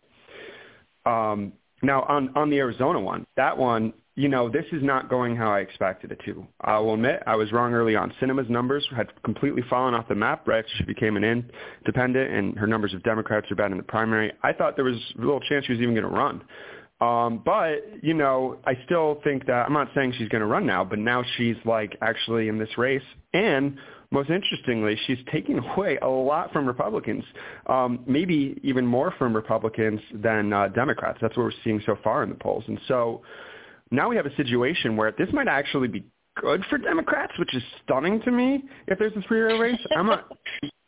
Um, 1.06 1.54
now 1.82 2.04
on 2.04 2.32
on 2.36 2.50
the 2.50 2.58
Arizona 2.58 3.00
one, 3.00 3.26
that 3.38 3.58
one, 3.58 3.94
you 4.16 4.28
know, 4.28 4.50
this 4.50 4.66
is 4.72 4.84
not 4.84 5.10
going 5.10 5.36
how 5.36 5.52
I 5.52 5.60
expected 5.60 6.12
it 6.12 6.20
to. 6.26 6.46
I 6.62 6.80
will 6.80 6.96
admit 6.96 7.24
I 7.26 7.36
was 7.36 7.52
wrong 7.52 7.74
early 7.74 7.96
on. 7.96 8.14
Sinema's 8.22 8.50
numbers 8.50 8.86
had 8.96 9.12
completely 9.24 9.64
fallen 9.70 9.94
off 9.94 10.08
the 10.08 10.16
map 10.16 10.48
right 10.48 10.66
she 10.78 10.84
became 10.84 11.16
an 11.16 11.24
independent, 11.24 12.32
and 12.32 12.58
her 12.58 12.68
numbers 12.68 12.94
of 12.94 13.04
Democrats 13.04 13.50
are 13.52 13.56
bad 13.56 13.72
in 13.72 13.78
the 13.78 13.84
primary. 13.84 14.32
I 14.44 14.54
thought 14.54 14.76
there 14.76 14.86
was 14.86 15.00
a 15.18 15.22
little 15.22 15.40
chance 15.42 15.66
she 15.66 15.74
was 15.74 15.82
even 15.82 15.96
going 15.96 16.08
to 16.08 16.10
run. 16.10 16.44
Um, 17.00 17.42
but 17.44 18.04
you 18.04 18.14
know, 18.14 18.58
I 18.66 18.78
still 18.86 19.20
think 19.24 19.48
that 19.48 19.66
I'm 19.66 19.74
not 19.74 19.90
saying 19.96 20.14
she's 20.18 20.30
going 20.30 20.42
to 20.42 20.48
run 20.48 20.66
now, 20.68 20.84
but 20.84 21.00
now 21.00 21.24
she's 21.38 21.56
like 21.66 21.98
actually 22.02 22.48
in 22.48 22.60
this 22.60 22.78
race, 22.78 23.02
and 23.34 23.78
most 24.12 24.30
interestingly, 24.30 24.98
she's 25.08 25.20
taking 25.32 25.60
away 25.60 25.98
a 26.02 26.08
lot 26.08 26.52
from 26.52 26.66
Republicans, 26.66 27.24
um, 27.68 28.04
maybe 28.06 28.60
even 28.64 28.86
more 28.86 29.14
from 29.18 29.36
Republicans 29.36 30.02
than 30.14 30.54
uh, 30.54 30.68
Democrats. 30.68 31.20
That's 31.22 31.36
what 31.38 31.44
we're 31.44 31.52
seeing 31.64 31.82
so 31.86 31.98
far 32.04 32.24
in 32.24 32.30
the 32.30 32.36
polls, 32.36 32.64
and 32.68 32.80
so 32.88 33.22
now 33.90 34.10
we 34.10 34.16
have 34.16 34.26
a 34.26 34.36
situation 34.36 34.96
where 34.96 35.12
this 35.18 35.30
might 35.34 35.48
actually 35.48 35.88
be 35.88 36.06
good 36.40 36.64
for 36.70 36.78
Democrats, 36.78 37.34
which 37.40 37.54
is 37.56 37.64
stunning 37.84 38.22
to 38.22 38.32
me. 38.32 38.64
If 38.88 39.00
there's 39.00 39.14
a 39.16 39.22
three-way 39.28 39.58
race, 39.58 39.80
I'm 39.96 40.08
not 40.08 40.32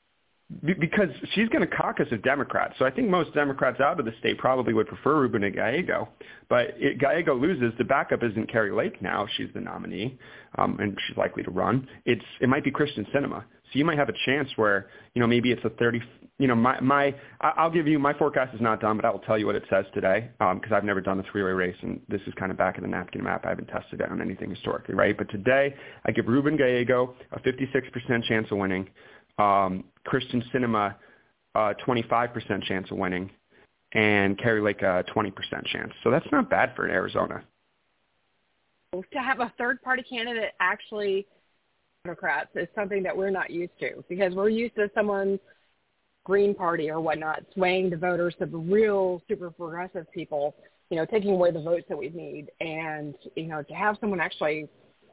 because 0.61 1.09
she's 1.33 1.49
going 1.49 1.67
to 1.67 1.75
caucus 1.75 2.07
of 2.11 2.21
Democrats. 2.23 2.75
So 2.79 2.85
I 2.85 2.91
think 2.91 3.09
most 3.09 3.33
Democrats 3.33 3.79
out 3.79 3.99
of 3.99 4.05
the 4.05 4.13
state 4.19 4.37
probably 4.37 4.73
would 4.73 4.87
prefer 4.87 5.21
Ruben 5.21 5.41
to 5.41 5.51
Gallego. 5.51 6.09
But 6.49 6.75
if 6.77 6.99
Gallego 6.99 7.35
loses, 7.35 7.73
the 7.77 7.83
backup 7.83 8.23
isn't 8.23 8.51
Kari 8.51 8.71
Lake 8.71 9.01
now. 9.01 9.27
She's 9.37 9.49
the 9.53 9.61
nominee, 9.61 10.17
um, 10.57 10.77
and 10.79 10.97
she's 11.07 11.17
likely 11.17 11.43
to 11.43 11.51
run. 11.51 11.87
It's 12.05 12.23
it 12.41 12.49
might 12.49 12.63
be 12.63 12.71
Kyrsten 12.71 13.09
Sinema. 13.13 13.43
So 13.71 13.79
you 13.79 13.85
might 13.85 13.97
have 13.97 14.09
a 14.09 14.13
chance 14.25 14.49
where 14.55 14.87
you 15.15 15.21
know 15.21 15.27
maybe 15.27 15.51
it's 15.51 15.63
a 15.65 15.69
30. 15.69 16.01
You 16.39 16.47
know, 16.47 16.55
my 16.55 16.79
my 16.79 17.15
I'll 17.41 17.71
give 17.71 17.87
you 17.87 17.97
my 17.99 18.13
forecast 18.13 18.53
is 18.53 18.61
not 18.61 18.81
done, 18.81 18.97
but 18.97 19.05
I 19.05 19.11
will 19.11 19.19
tell 19.19 19.37
you 19.37 19.45
what 19.45 19.55
it 19.55 19.63
says 19.69 19.85
today 19.93 20.29
because 20.37 20.71
um, 20.71 20.73
I've 20.73 20.83
never 20.83 21.01
done 21.01 21.19
a 21.19 21.23
three-way 21.31 21.51
race, 21.51 21.75
and 21.81 22.01
this 22.09 22.21
is 22.27 22.33
kind 22.35 22.51
of 22.51 22.57
back 22.57 22.77
in 22.77 22.83
the 22.83 22.89
napkin 22.89 23.23
map. 23.23 23.45
I 23.45 23.49
haven't 23.49 23.67
tested 23.67 24.01
it 24.01 24.09
on 24.09 24.21
anything 24.21 24.49
historically, 24.49 24.95
right? 24.95 25.17
But 25.17 25.29
today 25.29 25.73
I 26.05 26.11
give 26.11 26.27
Ruben 26.27 26.57
Gallego 26.57 27.15
a 27.31 27.39
56% 27.39 28.23
chance 28.25 28.47
of 28.51 28.57
winning 28.57 28.89
um, 29.37 29.85
Kyrsten 30.07 30.43
Sinema 30.53 30.95
uh, 31.55 31.73
25% 31.85 32.63
chance 32.63 32.89
of 32.91 32.97
winning, 32.97 33.29
and 33.93 34.37
Kari 34.37 34.61
Lake 34.61 34.81
a 34.81 35.03
20% 35.15 35.33
chance. 35.67 35.91
So 36.03 36.11
that's 36.11 36.25
not 36.31 36.49
bad 36.49 36.73
for 36.75 36.87
Arizona. 36.87 37.43
To 38.93 39.19
have 39.19 39.39
a 39.39 39.51
third-party 39.57 40.03
candidate 40.03 40.51
actually 40.59 41.27
Democrats 42.05 42.49
is 42.55 42.67
something 42.75 43.01
that 43.03 43.15
we're 43.15 43.29
not 43.29 43.49
used 43.49 43.71
to 43.79 44.03
because 44.09 44.33
we're 44.33 44.49
used 44.49 44.75
to 44.75 44.89
someone 44.93 45.39
Green 46.25 46.53
Party 46.53 46.89
or 46.89 46.99
whatnot 46.99 47.43
swaying 47.53 47.89
the 47.89 47.97
voters 47.97 48.35
to 48.39 48.45
real 48.45 49.21
super 49.27 49.49
progressive 49.49 50.09
people, 50.11 50.55
you 50.89 50.97
know, 50.97 51.05
taking 51.05 51.31
away 51.31 51.51
the 51.51 51.61
votes 51.61 51.85
that 51.89 51.97
we 51.97 52.09
need. 52.09 52.47
And, 52.59 53.15
you 53.35 53.47
know, 53.47 53.63
to 53.63 53.73
have 53.73 53.97
someone 53.99 54.19
actually 54.19 54.67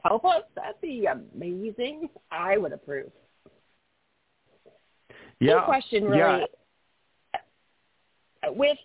help 0.05 0.25
us, 0.25 0.43
that'd 0.57 0.81
be 0.81 1.07
amazing. 1.07 2.09
I 2.31 2.57
would 2.59 2.73
approve. 2.73 3.11
Yeah. 5.41 5.65
question, 5.65 6.05
really. 6.05 6.47
Yeah. 7.33 7.41
With 8.51 8.79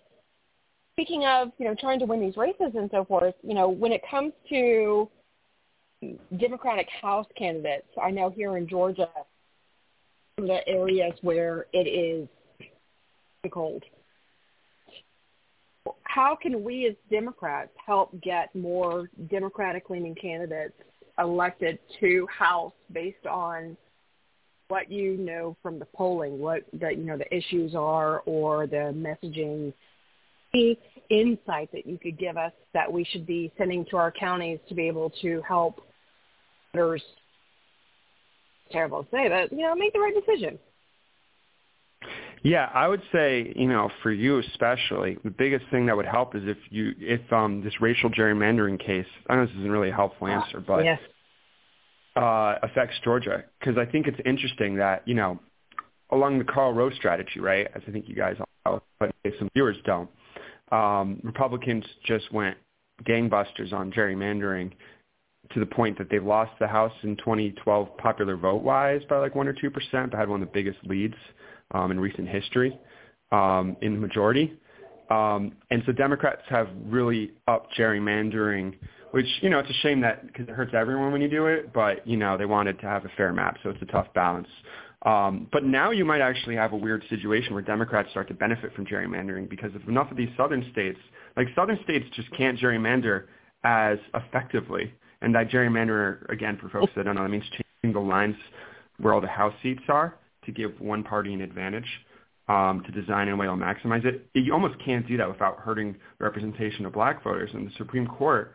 speaking 0.92 1.24
of, 1.26 1.52
you 1.58 1.66
know, 1.66 1.74
trying 1.78 1.98
to 2.00 2.06
win 2.06 2.20
these 2.20 2.36
races 2.36 2.72
and 2.74 2.90
so 2.90 3.04
forth, 3.04 3.34
you 3.42 3.54
know, 3.54 3.68
when 3.68 3.92
it 3.92 4.02
comes 4.10 4.32
to 4.48 5.08
Democratic 6.38 6.88
House 7.02 7.26
candidates, 7.36 7.86
I 8.02 8.10
know 8.10 8.30
here 8.30 8.56
in 8.56 8.66
Georgia, 8.68 9.08
the 10.36 10.66
areas 10.66 11.14
where 11.22 11.66
it 11.72 11.86
is 11.86 12.28
cold. 13.50 13.84
How 16.02 16.34
can 16.34 16.64
we 16.64 16.86
as 16.86 16.94
Democrats 17.10 17.70
help 17.84 18.18
get 18.20 18.54
more 18.54 19.08
Democratic-leaning 19.30 20.16
candidates 20.16 20.74
elected 21.18 21.78
to 22.00 22.26
House 22.26 22.72
based 22.92 23.26
on 23.26 23.76
what 24.68 24.90
you 24.90 25.16
know 25.16 25.56
from 25.62 25.78
the 25.78 25.84
polling, 25.84 26.38
what 26.38 26.62
the 26.72 26.90
you 26.90 27.04
know 27.04 27.16
the 27.16 27.34
issues 27.34 27.74
are, 27.74 28.20
or 28.20 28.66
the 28.66 28.92
messaging, 28.94 29.72
any 30.54 30.78
insight 31.08 31.70
that 31.72 31.86
you 31.86 31.98
could 31.98 32.18
give 32.18 32.36
us 32.36 32.52
that 32.74 32.92
we 32.92 33.04
should 33.04 33.26
be 33.26 33.52
sending 33.56 33.84
to 33.90 33.96
our 33.96 34.10
counties 34.10 34.58
to 34.68 34.74
be 34.74 34.88
able 34.88 35.10
to 35.22 35.42
help 35.46 35.80
voters. 36.74 37.02
Terrible 38.72 39.04
to 39.04 39.10
say, 39.10 39.28
but 39.28 39.52
you 39.52 39.62
know, 39.62 39.74
make 39.74 39.92
the 39.92 40.00
right 40.00 40.14
decision. 40.14 40.58
Yeah, 42.42 42.70
I 42.74 42.86
would 42.86 43.02
say, 43.12 43.52
you 43.56 43.66
know, 43.66 43.90
for 44.02 44.12
you 44.12 44.38
especially, 44.38 45.18
the 45.24 45.30
biggest 45.30 45.64
thing 45.70 45.86
that 45.86 45.96
would 45.96 46.06
help 46.06 46.36
is 46.36 46.42
if 46.44 46.58
you, 46.70 46.92
if 46.98 47.32
um, 47.32 47.62
this 47.62 47.80
racial 47.80 48.10
gerrymandering 48.10 48.78
case. 48.78 49.06
I 49.28 49.36
know 49.36 49.46
this 49.46 49.54
isn't 49.56 49.70
really 49.70 49.90
a 49.90 49.94
helpful 49.94 50.28
answer, 50.28 50.60
but 50.60 50.84
yes 50.84 51.00
uh, 52.16 52.56
affects 52.62 52.96
Georgia 53.04 53.44
because 53.60 53.76
I 53.78 53.84
think 53.84 54.06
it's 54.06 54.18
interesting 54.24 54.76
that 54.76 55.06
you 55.06 55.14
know 55.14 55.38
along 56.10 56.38
the 56.38 56.44
Karl 56.44 56.72
Rove 56.72 56.92
strategy, 56.94 57.40
right? 57.40 57.68
As 57.74 57.82
I 57.86 57.90
think 57.90 58.08
you 58.08 58.14
guys 58.14 58.36
all 58.64 58.74
know, 58.74 58.82
but 58.98 59.14
some 59.38 59.48
viewers 59.54 59.76
don't. 59.84 60.08
Um, 60.72 61.20
Republicans 61.22 61.84
just 62.04 62.32
went 62.32 62.56
gangbusters 63.04 63.72
on 63.72 63.92
gerrymandering 63.92 64.72
to 65.52 65.60
the 65.60 65.66
point 65.66 65.96
that 65.98 66.10
they 66.10 66.18
lost 66.18 66.52
the 66.58 66.66
House 66.66 66.92
in 67.02 67.16
2012 67.16 67.96
popular 67.98 68.36
vote 68.36 68.62
wise 68.62 69.00
by 69.08 69.18
like 69.18 69.34
one 69.34 69.46
or 69.46 69.52
two 69.52 69.70
percent, 69.70 70.10
but 70.10 70.18
had 70.18 70.28
one 70.28 70.42
of 70.42 70.48
the 70.48 70.52
biggest 70.52 70.78
leads 70.84 71.14
um, 71.72 71.90
in 71.90 72.00
recent 72.00 72.28
history 72.28 72.78
um, 73.32 73.76
in 73.82 73.94
the 73.94 74.00
majority. 74.00 74.58
Um, 75.10 75.52
and 75.70 75.82
so 75.86 75.92
Democrats 75.92 76.42
have 76.48 76.68
really 76.86 77.32
upped 77.46 77.76
gerrymandering, 77.76 78.74
which, 79.10 79.26
you 79.40 79.50
know, 79.50 79.58
it's 79.58 79.70
a 79.70 79.80
shame 79.82 80.00
that 80.00 80.26
because 80.26 80.48
it 80.48 80.52
hurts 80.52 80.72
everyone 80.74 81.12
when 81.12 81.20
you 81.20 81.28
do 81.28 81.46
it, 81.46 81.72
but, 81.72 82.06
you 82.06 82.16
know, 82.16 82.36
they 82.36 82.46
wanted 82.46 82.78
to 82.80 82.86
have 82.86 83.04
a 83.04 83.10
fair 83.16 83.32
map, 83.32 83.56
so 83.62 83.70
it's 83.70 83.82
a 83.82 83.86
tough 83.86 84.06
balance. 84.14 84.48
Um, 85.02 85.48
but 85.52 85.64
now 85.64 85.90
you 85.90 86.04
might 86.04 86.20
actually 86.20 86.56
have 86.56 86.72
a 86.72 86.76
weird 86.76 87.04
situation 87.08 87.52
where 87.52 87.62
Democrats 87.62 88.10
start 88.10 88.28
to 88.28 88.34
benefit 88.34 88.74
from 88.74 88.86
gerrymandering 88.86 89.48
because 89.48 89.74
of 89.74 89.86
enough 89.88 90.10
of 90.10 90.16
these 90.16 90.30
southern 90.36 90.68
states, 90.72 90.98
like 91.36 91.46
southern 91.54 91.78
states 91.84 92.06
just 92.14 92.30
can't 92.36 92.58
gerrymander 92.58 93.24
as 93.62 93.98
effectively. 94.14 94.92
And 95.22 95.34
that 95.34 95.48
gerrymander, 95.48 96.28
again, 96.30 96.58
for 96.60 96.68
folks 96.68 96.92
that 96.96 97.04
don't 97.04 97.16
know, 97.16 97.22
that 97.22 97.28
means 97.28 97.44
changing 97.50 97.94
the 98.00 98.06
lines 98.06 98.36
where 98.98 99.14
all 99.14 99.20
the 99.20 99.26
House 99.26 99.54
seats 99.62 99.82
are 99.88 100.16
to 100.44 100.52
give 100.52 100.80
one 100.80 101.02
party 101.02 101.32
an 101.34 101.40
advantage 101.40 101.88
um, 102.48 102.82
to 102.86 102.92
design 102.92 103.28
in 103.28 103.34
a 103.34 103.36
way 103.36 103.46
that'll 103.46 103.58
maximize 103.58 104.04
it. 104.04 104.26
You 104.34 104.52
almost 104.52 104.76
can't 104.84 105.06
do 105.06 105.16
that 105.16 105.28
without 105.28 105.58
hurting 105.58 105.96
representation 106.18 106.86
of 106.86 106.92
black 106.92 107.22
voters. 107.22 107.50
And 107.52 107.66
the 107.66 107.72
Supreme 107.76 108.06
Court, 108.06 108.54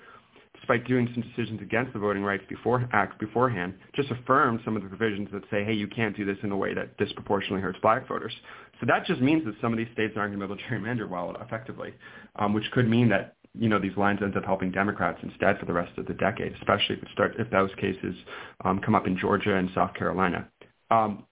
despite 0.62 0.88
doing 0.88 1.10
some 1.14 1.24
decisions 1.24 1.60
against 1.62 1.92
the 1.92 2.00
Voting 2.00 2.24
Rights 2.24 2.44
before, 2.48 2.88
Act 2.94 3.20
beforehand, 3.20 3.74
just 3.96 4.12
affirmed 4.12 4.62
some 4.64 4.76
of 4.76 4.84
the 4.84 4.90
provisions 4.90 5.28
that 5.34 5.42
say, 5.50 5.64
hey, 5.66 5.74
you 5.74 5.88
can't 5.88 6.16
do 6.16 6.24
this 6.24 6.38
in 6.44 6.52
a 6.52 6.58
way 6.58 6.74
that 6.74 6.96
disproportionately 6.98 7.62
hurts 7.62 7.80
black 7.82 8.08
voters. 8.08 8.34
So 8.80 8.86
that 8.88 9.06
just 9.06 9.22
means 9.22 9.44
that 9.46 9.56
some 9.60 9.74
of 9.74 9.78
these 9.78 9.88
states 9.94 10.14
aren't 10.16 10.36
going 10.36 10.40
to 10.40 10.48
be 10.48 10.54
able 10.54 10.58
to 10.58 10.70
gerrymander 10.70 11.10
well 11.10 11.36
effectively, 11.42 11.94
um, 12.38 12.54
which 12.54 12.70
could 12.72 12.88
mean 12.88 13.10
that 13.10 13.36
you 13.58 13.68
know 13.68 13.80
these 13.80 13.98
lines 13.98 14.20
end 14.22 14.38
up 14.38 14.46
helping 14.46 14.72
Democrats 14.72 15.20
instead 15.24 15.60
for 15.60 15.66
the 15.66 15.74
rest 15.74 15.98
of 15.98 16.06
the 16.06 16.14
decade, 16.14 16.54
especially 16.54 16.96
if 16.96 17.12
start 17.12 17.36
if 17.38 17.50
those 17.50 17.70
cases 17.76 18.16
um, 18.64 18.80
come 18.80 18.96
up 18.96 19.08
in 19.08 19.18
Georgia 19.18 19.56
and 19.56 19.70
South 19.76 19.94
Carolina. 19.94 20.48
Um, 20.90 21.26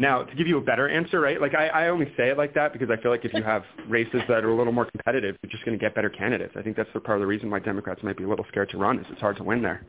now, 0.00 0.22
to 0.22 0.34
give 0.36 0.46
you 0.46 0.58
a 0.58 0.60
better 0.60 0.88
answer, 0.88 1.20
right? 1.20 1.40
Like 1.40 1.54
I, 1.54 1.66
I 1.68 1.88
only 1.88 2.06
say 2.16 2.28
it 2.28 2.38
like 2.38 2.54
that 2.54 2.72
because 2.72 2.88
I 2.88 2.96
feel 3.02 3.10
like 3.10 3.24
if 3.24 3.34
you 3.34 3.42
have 3.42 3.64
races 3.88 4.20
that 4.28 4.44
are 4.44 4.50
a 4.50 4.56
little 4.56 4.72
more 4.72 4.86
competitive, 4.86 5.36
you're 5.42 5.50
just 5.50 5.64
going 5.64 5.76
to 5.76 5.84
get 5.84 5.94
better 5.94 6.08
candidates. 6.08 6.54
I 6.56 6.62
think 6.62 6.76
that's 6.76 6.88
the 6.94 7.00
part 7.00 7.18
of 7.18 7.20
the 7.20 7.26
reason 7.26 7.50
why 7.50 7.58
Democrats 7.58 8.02
might 8.04 8.16
be 8.16 8.22
a 8.22 8.28
little 8.28 8.46
scared 8.48 8.70
to 8.70 8.78
run 8.78 9.00
is 9.00 9.06
it's 9.10 9.20
hard 9.20 9.36
to 9.38 9.42
win 9.42 9.60
there. 9.60 9.84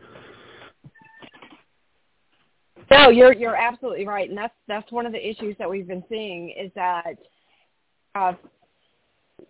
No, 2.91 3.09
you're 3.09 3.33
you're 3.33 3.55
absolutely 3.55 4.07
right, 4.07 4.27
and 4.27 4.37
that's 4.37 4.53
that's 4.67 4.91
one 4.91 5.05
of 5.05 5.11
the 5.11 5.29
issues 5.29 5.55
that 5.59 5.69
we've 5.69 5.87
been 5.87 6.03
seeing 6.09 6.49
is 6.59 6.71
that 6.73 7.17
uh, 8.15 8.33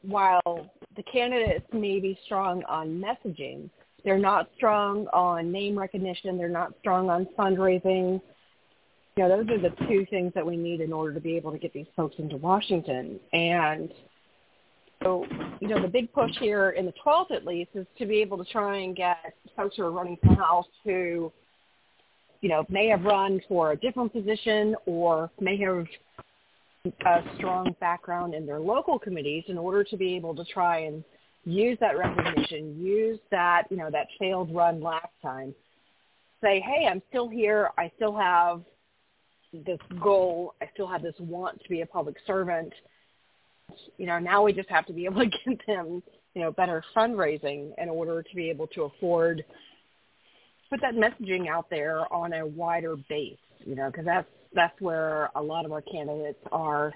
while 0.01 0.69
the 0.97 1.03
candidates 1.03 1.65
may 1.71 2.01
be 2.01 2.19
strong 2.25 2.63
on 2.67 3.01
messaging, 3.01 3.69
they're 4.03 4.17
not 4.17 4.49
strong 4.57 5.07
on 5.13 5.53
name 5.53 5.79
recognition. 5.79 6.37
They're 6.37 6.49
not 6.49 6.73
strong 6.81 7.09
on 7.09 7.29
fundraising 7.37 8.19
know, 9.19 9.29
those 9.29 9.49
are 9.49 9.61
the 9.61 9.75
two 9.87 10.05
things 10.09 10.31
that 10.35 10.45
we 10.45 10.57
need 10.57 10.81
in 10.81 10.93
order 10.93 11.13
to 11.13 11.19
be 11.19 11.35
able 11.35 11.51
to 11.51 11.57
get 11.57 11.73
these 11.73 11.87
folks 11.95 12.15
into 12.17 12.37
Washington. 12.37 13.19
And 13.33 13.91
so, 15.03 15.25
you 15.59 15.67
know, 15.67 15.81
the 15.81 15.87
big 15.87 16.11
push 16.11 16.31
here 16.39 16.71
in 16.71 16.85
the 16.85 16.93
12th 17.05 17.31
at 17.31 17.45
least 17.45 17.71
is 17.73 17.87
to 17.97 18.05
be 18.05 18.17
able 18.21 18.37
to 18.37 18.51
try 18.51 18.77
and 18.77 18.95
get 18.95 19.33
folks 19.55 19.77
who 19.77 19.83
are 19.83 19.91
running 19.91 20.17
for 20.21 20.33
House 20.35 20.67
who, 20.83 21.31
you 22.41 22.49
know, 22.49 22.65
may 22.69 22.87
have 22.87 23.03
run 23.03 23.41
for 23.47 23.71
a 23.71 23.75
different 23.77 24.11
position 24.11 24.75
or 24.85 25.29
may 25.39 25.57
have 25.57 25.85
a 26.85 27.23
strong 27.37 27.75
background 27.79 28.33
in 28.33 28.45
their 28.45 28.59
local 28.59 28.97
committees 28.97 29.43
in 29.47 29.57
order 29.57 29.83
to 29.83 29.97
be 29.97 30.15
able 30.15 30.35
to 30.35 30.45
try 30.45 30.79
and 30.79 31.03
use 31.45 31.77
that 31.79 31.97
recognition, 31.97 32.81
use 32.81 33.19
that, 33.31 33.63
you 33.69 33.77
know, 33.77 33.89
that 33.89 34.07
failed 34.17 34.53
run 34.53 34.81
last 34.81 35.07
time. 35.21 35.53
Say, 36.41 36.61
hey, 36.61 36.87
I'm 36.87 37.01
still 37.09 37.27
here. 37.27 37.71
I 37.77 37.91
still 37.97 38.15
have 38.15 38.61
this 39.53 39.79
goal. 40.01 40.53
I 40.61 40.69
still 40.73 40.87
have 40.87 41.01
this 41.01 41.15
want 41.19 41.61
to 41.61 41.69
be 41.69 41.81
a 41.81 41.85
public 41.85 42.15
servant. 42.25 42.73
You 43.97 44.07
know, 44.07 44.19
now 44.19 44.43
we 44.43 44.53
just 44.53 44.69
have 44.69 44.85
to 44.87 44.93
be 44.93 45.05
able 45.05 45.21
to 45.21 45.29
get 45.45 45.65
them, 45.67 46.03
you 46.33 46.41
know, 46.41 46.51
better 46.51 46.83
fundraising 46.95 47.71
in 47.77 47.89
order 47.89 48.21
to 48.23 48.35
be 48.35 48.49
able 48.49 48.67
to 48.67 48.83
afford 48.83 49.43
put 50.69 50.81
that 50.81 50.93
messaging 50.93 51.49
out 51.49 51.67
there 51.69 52.11
on 52.13 52.33
a 52.33 52.45
wider 52.45 52.95
base. 53.09 53.37
You 53.65 53.75
know, 53.75 53.89
because 53.91 54.05
that's 54.05 54.27
that's 54.53 54.79
where 54.81 55.29
a 55.35 55.41
lot 55.41 55.65
of 55.65 55.71
our 55.71 55.81
candidates 55.81 56.39
are 56.51 56.93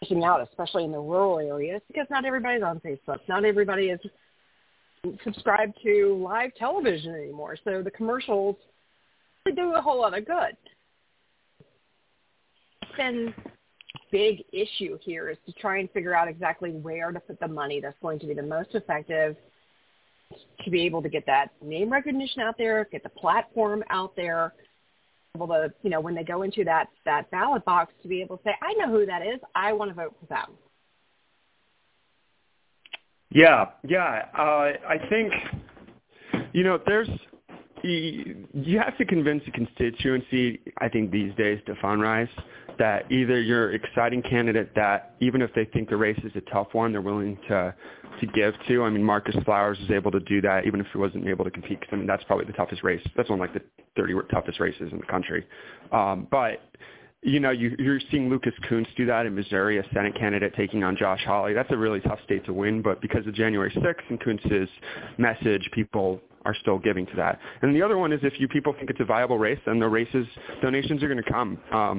pushing 0.00 0.24
out, 0.24 0.40
especially 0.48 0.84
in 0.84 0.92
the 0.92 0.98
rural 0.98 1.38
areas, 1.38 1.82
because 1.88 2.06
not 2.10 2.24
everybody's 2.24 2.62
on 2.62 2.80
Facebook. 2.80 3.18
Not 3.28 3.44
everybody 3.44 3.90
is 3.90 4.00
subscribed 5.22 5.74
to 5.84 6.18
live 6.22 6.54
television 6.54 7.14
anymore. 7.14 7.56
So 7.64 7.82
the 7.82 7.90
commercials 7.90 8.56
do 9.54 9.74
a 9.74 9.80
whole 9.80 10.00
lot 10.00 10.16
of 10.16 10.26
good 10.26 10.56
big 14.10 14.44
issue 14.52 14.98
here 15.02 15.28
is 15.28 15.36
to 15.46 15.52
try 15.52 15.78
and 15.78 15.90
figure 15.90 16.14
out 16.14 16.28
exactly 16.28 16.70
where 16.70 17.12
to 17.12 17.20
put 17.20 17.38
the 17.40 17.48
money 17.48 17.80
that's 17.80 17.96
going 18.00 18.18
to 18.18 18.26
be 18.26 18.34
the 18.34 18.42
most 18.42 18.74
effective 18.74 19.36
to 20.64 20.70
be 20.70 20.82
able 20.82 21.02
to 21.02 21.08
get 21.08 21.24
that 21.26 21.50
name 21.62 21.90
recognition 21.90 22.42
out 22.42 22.56
there, 22.58 22.86
get 22.90 23.02
the 23.02 23.08
platform 23.08 23.82
out 23.90 24.14
there, 24.16 24.52
able 25.34 25.46
to, 25.46 25.72
you 25.82 25.90
know, 25.90 26.00
when 26.00 26.14
they 26.14 26.24
go 26.24 26.42
into 26.42 26.64
that, 26.64 26.88
that 27.04 27.30
ballot 27.30 27.64
box 27.64 27.92
to 28.02 28.08
be 28.08 28.20
able 28.20 28.36
to 28.38 28.44
say, 28.44 28.54
I 28.62 28.74
know 28.74 28.90
who 28.90 29.06
that 29.06 29.22
is. 29.22 29.40
I 29.54 29.72
want 29.72 29.90
to 29.90 29.94
vote 29.94 30.14
for 30.20 30.26
them. 30.26 30.56
Yeah, 33.30 33.66
yeah. 33.86 34.26
Uh, 34.36 34.72
I 34.88 34.98
think, 35.08 35.32
you 36.52 36.64
know, 36.64 36.78
there's 36.86 37.08
you 37.82 38.78
have 38.78 38.96
to 38.98 39.04
convince 39.04 39.42
a 39.46 39.50
constituency, 39.50 40.60
I 40.78 40.88
think 40.88 41.10
these 41.10 41.34
days, 41.36 41.60
to 41.66 41.74
fundraise 41.74 42.28
that 42.78 43.10
either 43.10 43.40
you're 43.40 43.70
an 43.70 43.80
exciting 43.82 44.22
candidate 44.22 44.74
that 44.76 45.16
even 45.20 45.42
if 45.42 45.52
they 45.54 45.64
think 45.66 45.88
the 45.88 45.96
race 45.96 46.18
is 46.24 46.32
a 46.36 46.40
tough 46.52 46.68
one, 46.72 46.92
they're 46.92 47.00
willing 47.02 47.36
to 47.48 47.74
to 48.20 48.26
give 48.26 48.54
to. 48.66 48.82
I 48.82 48.90
mean, 48.90 49.02
Marcus 49.02 49.36
Flowers 49.44 49.78
was 49.80 49.90
able 49.90 50.10
to 50.10 50.20
do 50.20 50.40
that 50.40 50.66
even 50.66 50.80
if 50.80 50.86
he 50.92 50.98
wasn't 50.98 51.26
able 51.28 51.44
to 51.44 51.50
compete. 51.50 51.80
Cause, 51.80 51.90
I 51.92 51.96
mean, 51.96 52.06
that's 52.06 52.24
probably 52.24 52.46
the 52.46 52.52
toughest 52.52 52.82
race. 52.82 53.04
That's 53.16 53.28
one 53.28 53.40
of 53.40 53.40
like 53.40 53.54
the 53.54 53.62
30 53.96 54.14
toughest 54.30 54.60
races 54.60 54.90
in 54.92 54.98
the 54.98 55.06
country. 55.06 55.46
Um, 55.92 56.26
but 56.30 56.60
you 57.22 57.40
know, 57.40 57.50
you, 57.50 57.74
you're 57.78 58.00
seeing 58.10 58.30
Lucas 58.30 58.52
Kunce 58.70 58.86
do 58.96 59.04
that 59.06 59.26
in 59.26 59.34
Missouri, 59.34 59.78
a 59.78 59.84
Senate 59.92 60.16
candidate 60.16 60.54
taking 60.56 60.84
on 60.84 60.96
Josh 60.96 61.20
Hawley. 61.24 61.52
That's 61.52 61.70
a 61.72 61.76
really 61.76 62.00
tough 62.00 62.20
state 62.24 62.44
to 62.46 62.52
win, 62.52 62.80
but 62.80 63.00
because 63.00 63.26
of 63.26 63.34
January 63.34 63.72
6th 63.72 64.08
and 64.08 64.20
Kunce's 64.20 64.68
message, 65.18 65.68
people 65.72 66.20
are 66.48 66.54
still 66.62 66.78
giving 66.78 67.04
to 67.04 67.14
that. 67.14 67.38
And 67.60 67.76
the 67.76 67.82
other 67.82 67.98
one 67.98 68.10
is 68.10 68.20
if 68.22 68.40
you 68.40 68.48
people 68.48 68.72
think 68.72 68.88
it's 68.88 69.00
a 69.00 69.04
viable 69.04 69.38
race, 69.38 69.58
then 69.66 69.78
the 69.78 69.86
races 69.86 70.26
donations 70.62 71.02
are 71.02 71.08
going 71.08 71.22
to 71.22 71.30
come 71.30 71.58
because 71.66 71.92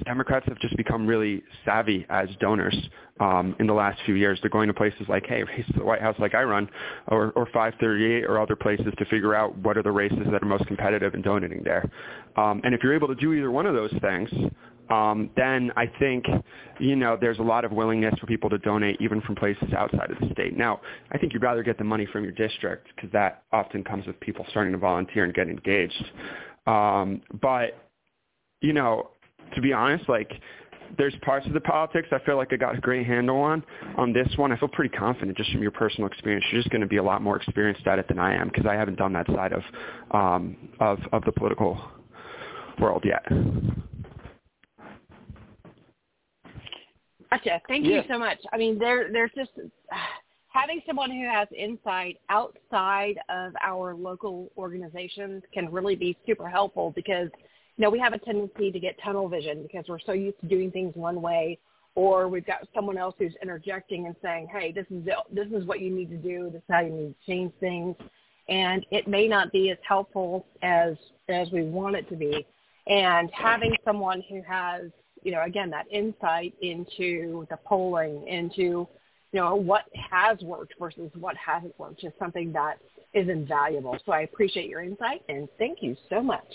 um, 0.00 0.02
Democrats 0.06 0.46
have 0.48 0.58
just 0.60 0.74
become 0.78 1.06
really 1.06 1.42
savvy 1.66 2.06
as 2.08 2.28
donors 2.40 2.74
um, 3.20 3.54
in 3.60 3.66
the 3.66 3.74
last 3.74 4.00
few 4.06 4.14
years. 4.14 4.38
They're 4.40 4.50
going 4.50 4.68
to 4.68 4.74
places 4.74 5.02
like, 5.10 5.26
hey, 5.26 5.42
race 5.42 5.66
to 5.66 5.80
the 5.80 5.84
White 5.84 6.00
House 6.00 6.16
like 6.18 6.34
I 6.34 6.42
run, 6.42 6.70
or, 7.08 7.32
or 7.32 7.44
538 7.52 8.24
or 8.24 8.40
other 8.40 8.56
places 8.56 8.86
to 8.96 9.04
figure 9.04 9.34
out 9.34 9.54
what 9.58 9.76
are 9.76 9.82
the 9.82 9.92
races 9.92 10.26
that 10.32 10.42
are 10.42 10.46
most 10.46 10.66
competitive 10.66 11.14
in 11.14 11.20
donating 11.20 11.62
there. 11.62 11.90
Um, 12.36 12.62
and 12.64 12.74
if 12.74 12.82
you're 12.82 12.94
able 12.94 13.08
to 13.08 13.14
do 13.14 13.34
either 13.34 13.50
one 13.50 13.66
of 13.66 13.74
those 13.74 13.92
things, 14.00 14.30
um, 14.90 15.30
then 15.36 15.72
I 15.76 15.86
think, 15.98 16.24
you 16.78 16.96
know, 16.96 17.16
there's 17.20 17.38
a 17.38 17.42
lot 17.42 17.64
of 17.64 17.72
willingness 17.72 18.14
for 18.20 18.26
people 18.26 18.48
to 18.50 18.58
donate 18.58 19.00
even 19.00 19.20
from 19.22 19.34
places 19.34 19.72
outside 19.76 20.10
of 20.10 20.18
the 20.20 20.32
state. 20.32 20.56
Now, 20.56 20.80
I 21.10 21.18
think 21.18 21.32
you'd 21.32 21.42
rather 21.42 21.62
get 21.62 21.78
the 21.78 21.84
money 21.84 22.06
from 22.06 22.22
your 22.22 22.32
district 22.32 22.88
because 22.94 23.10
that 23.12 23.42
often 23.52 23.82
comes 23.82 24.06
with 24.06 24.18
people 24.20 24.46
starting 24.50 24.72
to 24.72 24.78
volunteer 24.78 25.24
and 25.24 25.34
get 25.34 25.48
engaged. 25.48 26.04
Um, 26.66 27.22
but, 27.40 27.88
you 28.60 28.72
know, 28.72 29.10
to 29.54 29.60
be 29.60 29.72
honest, 29.72 30.08
like 30.08 30.30
there's 30.98 31.14
parts 31.22 31.46
of 31.46 31.52
the 31.52 31.60
politics 31.60 32.08
I 32.12 32.18
feel 32.24 32.36
like 32.36 32.52
I 32.52 32.56
got 32.56 32.76
a 32.76 32.80
great 32.80 33.06
handle 33.06 33.38
on. 33.38 33.64
On 33.96 34.12
this 34.12 34.28
one, 34.36 34.52
I 34.52 34.58
feel 34.58 34.68
pretty 34.68 34.96
confident 34.96 35.36
just 35.36 35.50
from 35.50 35.62
your 35.62 35.70
personal 35.72 36.06
experience. 36.08 36.44
You're 36.50 36.60
just 36.60 36.70
going 36.70 36.80
to 36.80 36.86
be 36.86 36.98
a 36.98 37.02
lot 37.02 37.22
more 37.22 37.36
experienced 37.36 37.86
at 37.86 37.98
it 37.98 38.08
than 38.08 38.18
I 38.18 38.34
am 38.34 38.48
because 38.48 38.66
I 38.66 38.74
haven't 38.74 38.96
done 38.96 39.12
that 39.14 39.26
side 39.26 39.52
of 39.52 39.62
um, 40.12 40.56
of 40.80 40.98
of 41.12 41.24
the 41.24 41.32
political 41.32 41.80
world 42.80 43.04
yet. 43.04 43.24
Gotcha. 47.44 47.62
Thank 47.68 47.86
yeah. 47.86 47.96
you 47.96 48.02
so 48.08 48.18
much. 48.18 48.38
I 48.52 48.56
mean, 48.56 48.78
there, 48.78 49.10
there's 49.12 49.30
just 49.36 49.50
having 50.48 50.80
someone 50.86 51.10
who 51.10 51.26
has 51.26 51.48
insight 51.56 52.18
outside 52.28 53.18
of 53.28 53.52
our 53.62 53.94
local 53.94 54.50
organizations 54.56 55.42
can 55.52 55.70
really 55.70 55.96
be 55.96 56.16
super 56.26 56.48
helpful 56.48 56.92
because, 56.94 57.28
you 57.76 57.82
know, 57.82 57.90
we 57.90 57.98
have 57.98 58.12
a 58.12 58.18
tendency 58.18 58.70
to 58.70 58.80
get 58.80 58.96
tunnel 59.02 59.28
vision 59.28 59.62
because 59.62 59.84
we're 59.88 59.98
so 59.98 60.12
used 60.12 60.40
to 60.40 60.46
doing 60.46 60.70
things 60.70 60.94
one 60.94 61.20
way, 61.20 61.58
or 61.94 62.28
we've 62.28 62.46
got 62.46 62.66
someone 62.74 62.96
else 62.96 63.14
who's 63.18 63.34
interjecting 63.42 64.06
and 64.06 64.16
saying, 64.22 64.48
"Hey, 64.48 64.72
this 64.72 64.86
is 64.90 65.04
this 65.30 65.48
is 65.48 65.64
what 65.66 65.80
you 65.80 65.90
need 65.90 66.10
to 66.10 66.16
do. 66.16 66.50
This 66.50 66.58
is 66.58 66.68
how 66.70 66.80
you 66.80 66.90
need 66.90 67.14
to 67.14 67.26
change 67.26 67.52
things," 67.60 67.96
and 68.48 68.84
it 68.90 69.06
may 69.08 69.28
not 69.28 69.52
be 69.52 69.70
as 69.70 69.78
helpful 69.86 70.46
as 70.62 70.96
as 71.28 71.50
we 71.52 71.62
want 71.62 71.96
it 71.96 72.08
to 72.08 72.16
be. 72.16 72.46
And 72.86 73.30
having 73.32 73.74
someone 73.84 74.22
who 74.28 74.42
has 74.42 74.90
you 75.26 75.32
know, 75.32 75.42
again, 75.42 75.68
that 75.70 75.86
insight 75.90 76.54
into 76.62 77.44
the 77.50 77.56
polling, 77.66 78.28
into, 78.28 78.86
you 79.32 79.40
know, 79.40 79.56
what 79.56 79.82
has 80.08 80.40
worked 80.40 80.74
versus 80.78 81.10
what 81.18 81.36
hasn't 81.36 81.76
worked 81.80 82.04
is 82.04 82.12
something 82.16 82.52
that 82.52 82.78
is 83.12 83.28
invaluable. 83.28 83.98
So 84.06 84.12
I 84.12 84.20
appreciate 84.20 84.68
your 84.68 84.84
insight 84.84 85.22
and 85.28 85.48
thank 85.58 85.82
you 85.82 85.96
so 86.08 86.22
much. 86.22 86.46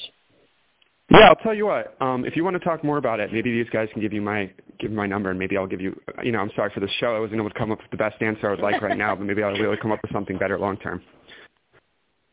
Yeah, 1.09 1.28
I'll 1.28 1.36
tell 1.36 1.53
you 1.53 1.65
what. 1.65 1.97
Um, 1.99 2.24
if 2.24 2.38
you 2.38 2.45
want 2.45 2.53
to 2.53 2.63
talk 2.63 2.82
more 2.82 2.97
about 2.97 3.19
it, 3.19 3.34
maybe 3.34 3.51
these 3.51 3.69
guys 3.74 3.89
can 3.91 4.01
give 4.01 4.13
you 4.13 4.22
my 4.22 4.49
give 4.80 4.91
my 4.91 5.05
number, 5.05 5.30
and 5.30 5.38
maybe 5.38 5.57
I'll 5.57 5.67
give 5.67 5.82
you. 5.82 5.99
You 6.24 6.32
know, 6.32 6.39
I'm 6.39 6.51
sorry 6.55 6.72
for 6.74 6.80
the 6.80 6.88
show. 7.01 7.13
I 7.13 7.19
wasn't 7.19 7.41
able 7.41 7.49
to 7.49 7.59
come 7.59 7.69
up 7.69 7.80
with 7.80 7.91
the 7.91 7.97
best 7.97 8.22
answer 8.22 8.47
I 8.47 8.51
would 8.51 8.61
like 8.61 8.82
right 8.82 8.97
now, 8.97 9.13
but 9.13 9.26
maybe 9.26 9.43
I'll 9.43 9.53
be 9.53 9.61
able 9.61 9.76
to 9.76 9.82
come 9.82 9.91
up 9.91 9.99
with 10.01 10.13
something 10.13 10.38
better 10.38 10.57
long 10.57 10.78
term. 10.78 11.01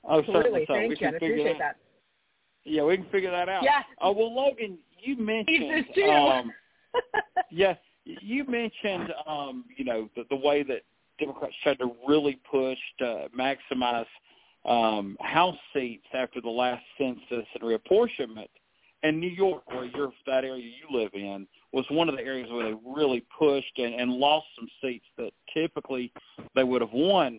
Oh, 0.05 0.21
Absolutely. 0.21 0.65
So. 0.69 0.75
Thank 0.75 0.91
we 0.91 0.95
you. 0.95 0.97
can 0.97 1.09
I 1.09 1.19
figure 1.19 1.35
appreciate 1.35 1.59
that. 1.59 1.59
that. 1.59 1.77
Yeah, 2.71 2.85
we 2.85 2.99
can 2.99 3.07
figure 3.07 3.33
that 3.33 3.49
out. 3.49 3.65
Yeah. 3.65 3.83
Oh 4.01 4.13
well, 4.13 4.33
Logan, 4.33 4.79
you 5.03 5.17
mentioned. 5.17 5.87
Um, 6.09 6.53
yeah, 7.51 7.75
you 8.05 8.45
mentioned, 8.45 9.13
um, 9.27 9.65
you 9.77 9.85
know, 9.85 10.09
the, 10.17 10.25
the 10.31 10.37
way 10.37 10.63
that 10.63 10.83
Democrats 11.19 11.55
tried 11.63 11.79
to 11.79 11.93
really 12.07 12.41
push 12.51 12.79
to 12.99 13.29
maximize 13.39 14.07
um, 14.65 15.17
House 15.21 15.57
seats 15.73 16.07
after 16.15 16.41
the 16.41 16.51
last 16.51 16.83
census 16.97 17.47
and 17.55 17.63
reapportionment. 17.63 18.49
And 19.03 19.21
New 19.21 19.31
York, 19.31 19.63
where 19.69 19.85
you're 19.85 20.13
that 20.27 20.45
area 20.45 20.65
you 20.65 20.99
live 20.99 21.11
in, 21.15 21.47
was 21.73 21.85
one 21.91 22.09
of 22.09 22.17
the 22.17 22.23
areas 22.23 22.51
where 22.51 22.65
they 22.65 22.77
really 22.85 23.25
pushed 23.39 23.79
and, 23.79 23.95
and 23.95 24.11
lost 24.13 24.47
some 24.57 24.69
seats 24.83 25.05
that 25.17 25.31
typically 25.55 26.13
they 26.55 26.65
would 26.65 26.81
have 26.81 26.93
won. 26.93 27.39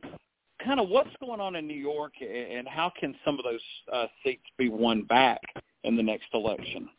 Kind 0.64 0.80
of 0.80 0.90
what's 0.90 1.10
going 1.20 1.40
on 1.42 1.56
in 1.56 1.68
New 1.68 1.74
York, 1.74 2.14
and 2.22 2.68
how 2.68 2.92
can 2.98 3.16
some 3.26 3.38
of 3.40 3.44
those 3.44 3.62
uh, 3.92 4.08
seats 4.24 4.44
be 4.58 4.70
won 4.70 5.04
back 5.04 5.42
in 5.84 5.96
the 5.96 6.04
next 6.04 6.28
election? 6.34 6.90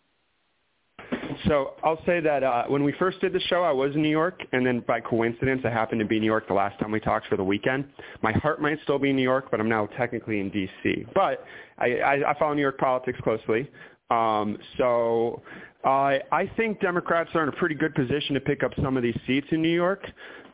So 1.47 1.75
I'll 1.83 2.03
say 2.05 2.21
that 2.21 2.43
uh, 2.43 2.65
when 2.69 2.85
we 2.85 2.93
first 2.99 3.21
did 3.21 3.33
the 3.33 3.41
show, 3.41 3.63
I 3.63 3.73
was 3.73 3.95
in 3.95 4.03
New 4.03 4.11
York, 4.11 4.43
and 4.53 4.67
then 4.67 4.81
by 4.81 5.01
coincidence, 5.01 5.63
I 5.65 5.71
happened 5.71 6.01
to 6.01 6.05
be 6.05 6.17
in 6.17 6.23
New 6.23 6.27
York 6.27 6.49
the 6.49 6.55
last 6.55 6.79
time 6.79 6.91
we 6.91 7.01
talked 7.01 7.27
for 7.29 7.37
the 7.37 7.45
weekend. 7.45 7.85
My 8.23 8.33
heart 8.33 8.61
might 8.61 8.79
still 8.83 8.99
be 8.99 9.11
in 9.11 9.17
New 9.17 9.23
York, 9.23 9.51
but 9.51 9.61
I'm 9.61 9.69
now 9.69 9.87
technically 9.99 10.41
in 10.41 10.51
D.C. 10.51 11.07
But 11.15 11.45
I, 11.79 11.99
I, 11.99 12.31
I 12.31 12.39
follow 12.39 12.55
New 12.55 12.63
York 12.63 12.79
politics 12.79 13.19
closely. 13.23 13.71
Um, 14.11 14.59
so 14.77 15.43
I 15.85 16.21
I 16.33 16.51
think 16.57 16.81
Democrats 16.81 17.31
are 17.35 17.43
in 17.45 17.49
a 17.49 17.53
pretty 17.53 17.75
good 17.75 17.95
position 17.95 18.35
to 18.35 18.41
pick 18.41 18.63
up 18.63 18.73
some 18.83 18.97
of 18.97 19.03
these 19.03 19.19
seats 19.27 19.47
in 19.51 19.63
New 19.63 19.69
York 19.69 20.05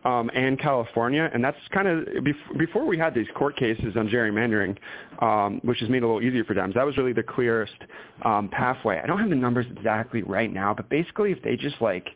um, 0.05 0.31
and 0.35 0.59
California, 0.59 1.31
and 1.33 1.43
that's 1.43 1.57
kind 1.73 1.89
of 1.89 2.07
bef- 2.25 2.59
before 2.59 2.87
we 2.87 2.99
had 2.99 3.15
these 3.15 3.27
court 3.35 3.57
cases 3.57 3.97
on 3.97 4.09
gerrymandering, 4.09 4.77
um, 5.23 5.61
which 5.65 5.81
has 5.81 5.89
made 5.89 5.99
it 5.99 6.03
a 6.05 6.07
little 6.07 6.23
easier 6.23 6.45
for 6.45 6.55
Dems. 6.55 6.75
That 6.75 6.87
was 6.87 6.97
really 6.97 7.13
the 7.13 7.23
clearest 7.23 7.75
um, 8.23 8.49
pathway. 8.49 9.01
I 9.03 9.07
don't 9.07 9.19
have 9.19 9.31
the 9.31 9.37
numbers 9.37 9.67
exactly 9.77 10.23
right 10.23 10.53
now, 10.53 10.75
but 10.75 10.89
basically, 10.89 11.33
if 11.33 11.43
they 11.43 11.57
just 11.57 11.81
like 11.81 12.07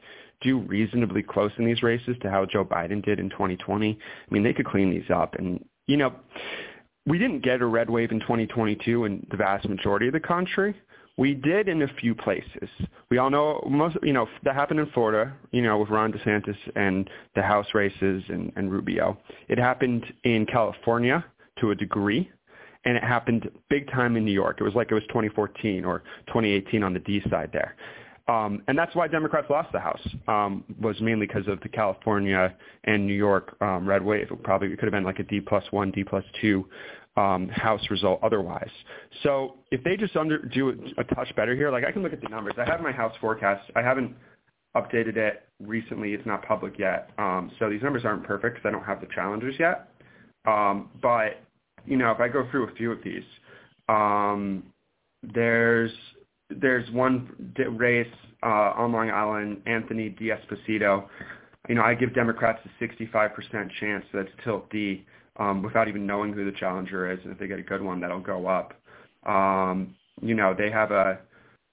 do 0.40 0.58
reasonably 0.60 1.22
close 1.22 1.52
in 1.58 1.66
these 1.66 1.82
races 1.82 2.16
to 2.22 2.30
how 2.30 2.46
Joe 2.46 2.64
Biden 2.64 3.04
did 3.04 3.18
in 3.20 3.28
2020, 3.30 3.98
I 3.98 4.34
mean, 4.34 4.42
they 4.42 4.52
could 4.52 4.66
clean 4.66 4.90
these 4.90 5.10
up, 5.10 5.34
and 5.36 5.64
you 5.86 5.96
know. 5.96 6.14
We 7.06 7.16
didn't 7.18 7.40
get 7.42 7.62
a 7.62 7.66
red 7.66 7.88
wave 7.88 8.12
in 8.12 8.20
2022 8.20 9.06
in 9.06 9.26
the 9.30 9.36
vast 9.38 9.66
majority 9.66 10.06
of 10.06 10.12
the 10.12 10.20
country, 10.20 10.74
we 11.16 11.34
did 11.34 11.68
in 11.68 11.82
a 11.82 11.88
few 12.00 12.14
places. 12.14 12.68
We 13.11 13.18
all 13.18 13.30
know 13.30 13.66
most, 13.68 13.96
you 14.02 14.12
know, 14.12 14.26
that 14.44 14.54
happened 14.54 14.80
in 14.80 14.86
Florida, 14.90 15.32
you 15.50 15.62
know, 15.62 15.78
with 15.78 15.90
Ron 15.90 16.12
DeSantis 16.12 16.56
and 16.76 17.08
the 17.34 17.42
House 17.42 17.66
races 17.74 18.22
and, 18.28 18.52
and 18.56 18.70
Rubio. 18.70 19.18
It 19.48 19.58
happened 19.58 20.04
in 20.24 20.46
California 20.46 21.24
to 21.61 21.72
a 21.72 21.74
degree, 21.74 22.30
and 22.84 22.96
it 22.96 23.02
happened 23.02 23.50
big 23.68 23.90
time 23.90 24.16
in 24.16 24.24
New 24.24 24.32
York. 24.32 24.58
It 24.61 24.64
was 24.64 24.74
like 24.74 24.90
it 24.90 24.94
was 24.94 25.02
2014 25.08 25.84
or 25.84 26.00
2018 26.28 26.82
on 26.82 26.94
the 26.94 27.00
D 27.00 27.22
side 27.28 27.50
there. 27.52 27.76
Um, 28.28 28.62
and 28.68 28.78
that's 28.78 28.94
why 28.94 29.08
Democrats 29.08 29.48
lost 29.50 29.72
the 29.72 29.80
House, 29.80 30.00
um, 30.28 30.62
was 30.80 31.00
mainly 31.00 31.26
because 31.26 31.48
of 31.48 31.61
the 31.62 31.68
California 31.68 32.54
and 32.84 33.04
New 33.04 33.14
York 33.14 33.56
um, 33.61 33.88
red 33.88 34.04
wave. 34.04 34.28
It 34.30 34.42
probably 34.44 34.68
it 34.68 34.78
could 34.78 34.84
have 34.84 34.92
been 34.92 35.04
like 35.04 35.18
a 35.18 35.24
D 35.24 35.40
plus 35.40 35.64
one, 35.72 35.90
D 35.90 36.04
plus 36.04 36.24
two 36.40 36.64
um, 37.16 37.48
House 37.48 37.82
result 37.90 38.20
otherwise. 38.22 38.70
So 39.22 39.56
if 39.70 39.82
they 39.84 39.96
just 39.96 40.16
under, 40.16 40.38
do 40.38 40.70
a 40.98 41.04
touch 41.14 41.34
better 41.36 41.54
here, 41.54 41.70
like 41.70 41.84
I 41.84 41.92
can 41.92 42.02
look 42.02 42.12
at 42.12 42.20
the 42.20 42.28
numbers. 42.28 42.54
I 42.58 42.64
have 42.64 42.80
my 42.80 42.92
House 42.92 43.14
forecast. 43.20 43.70
I 43.74 43.82
haven't 43.82 44.14
updated 44.76 45.16
it 45.16 45.42
recently. 45.61 46.12
It's 46.14 46.26
not 46.26 46.44
public 46.46 46.78
yet. 46.78 47.11
Um, 47.18 47.50
so 47.58 47.68
these 47.68 47.82
numbers 47.82 48.04
aren't 48.04 48.24
perfect 48.24 48.56
because 48.56 48.68
I 48.68 48.72
don't 48.72 48.84
have 48.84 49.00
the 49.00 49.08
challengers 49.14 49.54
yet. 49.58 49.88
Um, 50.46 50.90
but, 51.02 51.40
you 51.84 51.96
know, 51.96 52.11
if 52.12 52.20
I 52.20 52.28
go 52.28 52.48
through 52.50 52.68
a 52.68 52.74
few 52.74 52.92
of 52.92 52.98
these, 53.04 53.24
um, 53.88 54.62
there's 55.22 55.92
there's 56.50 56.90
one 56.90 57.54
race 57.76 58.08
uh, 58.42 58.72
on 58.76 58.92
Long 58.92 59.11
Island, 59.11 59.62
Anthony 59.66 60.08
D'Esposito. 60.08 61.06
You 61.68 61.74
know, 61.76 61.82
I 61.82 61.94
give 61.94 62.14
Democrats 62.14 62.58
a 62.64 62.84
65% 62.84 63.70
chance 63.78 64.04
that's 64.12 64.28
tilt 64.42 64.68
D 64.70 65.06
um, 65.41 65.62
without 65.62 65.88
even 65.88 66.07
knowing 66.07 66.32
who 66.32 66.45
the 66.45 66.57
challenger 66.57 67.11
is. 67.11 67.18
And 67.24 67.32
if 67.32 67.38
they 67.38 67.49
get 67.49 67.59
a 67.59 67.62
good 67.62 67.82
one, 67.82 68.01
that'll 68.01 68.20
go 68.20 68.47
up. 68.47 68.74
Um, 69.26 69.97
you 70.22 70.34
know, 70.34 70.55
they 70.57 70.70
have 70.70 70.93
a 70.93 71.18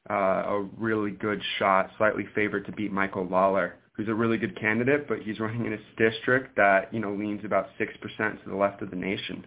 uh, 0.09 0.13
a 0.13 0.69
really 0.77 1.11
good 1.11 1.41
shot, 1.59 1.91
slightly 1.97 2.25
favored 2.33 2.65
to 2.65 2.71
beat 2.71 2.93
Michael 2.93 3.27
Lawler, 3.27 3.75
who's 3.91 4.07
a 4.07 4.13
really 4.13 4.37
good 4.37 4.57
candidate, 4.57 5.05
but 5.05 5.19
he's 5.19 5.37
running 5.41 5.65
in 5.65 5.73
a 5.73 5.77
district 5.97 6.55
that 6.55 6.93
you 6.93 6.99
know 6.99 7.13
leans 7.13 7.43
about 7.43 7.67
six 7.77 7.93
percent 8.01 8.41
to 8.43 8.49
the 8.49 8.55
left 8.55 8.81
of 8.81 8.89
the 8.89 8.95
nation. 8.95 9.45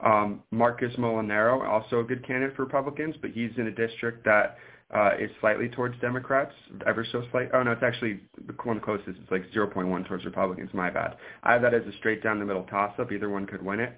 Um, 0.00 0.42
Marcus 0.50 0.92
Molinaro, 0.96 1.66
also 1.68 2.00
a 2.00 2.04
good 2.04 2.26
candidate 2.26 2.56
for 2.56 2.64
Republicans, 2.64 3.14
but 3.20 3.30
he's 3.30 3.50
in 3.58 3.66
a 3.66 3.70
district 3.70 4.24
that 4.24 4.56
uh, 4.94 5.10
is 5.18 5.30
slightly 5.40 5.68
towards 5.68 5.98
Democrats, 6.00 6.52
ever 6.86 7.06
so 7.12 7.22
slight. 7.30 7.48
Oh 7.54 7.62
no, 7.62 7.72
it's 7.72 7.82
actually 7.82 8.20
the 8.46 8.54
one 8.64 8.80
closest. 8.80 9.18
It's 9.20 9.30
like 9.30 9.50
0.1 9.52 10.08
towards 10.08 10.24
Republicans. 10.24 10.70
My 10.72 10.90
bad. 10.90 11.16
I 11.42 11.52
have 11.52 11.62
that 11.62 11.74
as 11.74 11.82
a 11.86 11.92
straight 11.98 12.22
down 12.22 12.38
the 12.38 12.44
middle 12.44 12.64
toss 12.64 12.92
up. 12.98 13.12
Either 13.12 13.28
one 13.28 13.46
could 13.46 13.64
win 13.64 13.80
it. 13.80 13.92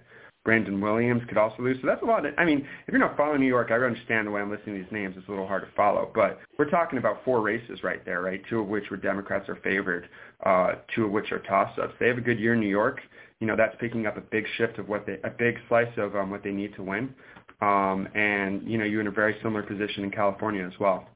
Brandon 0.45 0.81
Williams 0.81 1.23
could 1.29 1.39
also 1.39 1.63
lose. 1.63 1.79
So 1.81 1.87
that's 1.87 2.03
a 2.03 2.05
lot. 2.05 2.27
Of, 2.27 2.35
I 2.37 2.45
mean, 2.45 2.67
if 2.87 2.93
you're 2.93 2.99
not 2.99 3.17
following 3.17 3.41
New 3.41 3.47
York, 3.47 3.69
I 3.71 3.75
understand 3.75 4.27
the 4.27 4.31
way 4.33 4.41
I'm 4.41 4.51
listening 4.51 4.77
to 4.77 4.83
these 4.83 4.93
names. 4.93 5.15
It's 5.17 5.29
a 5.29 5.31
little 5.31 5.47
hard 5.47 5.63
to 5.63 5.69
follow. 5.77 6.11
But 6.13 6.41
we're 6.59 6.69
talking 6.69 6.99
about 6.99 7.25
four 7.25 7.41
races 7.41 7.85
right 7.85 8.05
there, 8.05 8.23
right? 8.23 8.43
Two 8.51 8.61
of 8.61 8.67
which 8.67 8.91
were 8.91 8.97
Democrats 8.97 9.49
are 9.49 9.59
favored, 9.63 10.09
uh, 10.45 10.73
two 10.95 11.05
of 11.05 11.13
which 11.13 11.31
are 11.31 11.39
toss-ups. 11.39 11.95
They 12.01 12.09
have 12.09 12.19
a 12.19 12.23
good 12.23 12.41
year 12.41 12.55
in 12.55 12.61
New 12.61 12.69
York. 12.69 13.01
You 13.39 13.47
know, 13.47 13.57
that's 13.57 13.77
picking 13.81 14.07
up 14.07 14.17
a 14.17 14.21
big 14.21 14.45
shift 14.57 14.79
of 14.79 14.89
what 14.89 15.07
they, 15.07 15.19
a 15.25 15.31
big 15.31 15.59
slice 15.69 15.93
of 15.97 16.17
um, 16.17 16.31
what 16.31 16.43
they 16.43 16.53
need 16.53 16.75
to 16.75 16.83
win. 16.83 17.15
Um, 17.63 18.09
and, 18.17 18.69
you 18.69 18.77
know, 18.77 18.85
you're 18.85 19.01
in 19.01 19.07
a 19.07 19.13
very 19.13 19.37
similar 19.41 19.63
position 19.63 20.03
in 20.03 20.11
California 20.11 20.67
as 20.67 20.73
well. 20.81 21.07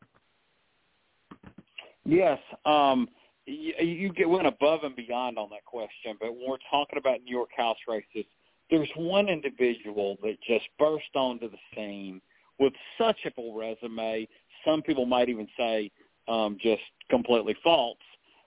Yes. 2.04 2.38
Um, 2.64 3.08
you, 3.46 3.74
you 3.84 4.12
get 4.12 4.28
went 4.28 4.46
above 4.46 4.84
and 4.84 4.94
beyond 4.94 5.38
on 5.38 5.50
that 5.50 5.64
question, 5.64 6.16
but 6.20 6.32
when 6.32 6.48
we're 6.48 6.56
talking 6.70 6.98
about 6.98 7.22
New 7.24 7.34
York 7.36 7.50
House 7.56 7.76
races, 7.88 8.24
there's 8.70 8.88
one 8.94 9.28
individual 9.28 10.16
that 10.22 10.36
just 10.46 10.66
burst 10.78 11.16
onto 11.16 11.50
the 11.50 11.56
scene 11.74 12.20
with 12.60 12.72
such 12.96 13.18
a 13.24 13.30
full 13.32 13.58
resume. 13.58 14.28
Some 14.64 14.82
people 14.82 15.04
might 15.04 15.28
even 15.28 15.48
say 15.56 15.90
um, 16.28 16.58
just 16.60 16.82
completely 17.10 17.56
false. 17.64 17.98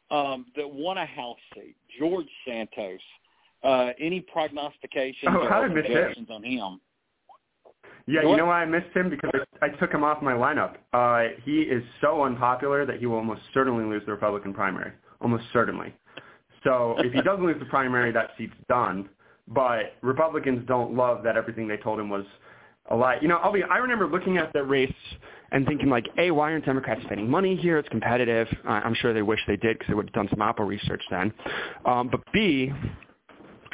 Um, 0.09 0.47
that 0.55 0.69
won 0.69 0.97
a 0.97 1.05
House 1.05 1.37
seat, 1.53 1.75
George 1.99 2.25
Santos. 2.47 3.01
Uh, 3.61 3.89
any 3.99 4.21
prognostications 4.21 5.27
oh, 5.27 5.47
or 5.47 5.69
projections 5.69 6.29
on 6.31 6.43
him? 6.43 6.79
Yeah, 8.09 8.23
you 8.23 8.35
know 8.37 8.47
why 8.47 8.63
I 8.63 8.65
missed 8.65 8.95
him? 8.95 9.11
Because 9.11 9.29
I 9.61 9.69
took 9.69 9.91
him 9.91 10.03
off 10.03 10.23
my 10.23 10.33
lineup. 10.33 10.77
Uh, 10.93 11.35
he 11.43 11.61
is 11.61 11.83
so 12.01 12.23
unpopular 12.23 12.83
that 12.83 12.97
he 12.97 13.05
will 13.05 13.17
almost 13.17 13.41
certainly 13.53 13.85
lose 13.85 14.01
the 14.07 14.11
Republican 14.11 14.51
primary. 14.51 14.91
Almost 15.21 15.43
certainly. 15.53 15.93
So 16.63 16.95
if 16.99 17.13
he 17.13 17.21
doesn't 17.21 17.45
lose 17.45 17.59
the 17.59 17.65
primary, 17.65 18.11
that 18.11 18.31
seat's 18.35 18.53
done. 18.67 19.09
But 19.47 19.93
Republicans 20.01 20.67
don't 20.67 20.95
love 20.95 21.23
that 21.23 21.37
everything 21.37 21.67
they 21.67 21.77
told 21.77 21.99
him 21.99 22.09
was 22.09 22.25
a 22.89 22.95
lie. 22.95 23.17
You 23.21 23.27
know, 23.27 23.37
I'll 23.37 23.53
be. 23.53 23.63
I 23.63 23.77
remember 23.77 24.07
looking 24.07 24.37
at 24.37 24.53
the 24.53 24.63
race 24.63 24.91
and 25.51 25.67
thinking 25.67 25.89
like, 25.89 26.07
A, 26.17 26.31
why 26.31 26.51
aren't 26.51 26.65
Democrats 26.65 27.01
spending 27.05 27.29
money 27.29 27.55
here? 27.55 27.77
It's 27.77 27.89
competitive. 27.89 28.47
Uh, 28.67 28.71
I'm 28.71 28.95
sure 28.95 29.13
they 29.13 29.21
wish 29.21 29.39
they 29.45 29.55
did 29.55 29.77
because 29.77 29.87
they 29.87 29.93
would 29.93 30.07
have 30.07 30.13
done 30.13 30.29
some 30.31 30.39
Oppo 30.39 30.67
research 30.67 31.03
then. 31.11 31.31
Um, 31.85 32.09
but 32.09 32.21
B, 32.33 32.71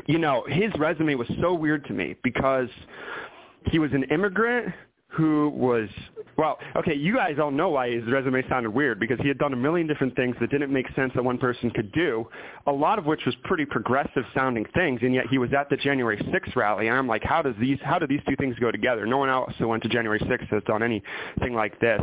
you 0.07 0.19
know, 0.19 0.45
his 0.49 0.71
resume 0.77 1.15
was 1.15 1.27
so 1.41 1.53
weird 1.53 1.85
to 1.85 1.93
me 1.93 2.15
because 2.21 2.69
he 3.71 3.79
was 3.79 3.91
an 3.93 4.03
immigrant 4.05 4.73
who 5.07 5.49
was 5.55 5.89
well, 6.37 6.57
okay, 6.75 6.93
you 6.93 7.15
guys 7.15 7.37
all 7.41 7.51
know 7.51 7.69
why 7.69 7.91
his 7.91 8.03
resume 8.11 8.43
sounded 8.49 8.69
weird 8.69 8.99
because 8.99 9.17
he 9.21 9.29
had 9.29 9.37
done 9.37 9.53
a 9.53 9.55
million 9.55 9.87
different 9.87 10.15
things 10.17 10.35
that 10.41 10.49
didn't 10.49 10.71
make 10.71 10.85
sense 10.93 11.13
that 11.15 11.23
one 11.23 11.37
person 11.37 11.69
could 11.69 11.91
do, 11.93 12.27
a 12.67 12.71
lot 12.71 12.99
of 12.99 13.05
which 13.05 13.21
was 13.25 13.33
pretty 13.45 13.63
progressive 13.65 14.23
sounding 14.33 14.65
things, 14.73 14.99
and 15.01 15.13
yet 15.13 15.27
he 15.29 15.37
was 15.37 15.53
at 15.53 15.69
the 15.69 15.77
January 15.77 16.17
6th 16.17 16.55
rally, 16.57 16.87
and 16.87 16.97
I'm 16.97 17.07
like, 17.07 17.23
how 17.23 17.41
does 17.41 17.55
these 17.59 17.77
how 17.83 17.99
do 17.99 18.05
these 18.05 18.19
two 18.27 18.35
things 18.35 18.57
go 18.59 18.69
together? 18.69 19.05
No 19.05 19.17
one 19.17 19.29
else 19.29 19.53
who 19.57 19.69
went 19.69 19.81
to 19.83 19.89
January 19.89 20.19
6th 20.19 20.47
has 20.49 20.63
done 20.63 20.83
anything 20.83 21.53
like 21.53 21.79
this. 21.79 22.01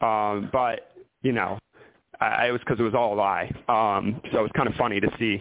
Um, 0.00 0.48
but, 0.52 0.92
you 1.22 1.32
know, 1.32 1.58
I, 2.20 2.48
it 2.48 2.52
was 2.52 2.60
because 2.60 2.80
it 2.80 2.82
was 2.82 2.94
all 2.94 3.14
a 3.14 3.16
lie. 3.16 3.52
Um, 3.68 4.20
so 4.32 4.40
it 4.40 4.42
was 4.42 4.50
kind 4.56 4.68
of 4.68 4.74
funny 4.74 4.98
to 4.98 5.08
see 5.18 5.40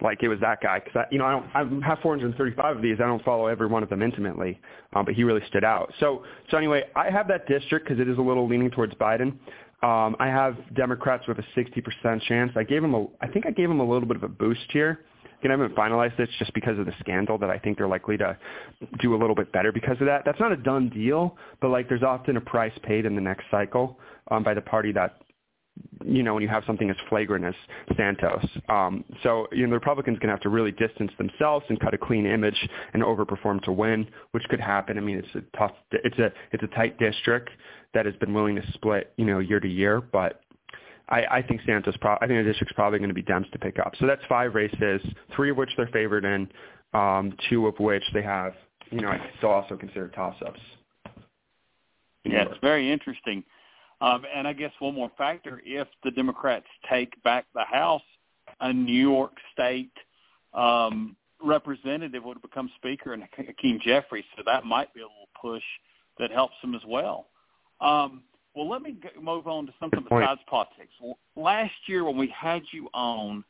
like 0.00 0.22
it 0.22 0.28
was 0.28 0.40
that 0.40 0.60
guy 0.60 0.80
because 0.80 1.06
you 1.10 1.18
know 1.18 1.24
I 1.26 1.60
don't 1.62 1.82
I 1.82 1.86
have 1.86 1.98
435 2.00 2.76
of 2.76 2.82
these. 2.82 2.96
I 3.00 3.06
don't 3.06 3.24
follow 3.24 3.46
every 3.46 3.66
one 3.66 3.82
of 3.82 3.88
them 3.88 4.02
intimately, 4.02 4.60
um, 4.92 5.04
but 5.04 5.14
he 5.14 5.24
really 5.24 5.42
stood 5.48 5.64
out. 5.64 5.92
So 6.00 6.24
so 6.50 6.56
anyway, 6.56 6.84
I 6.96 7.10
have 7.10 7.28
that 7.28 7.46
district 7.46 7.86
because 7.86 8.00
it 8.00 8.08
is 8.08 8.18
a 8.18 8.22
little 8.22 8.48
leaning 8.48 8.70
towards 8.70 8.94
Biden. 8.94 9.38
Um, 9.80 10.16
I 10.18 10.26
have 10.26 10.56
Democrats 10.74 11.28
with 11.28 11.38
a 11.38 11.44
60% 11.56 12.20
chance. 12.22 12.50
I 12.56 12.64
gave 12.64 12.82
him 12.82 12.94
a 12.94 13.06
I 13.20 13.28
think 13.28 13.46
I 13.46 13.50
gave 13.50 13.70
him 13.70 13.80
a 13.80 13.88
little 13.88 14.08
bit 14.08 14.16
of 14.16 14.22
a 14.24 14.28
boost 14.28 14.66
here 14.72 15.00
Again, 15.40 15.52
I 15.52 15.54
haven't 15.54 15.76
finalized 15.76 16.16
this 16.16 16.28
just 16.38 16.52
because 16.52 16.78
of 16.80 16.86
the 16.86 16.94
scandal 16.98 17.38
that 17.38 17.50
I 17.50 17.58
think 17.58 17.78
they're 17.78 17.86
likely 17.86 18.16
to 18.16 18.36
do 19.00 19.14
a 19.14 19.18
little 19.18 19.36
bit 19.36 19.52
better 19.52 19.70
because 19.70 19.96
of 20.00 20.06
that. 20.06 20.22
That's 20.24 20.40
not 20.40 20.50
a 20.50 20.56
done 20.56 20.88
deal, 20.88 21.36
but 21.60 21.68
like 21.68 21.88
there's 21.88 22.02
often 22.02 22.36
a 22.36 22.40
price 22.40 22.72
paid 22.82 23.06
in 23.06 23.14
the 23.14 23.20
next 23.20 23.44
cycle 23.50 23.98
um, 24.32 24.42
by 24.42 24.52
the 24.54 24.60
party 24.60 24.90
that 24.92 25.22
you 26.04 26.22
know, 26.22 26.34
when 26.34 26.42
you 26.42 26.48
have 26.48 26.64
something 26.66 26.90
as 26.90 26.96
flagrant 27.08 27.44
as 27.44 27.54
Santos. 27.96 28.46
Um, 28.68 29.04
so, 29.22 29.46
you 29.52 29.66
know, 29.66 29.70
the 29.70 29.74
Republicans 29.74 30.18
to 30.20 30.28
have 30.28 30.40
to 30.40 30.48
really 30.48 30.72
distance 30.72 31.12
themselves 31.18 31.66
and 31.68 31.78
cut 31.80 31.94
a 31.94 31.98
clean 31.98 32.26
image 32.26 32.68
and 32.94 33.02
overperform 33.02 33.62
to 33.64 33.72
win, 33.72 34.06
which 34.32 34.44
could 34.44 34.60
happen. 34.60 34.96
I 34.96 35.00
mean, 35.00 35.18
it's 35.18 35.34
a 35.34 35.56
tough, 35.56 35.72
it's 35.90 36.18
a, 36.18 36.32
it's 36.52 36.62
a 36.62 36.68
tight 36.68 36.98
district 36.98 37.50
that 37.94 38.06
has 38.06 38.14
been 38.16 38.32
willing 38.32 38.56
to 38.56 38.72
split, 38.72 39.12
you 39.16 39.24
know, 39.24 39.38
year 39.38 39.60
to 39.60 39.68
year, 39.68 40.00
but 40.00 40.40
I, 41.08 41.24
I 41.30 41.42
think 41.42 41.62
Santos, 41.66 41.96
pro- 42.00 42.18
I 42.20 42.26
think 42.26 42.44
the 42.44 42.50
district's 42.50 42.74
probably 42.74 42.98
going 42.98 43.08
to 43.08 43.14
be 43.14 43.22
Dems 43.22 43.50
to 43.52 43.58
pick 43.58 43.78
up. 43.78 43.94
So 43.98 44.06
that's 44.06 44.22
five 44.28 44.54
races, 44.54 45.00
three 45.34 45.50
of 45.50 45.56
which 45.56 45.70
they're 45.76 45.88
favored 45.88 46.24
in, 46.24 46.48
um, 46.94 47.34
two 47.48 47.66
of 47.66 47.78
which 47.78 48.04
they 48.12 48.22
have, 48.22 48.54
you 48.90 49.00
know, 49.00 49.08
I 49.08 49.30
still 49.38 49.50
also 49.50 49.76
consider 49.76 50.08
toss-ups. 50.08 50.60
Yeah, 52.24 52.44
it's 52.44 52.60
very 52.60 52.90
interesting. 52.90 53.42
Um, 54.00 54.24
and 54.34 54.46
I 54.46 54.52
guess 54.52 54.72
one 54.78 54.94
more 54.94 55.10
factor, 55.18 55.60
if 55.64 55.88
the 56.04 56.10
Democrats 56.10 56.66
take 56.88 57.20
back 57.24 57.46
the 57.54 57.64
House, 57.64 58.02
a 58.60 58.72
New 58.72 58.92
York 58.92 59.32
State 59.52 59.92
um, 60.54 61.16
representative 61.42 62.24
would 62.24 62.40
become 62.42 62.70
Speaker 62.76 63.12
and 63.12 63.24
Hakeem 63.36 63.80
Jeffries, 63.84 64.24
so 64.36 64.42
that 64.46 64.64
might 64.64 64.92
be 64.94 65.00
a 65.00 65.04
little 65.04 65.28
push 65.40 65.62
that 66.18 66.30
helps 66.30 66.54
them 66.62 66.74
as 66.74 66.82
well. 66.86 67.26
Um, 67.80 68.22
well, 68.54 68.68
let 68.68 68.82
me 68.82 68.96
move 69.20 69.46
on 69.46 69.66
to 69.66 69.74
something 69.78 70.02
besides 70.02 70.40
politics. 70.48 70.92
Last 71.36 71.74
year 71.86 72.04
when 72.04 72.16
we 72.16 72.32
had 72.36 72.62
you 72.72 72.88
on, 72.92 73.44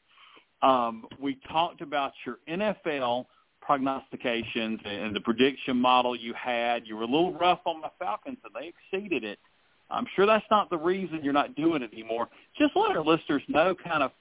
um, 0.61 1.07
we 1.19 1.39
talked 1.51 1.81
about 1.81 2.13
your 2.27 2.39
NFL 2.49 3.27
prognostications 3.63 4.81
and 4.85 5.15
the 5.15 5.21
prediction 5.21 5.77
model 5.77 6.17
you 6.17 6.35
had. 6.35 6.87
You 6.87 6.97
were 6.97 7.03
a 7.03 7.07
little 7.07 7.33
rough 7.35 7.61
on 7.65 7.81
the 7.81 7.91
Falcons, 7.99 8.39
and 8.45 8.53
they 8.55 8.73
exceeded 8.93 9.25
it. 9.25 9.39
I'm 9.91 10.07
sure 10.15 10.27
that's 10.27 10.45
not 10.51 10.71
the 10.71 10.79
reason 10.79 11.21
you're 11.23 11.33
not 11.33 11.55
doing 11.55 11.83
it 11.83 11.93
anymore. 11.93 12.29
Just 12.59 12.77
let 12.77 12.97
our 12.97 13.05
listeners 13.05 13.43
know 13.49 13.75
kind 13.75 14.03
of 14.03 14.13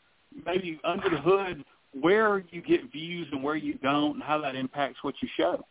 maybe 0.46 0.80
under 0.84 1.10
the 1.10 1.18
hood 1.18 1.64
where 2.00 2.44
you 2.52 2.62
get 2.62 2.92
views 2.92 3.28
and 3.32 3.44
where 3.44 3.56
you 3.56 3.76
don't 3.76 4.16
and 4.16 4.24
how 4.24 4.40
that 4.42 4.56
impacts 4.56 5.04
what 5.04 5.16
you 5.22 5.28
show. 5.38 5.64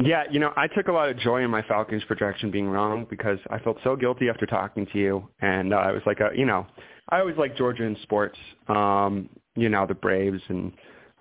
Yeah, 0.00 0.24
you 0.30 0.40
know, 0.40 0.52
I 0.56 0.66
took 0.66 0.88
a 0.88 0.92
lot 0.92 1.08
of 1.08 1.18
joy 1.18 1.44
in 1.44 1.50
my 1.50 1.62
Falcons 1.62 2.02
projection 2.04 2.50
being 2.50 2.68
wrong 2.68 3.06
because 3.08 3.38
I 3.50 3.58
felt 3.58 3.76
so 3.84 3.94
guilty 3.94 4.28
after 4.28 4.46
talking 4.46 4.86
to 4.92 4.98
you, 4.98 5.28
and 5.40 5.74
uh, 5.74 5.76
I 5.76 5.92
was 5.92 6.02
like, 6.06 6.20
a, 6.20 6.30
you 6.36 6.46
know, 6.46 6.66
I 7.10 7.20
always 7.20 7.36
like 7.36 7.56
Georgia 7.56 7.84
in 7.84 7.96
sports, 8.02 8.38
um, 8.68 9.28
you 9.54 9.68
know, 9.68 9.86
the 9.86 9.94
Braves, 9.94 10.42
and 10.48 10.72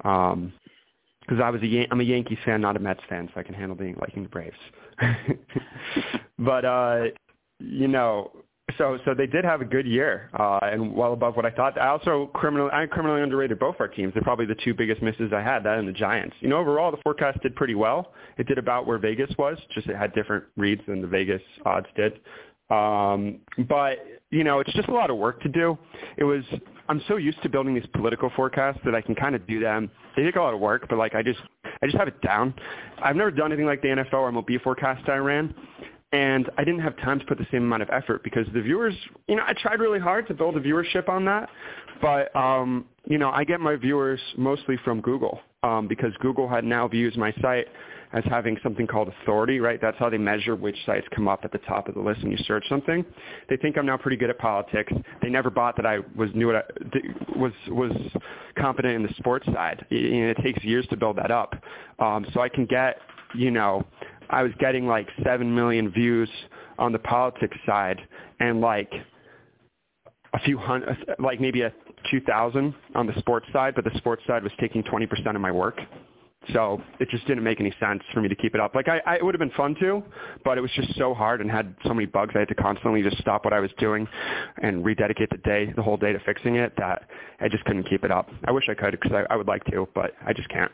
um, 0.05 0.53
because 1.31 1.41
I 1.41 1.49
was 1.49 1.61
a 1.61 1.67
Yan- 1.67 1.87
I'm 1.91 2.01
a 2.01 2.03
Yankees 2.03 2.39
fan, 2.43 2.59
not 2.59 2.75
a 2.75 2.79
Mets 2.79 2.99
fan, 3.07 3.29
so 3.33 3.39
I 3.39 3.43
can 3.43 3.53
handle 3.53 3.77
being 3.77 3.95
liking 4.01 4.23
the 4.23 4.29
Braves. 4.29 4.57
but 6.39 6.65
uh, 6.65 7.03
you 7.59 7.87
know, 7.87 8.31
so 8.77 8.99
so 9.05 9.13
they 9.13 9.27
did 9.27 9.45
have 9.45 9.61
a 9.61 9.65
good 9.65 9.87
year 9.87 10.29
uh, 10.37 10.59
and 10.61 10.93
well 10.93 11.13
above 11.13 11.37
what 11.37 11.45
I 11.45 11.51
thought. 11.51 11.79
I 11.79 11.87
also 11.87 12.29
criminally 12.33 12.69
I 12.73 12.85
criminally 12.85 13.21
underrated 13.21 13.59
both 13.59 13.77
our 13.79 13.87
teams. 13.87 14.13
They're 14.13 14.23
probably 14.23 14.45
the 14.45 14.57
two 14.61 14.73
biggest 14.73 15.01
misses 15.01 15.31
I 15.33 15.41
had. 15.41 15.63
That 15.63 15.79
and 15.79 15.87
the 15.87 15.93
Giants. 15.93 16.35
You 16.41 16.49
know, 16.49 16.57
overall 16.57 16.91
the 16.91 16.97
forecast 17.01 17.41
did 17.41 17.55
pretty 17.55 17.75
well. 17.75 18.11
It 18.37 18.47
did 18.47 18.57
about 18.57 18.85
where 18.85 18.97
Vegas 18.97 19.31
was. 19.37 19.57
Just 19.73 19.87
it 19.87 19.95
had 19.95 20.13
different 20.13 20.43
reads 20.57 20.81
than 20.85 20.99
the 20.99 21.07
Vegas 21.07 21.41
odds 21.65 21.87
did. 21.95 22.19
Um, 22.69 23.39
but 23.69 23.99
you 24.31 24.43
know, 24.43 24.59
it's 24.59 24.73
just 24.73 24.89
a 24.89 24.93
lot 24.93 25.09
of 25.09 25.17
work 25.17 25.41
to 25.43 25.49
do. 25.49 25.77
It 26.17 26.25
was 26.25 26.43
I'm 26.91 27.01
so 27.07 27.15
used 27.15 27.41
to 27.43 27.47
building 27.47 27.73
these 27.73 27.85
political 27.93 28.29
forecasts 28.35 28.79
that 28.83 28.93
I 28.93 28.99
can 28.99 29.15
kind 29.15 29.33
of 29.33 29.47
do 29.47 29.61
them. 29.61 29.89
They 30.17 30.23
take 30.23 30.35
a 30.35 30.41
lot 30.41 30.53
of 30.53 30.59
work, 30.59 30.87
but 30.89 30.97
like 30.97 31.15
I 31.15 31.23
just 31.23 31.39
I 31.81 31.85
just 31.85 31.95
have 31.95 32.09
it 32.09 32.21
down. 32.21 32.53
I've 33.01 33.15
never 33.15 33.31
done 33.31 33.53
anything 33.53 33.65
like 33.65 33.81
the 33.81 33.87
NFL 33.87 34.13
or 34.15 34.29
MLB 34.29 34.61
forecast 34.61 35.07
I 35.07 35.15
ran, 35.15 35.55
and 36.11 36.49
I 36.57 36.65
didn't 36.65 36.81
have 36.81 36.97
time 36.97 37.17
to 37.17 37.25
put 37.25 37.37
the 37.37 37.47
same 37.49 37.63
amount 37.63 37.81
of 37.81 37.89
effort 37.91 38.25
because 38.25 38.45
the 38.53 38.61
viewers, 38.61 38.93
you 39.29 39.37
know, 39.37 39.43
I 39.47 39.53
tried 39.53 39.79
really 39.79 40.01
hard 40.01 40.27
to 40.27 40.33
build 40.33 40.57
a 40.57 40.59
viewership 40.59 41.07
on 41.07 41.23
that, 41.23 41.47
but 42.01 42.35
um, 42.35 42.83
you 43.05 43.17
know, 43.17 43.31
I 43.31 43.45
get 43.45 43.61
my 43.61 43.77
viewers 43.77 44.19
mostly 44.37 44.75
from 44.83 44.99
Google 44.99 45.39
um, 45.63 45.87
because 45.87 46.11
Google 46.19 46.49
had 46.49 46.65
now 46.65 46.89
views 46.89 47.15
my 47.15 47.31
site 47.41 47.69
as 48.13 48.23
having 48.25 48.57
something 48.61 48.87
called 48.87 49.07
authority, 49.21 49.59
right? 49.59 49.79
That's 49.81 49.97
how 49.97 50.09
they 50.09 50.17
measure 50.17 50.55
which 50.55 50.75
sites 50.85 51.07
come 51.15 51.27
up 51.27 51.41
at 51.43 51.51
the 51.51 51.59
top 51.59 51.87
of 51.87 51.95
the 51.95 52.01
list 52.01 52.23
when 52.23 52.31
you 52.31 52.37
search 52.45 52.67
something. 52.67 53.05
They 53.49 53.57
think 53.57 53.77
I'm 53.77 53.85
now 53.85 53.97
pretty 53.97 54.17
good 54.17 54.29
at 54.29 54.37
politics. 54.37 54.91
They 55.21 55.29
never 55.29 55.49
bought 55.49 55.75
that 55.77 55.85
I 55.85 55.99
was 56.15 56.29
knew 56.33 56.47
what 56.47 56.55
I, 56.55 57.37
was 57.37 57.53
was 57.69 57.91
competent 58.57 58.95
in 58.95 59.03
the 59.03 59.13
sports 59.17 59.45
side. 59.47 59.85
It, 59.89 60.37
it 60.37 60.43
takes 60.43 60.63
years 60.63 60.85
to 60.87 60.97
build 60.97 61.17
that 61.17 61.31
up. 61.31 61.55
Um, 61.99 62.25
so 62.33 62.41
I 62.41 62.49
can 62.49 62.65
get, 62.65 62.97
you 63.35 63.51
know, 63.51 63.85
I 64.29 64.43
was 64.43 64.51
getting 64.59 64.87
like 64.87 65.07
seven 65.23 65.53
million 65.53 65.89
views 65.91 66.29
on 66.79 66.91
the 66.91 66.99
politics 66.99 67.57
side 67.65 67.99
and 68.39 68.61
like 68.61 68.91
a 70.33 70.39
few 70.39 70.57
hundred, 70.57 70.97
like 71.19 71.39
maybe 71.39 71.61
a 71.61 71.73
2,000 72.09 72.73
on 72.95 73.07
the 73.07 73.17
sports 73.19 73.45
side, 73.53 73.75
but 73.75 73.83
the 73.83 73.95
sports 73.97 74.23
side 74.25 74.43
was 74.43 74.51
taking 74.59 74.83
20% 74.83 75.35
of 75.35 75.41
my 75.41 75.51
work. 75.51 75.79
So 76.53 76.81
it 76.99 77.07
just 77.09 77.25
didn't 77.27 77.43
make 77.43 77.59
any 77.59 77.73
sense 77.79 78.01
for 78.13 78.19
me 78.19 78.27
to 78.27 78.35
keep 78.35 78.55
it 78.55 78.61
up. 78.61 78.73
Like 78.73 78.87
I, 78.87 78.99
I 79.05 79.15
it 79.17 79.25
would 79.25 79.35
have 79.35 79.39
been 79.39 79.51
fun 79.51 79.75
to, 79.79 80.03
but 80.43 80.57
it 80.57 80.61
was 80.61 80.71
just 80.71 80.95
so 80.97 81.13
hard 81.13 81.39
and 81.39 81.51
had 81.51 81.75
so 81.85 81.93
many 81.93 82.07
bugs. 82.07 82.33
I 82.35 82.39
had 82.39 82.47
to 82.47 82.55
constantly 82.55 83.03
just 83.03 83.19
stop 83.19 83.45
what 83.45 83.53
I 83.53 83.59
was 83.59 83.69
doing 83.77 84.07
and 84.61 84.83
rededicate 84.83 85.29
the 85.29 85.37
day, 85.37 85.71
the 85.75 85.83
whole 85.83 85.97
day 85.97 86.13
to 86.13 86.19
fixing 86.21 86.55
it. 86.55 86.73
That 86.77 87.03
I 87.39 87.47
just 87.47 87.63
couldn't 87.65 87.83
keep 87.83 88.03
it 88.03 88.11
up. 88.11 88.29
I 88.45 88.51
wish 88.51 88.69
I 88.69 88.73
could 88.73 88.91
because 88.91 89.11
I, 89.11 89.31
I 89.31 89.35
would 89.35 89.47
like 89.47 89.63
to, 89.65 89.87
but 89.93 90.13
I 90.25 90.33
just 90.33 90.49
can't. 90.49 90.71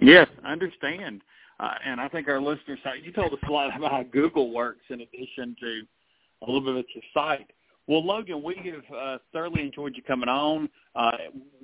Yes, 0.00 0.28
I 0.44 0.52
understand. 0.52 1.20
Uh, 1.60 1.74
and 1.84 2.00
I 2.00 2.08
think 2.08 2.26
our 2.26 2.40
listeners, 2.40 2.78
you 3.04 3.12
told 3.12 3.32
us 3.32 3.38
a 3.46 3.52
lot 3.52 3.76
about 3.76 3.92
how 3.92 4.02
Google 4.02 4.52
works 4.52 4.84
in 4.88 5.00
addition 5.02 5.54
to 5.60 5.82
a 6.42 6.46
little 6.50 6.60
bit 6.60 6.76
of 6.76 6.84
your 6.94 7.04
site. 7.14 7.50
Well, 7.88 8.04
Logan, 8.04 8.42
we 8.42 8.54
have 8.72 8.96
uh, 8.96 9.18
thoroughly 9.32 9.62
enjoyed 9.62 9.94
you 9.96 10.02
coming 10.02 10.28
on. 10.28 10.68
Uh, 10.94 11.10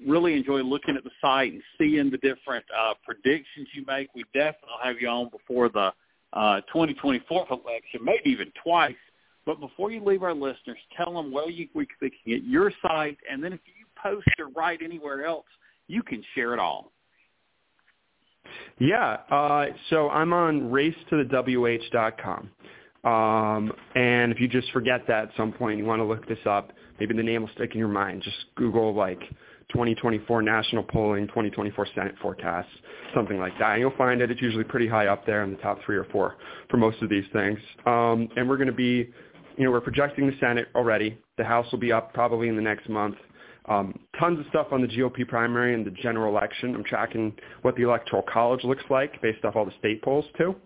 really 0.07 0.35
enjoy 0.35 0.63
looking 0.63 0.97
at 0.97 1.05
the 1.05 1.11
site 1.21 1.53
and 1.53 1.63
seeing 1.79 2.11
the 2.11 2.19
different 2.19 2.65
uh, 2.77 2.95
predictions 3.05 3.69
you 3.73 3.85
make. 3.87 4.09
We 4.15 4.25
definitely 4.35 4.79
have 4.83 4.97
you 5.01 5.09
on 5.09 5.31
before 5.31 5.69
the 5.69 5.93
uh, 6.33 6.61
2024 6.73 7.47
election, 7.51 8.01
maybe 8.03 8.31
even 8.31 8.53
twice. 8.63 8.97
But 9.47 9.61
before 9.61 9.91
you 9.91 10.05
leave 10.05 10.23
our 10.23 10.35
listeners, 10.35 10.79
tell 10.97 11.15
them 11.15 11.33
where 11.33 11.49
you 11.49 11.69
we 11.75 11.87
can 11.87 12.11
get 12.27 12.43
your 12.45 12.73
site, 12.83 13.17
and 13.31 13.43
then 13.43 13.53
if 13.53 13.61
you 13.67 13.87
post 14.03 14.29
or 14.39 14.49
write 14.49 14.81
anywhere 14.83 15.25
else, 15.25 15.47
you 15.87 16.03
can 16.03 16.23
share 16.35 16.53
it 16.53 16.59
all. 16.59 16.93
Yeah, 18.79 19.19
uh, 19.31 19.67
so 19.91 20.11
I'm 20.11 20.33
on 20.33 20.71
racetothewh.com. 20.71 22.51
Um, 23.05 23.73
and 23.95 24.33
if 24.33 24.41
you 24.41 24.49
just 24.49 24.71
forget 24.73 25.03
that 25.09 25.29
at 25.29 25.31
some 25.37 25.53
point, 25.53 25.79
you 25.79 25.85
want 25.85 26.01
to 26.01 26.05
look 26.05 26.27
this 26.29 26.39
up, 26.47 26.73
maybe 26.99 27.15
the 27.15 27.23
name 27.23 27.43
will 27.43 27.51
stick 27.55 27.73
in 27.73 27.79
your 27.79 27.89
mind. 27.89 28.23
Just 28.23 28.37
Google 28.57 28.95
like 28.95 29.21
2024 29.71 30.43
national 30.43 30.83
polling, 30.83 31.27
2024 31.29 31.87
Senate 31.95 32.15
forecasts, 32.21 32.71
something 33.15 33.39
like 33.39 33.57
that. 33.59 33.73
And 33.73 33.81
you'll 33.81 33.97
find 33.97 34.21
it. 34.21 34.31
It's 34.31 34.43
usually 34.43 34.65
pretty 34.65 34.89
high 34.89 35.07
up 35.07 35.27
there 35.27 35.45
in 35.45 35.51
the 35.51 35.59
top 35.59 35.79
three 35.85 35.97
or 35.97 36.05
four 36.05 36.37
for 36.71 36.77
most 36.77 37.01
of 37.03 37.09
these 37.09 37.25
things. 37.33 37.59
Um, 37.87 38.29
and 38.37 38.49
we're 38.49 38.57
going 38.57 38.69
to 38.69 38.73
be, 38.73 39.11
you 39.57 39.65
know, 39.65 39.71
we're 39.71 39.81
projecting 39.81 40.27
the 40.27 40.37
Senate 40.41 40.69
already. 40.75 41.19
The 41.37 41.45
House 41.45 41.71
will 41.71 41.79
be 41.79 41.93
up 41.93 42.13
probably 42.15 42.49
in 42.49 42.57
the 42.57 42.63
next 42.63 42.89
month. 42.89 43.17
Um, 43.69 43.99
tons 44.19 44.41
of 44.41 44.47
stuff 44.49 44.69
on 44.73 44.81
the 44.81 44.89
GOP 44.89 45.29
primary 45.29 45.75
and 45.75 45.87
the 45.87 45.91
general 45.91 46.35
election. 46.35 46.75
I'm 46.75 46.85
tracking 46.85 47.35
what 47.63 47.77
the 47.77 47.83
electoral 47.83 48.23
college 48.23 48.65
looks 48.65 48.85
like 48.89 49.21
based 49.21 49.45
off 49.45 49.57
all 49.57 49.67
the 49.67 49.75
state 49.79 50.03
polls 50.03 50.25
too. 50.39 50.57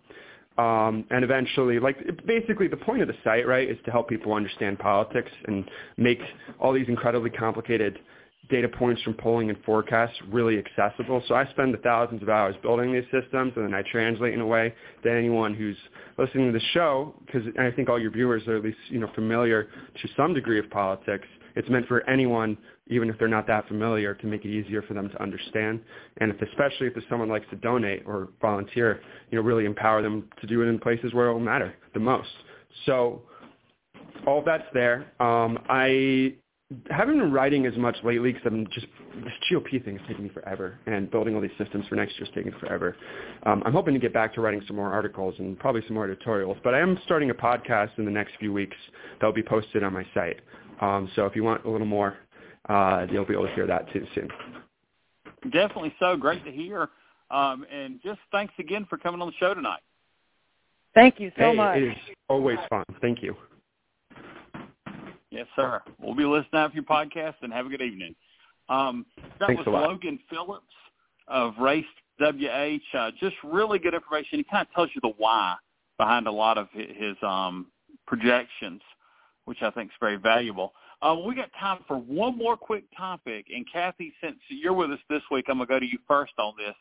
Um, 0.58 1.04
and 1.10 1.24
eventually, 1.24 1.78
like 1.78 1.96
basically 2.26 2.68
the 2.68 2.76
point 2.76 3.00
of 3.00 3.08
the 3.08 3.14
site, 3.24 3.46
right, 3.46 3.68
is 3.68 3.78
to 3.86 3.90
help 3.90 4.08
people 4.08 4.34
understand 4.34 4.78
politics 4.78 5.30
and 5.46 5.64
make 5.96 6.20
all 6.60 6.72
these 6.72 6.88
incredibly 6.88 7.30
complicated 7.30 7.98
data 8.50 8.68
points 8.68 9.00
from 9.02 9.14
polling 9.14 9.48
and 9.48 9.58
forecasts 9.64 10.14
really 10.30 10.58
accessible. 10.58 11.22
So 11.26 11.34
I 11.34 11.48
spend 11.50 11.72
the 11.72 11.78
thousands 11.78 12.22
of 12.22 12.28
hours 12.28 12.54
building 12.62 12.92
these 12.92 13.04
systems, 13.04 13.52
and 13.56 13.64
then 13.64 13.74
I 13.74 13.82
translate 13.90 14.34
in 14.34 14.40
a 14.40 14.46
way 14.46 14.74
that 15.04 15.16
anyone 15.16 15.54
who's 15.54 15.76
listening 16.18 16.52
to 16.52 16.58
the 16.58 16.64
show, 16.72 17.14
because 17.24 17.42
I 17.58 17.70
think 17.70 17.88
all 17.88 18.00
your 18.00 18.10
viewers 18.10 18.46
are 18.46 18.56
at 18.56 18.62
least 18.62 18.78
you 18.88 18.98
know 19.00 19.10
familiar 19.14 19.64
to 19.64 20.08
some 20.16 20.34
degree 20.34 20.58
of 20.58 20.68
politics. 20.70 21.26
It's 21.54 21.68
meant 21.68 21.86
for 21.86 22.08
anyone 22.08 22.56
even 22.88 23.08
if 23.08 23.18
they're 23.18 23.28
not 23.28 23.46
that 23.46 23.66
familiar, 23.68 24.14
to 24.14 24.26
make 24.26 24.44
it 24.44 24.48
easier 24.48 24.82
for 24.82 24.94
them 24.94 25.08
to 25.08 25.22
understand. 25.22 25.80
And 26.18 26.30
if, 26.30 26.42
especially 26.42 26.88
if 26.88 26.94
there's 26.94 27.06
someone 27.08 27.28
likes 27.28 27.46
to 27.50 27.56
donate 27.56 28.02
or 28.06 28.28
volunteer, 28.40 29.00
you 29.30 29.38
know, 29.38 29.44
really 29.44 29.64
empower 29.64 30.02
them 30.02 30.28
to 30.40 30.46
do 30.46 30.62
it 30.62 30.66
in 30.66 30.78
places 30.78 31.14
where 31.14 31.28
it 31.28 31.32
will 31.32 31.40
matter 31.40 31.74
the 31.94 32.00
most. 32.00 32.28
So 32.86 33.22
all 34.26 34.42
that's 34.44 34.66
there. 34.74 35.12
Um, 35.20 35.58
I 35.68 36.34
haven't 36.90 37.18
been 37.18 37.32
writing 37.32 37.66
as 37.66 37.76
much 37.76 37.96
lately 38.04 38.32
because 38.32 38.46
I'm 38.46 38.66
just 38.72 38.86
this 39.24 39.32
GOP 39.50 39.84
thing 39.84 39.96
is 39.96 40.02
taking 40.06 40.24
me 40.24 40.30
forever, 40.30 40.78
and 40.86 41.10
building 41.10 41.34
all 41.34 41.40
these 41.40 41.50
systems 41.58 41.86
for 41.88 41.96
next 41.96 42.14
year 42.14 42.24
is 42.24 42.30
taking 42.34 42.52
forever. 42.60 42.96
Um, 43.44 43.62
I'm 43.64 43.72
hoping 43.72 43.94
to 43.94 44.00
get 44.00 44.12
back 44.12 44.34
to 44.34 44.40
writing 44.40 44.62
some 44.66 44.76
more 44.76 44.92
articles 44.92 45.34
and 45.38 45.58
probably 45.58 45.82
some 45.86 45.94
more 45.94 46.04
editorials, 46.04 46.56
but 46.64 46.74
I 46.74 46.80
am 46.80 46.98
starting 47.04 47.30
a 47.30 47.34
podcast 47.34 47.90
in 47.98 48.04
the 48.04 48.10
next 48.10 48.32
few 48.38 48.52
weeks 48.52 48.76
that 49.20 49.26
will 49.26 49.32
be 49.32 49.42
posted 49.42 49.82
on 49.82 49.92
my 49.92 50.06
site. 50.14 50.40
Um, 50.80 51.10
so 51.14 51.26
if 51.26 51.36
you 51.36 51.44
want 51.44 51.64
a 51.64 51.70
little 51.70 51.86
more 51.86 52.16
uh, 52.68 53.06
you'll 53.10 53.24
be 53.24 53.34
able 53.34 53.46
to 53.46 53.54
hear 53.54 53.66
that 53.66 53.92
too 53.92 54.06
soon. 54.14 54.28
Definitely 55.50 55.94
so. 55.98 56.16
Great 56.16 56.44
to 56.44 56.52
hear. 56.52 56.88
Um, 57.30 57.66
and 57.72 58.00
just 58.02 58.20
thanks 58.30 58.54
again 58.58 58.86
for 58.88 58.98
coming 58.98 59.20
on 59.20 59.28
the 59.28 59.34
show 59.40 59.54
tonight. 59.54 59.80
Thank 60.94 61.18
you 61.18 61.32
so 61.36 61.50
hey, 61.50 61.54
much. 61.54 61.78
It 61.78 61.88
is 61.88 61.96
always 62.28 62.58
fun. 62.68 62.84
Thank 63.00 63.22
you. 63.22 63.34
Yes, 65.32 65.46
sir. 65.56 65.80
We'll 65.98 66.14
be 66.14 66.26
listening 66.26 66.60
out 66.60 66.72
for 66.72 66.76
your 66.76 66.84
podcast 66.84 67.36
and 67.40 67.50
have 67.54 67.64
a 67.64 67.68
good 67.70 67.80
evening. 67.80 68.14
Um, 68.68 69.06
that 69.40 69.46
Thanks 69.46 69.60
was 69.60 69.66
a 69.66 69.70
lot. 69.70 69.88
Logan 69.88 70.18
Phillips 70.28 70.66
of 71.26 71.54
Race 71.58 71.86
WH. 72.20 72.80
Uh, 72.94 73.10
just 73.18 73.36
really 73.42 73.78
good 73.78 73.94
information. 73.94 74.38
He 74.38 74.44
kind 74.44 74.66
of 74.66 74.74
tells 74.74 74.90
you 74.94 75.00
the 75.00 75.14
why 75.16 75.54
behind 75.96 76.26
a 76.26 76.30
lot 76.30 76.58
of 76.58 76.68
his 76.74 77.16
um, 77.22 77.68
projections, 78.06 78.82
which 79.46 79.62
I 79.62 79.70
think 79.70 79.90
is 79.90 79.96
very 80.00 80.16
valuable. 80.16 80.74
Uh, 81.00 81.16
we 81.26 81.34
got 81.34 81.48
time 81.58 81.78
for 81.88 81.96
one 81.96 82.36
more 82.36 82.56
quick 82.58 82.84
topic. 82.94 83.46
And 83.54 83.64
Kathy, 83.72 84.12
since 84.22 84.36
you're 84.48 84.74
with 84.74 84.90
us 84.90 85.00
this 85.08 85.22
week, 85.30 85.46
I'm 85.48 85.56
going 85.56 85.66
to 85.66 85.74
go 85.74 85.80
to 85.80 85.86
you 85.86 85.98
first 86.06 86.34
on 86.38 86.52
this. 86.58 86.74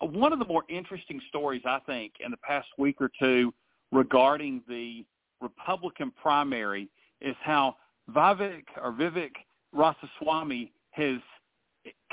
One 0.00 0.32
of 0.32 0.38
the 0.38 0.44
more 0.44 0.62
interesting 0.68 1.20
stories, 1.28 1.62
I 1.66 1.80
think, 1.84 2.12
in 2.24 2.30
the 2.30 2.36
past 2.36 2.68
week 2.78 3.00
or 3.00 3.10
two 3.18 3.52
regarding 3.90 4.62
the 4.68 5.04
Republican 5.40 6.12
primary 6.22 6.88
is 7.20 7.34
how 7.42 7.74
Vivek 8.10 8.64
or 8.82 8.92
Vivek 8.92 9.32
Ramaswamy 9.72 10.72
has 10.90 11.18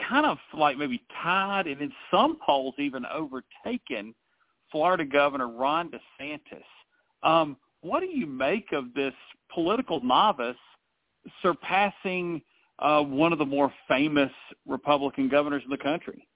kind 0.08 0.26
of 0.26 0.38
like 0.58 0.78
maybe 0.78 1.02
tied 1.24 1.68
and 1.68 1.82
in 1.82 1.92
some 2.12 2.38
polls 2.46 2.76
even 2.78 3.06
overtaken 3.06 4.14
Florida 4.72 5.06
Governor 5.06 5.48
Ron 5.48 5.90
DeSantis. 5.90 6.64
Um, 7.24 7.58
what 7.82 8.02
do 8.02 8.08
you 8.08 8.26
make 8.26 8.72
of 8.72 8.94
this 8.94 9.14
political 9.54 10.04
novice 10.04 10.56
surpassing 11.42 12.42
uh, 12.80 13.02
one 13.02 13.32
of 13.32 13.40
the 13.40 13.46
more 13.46 13.74
famous 13.88 14.32
Republican 14.68 15.30
governors 15.30 15.64
in 15.64 15.70
the 15.70 15.78
country? 15.78 16.28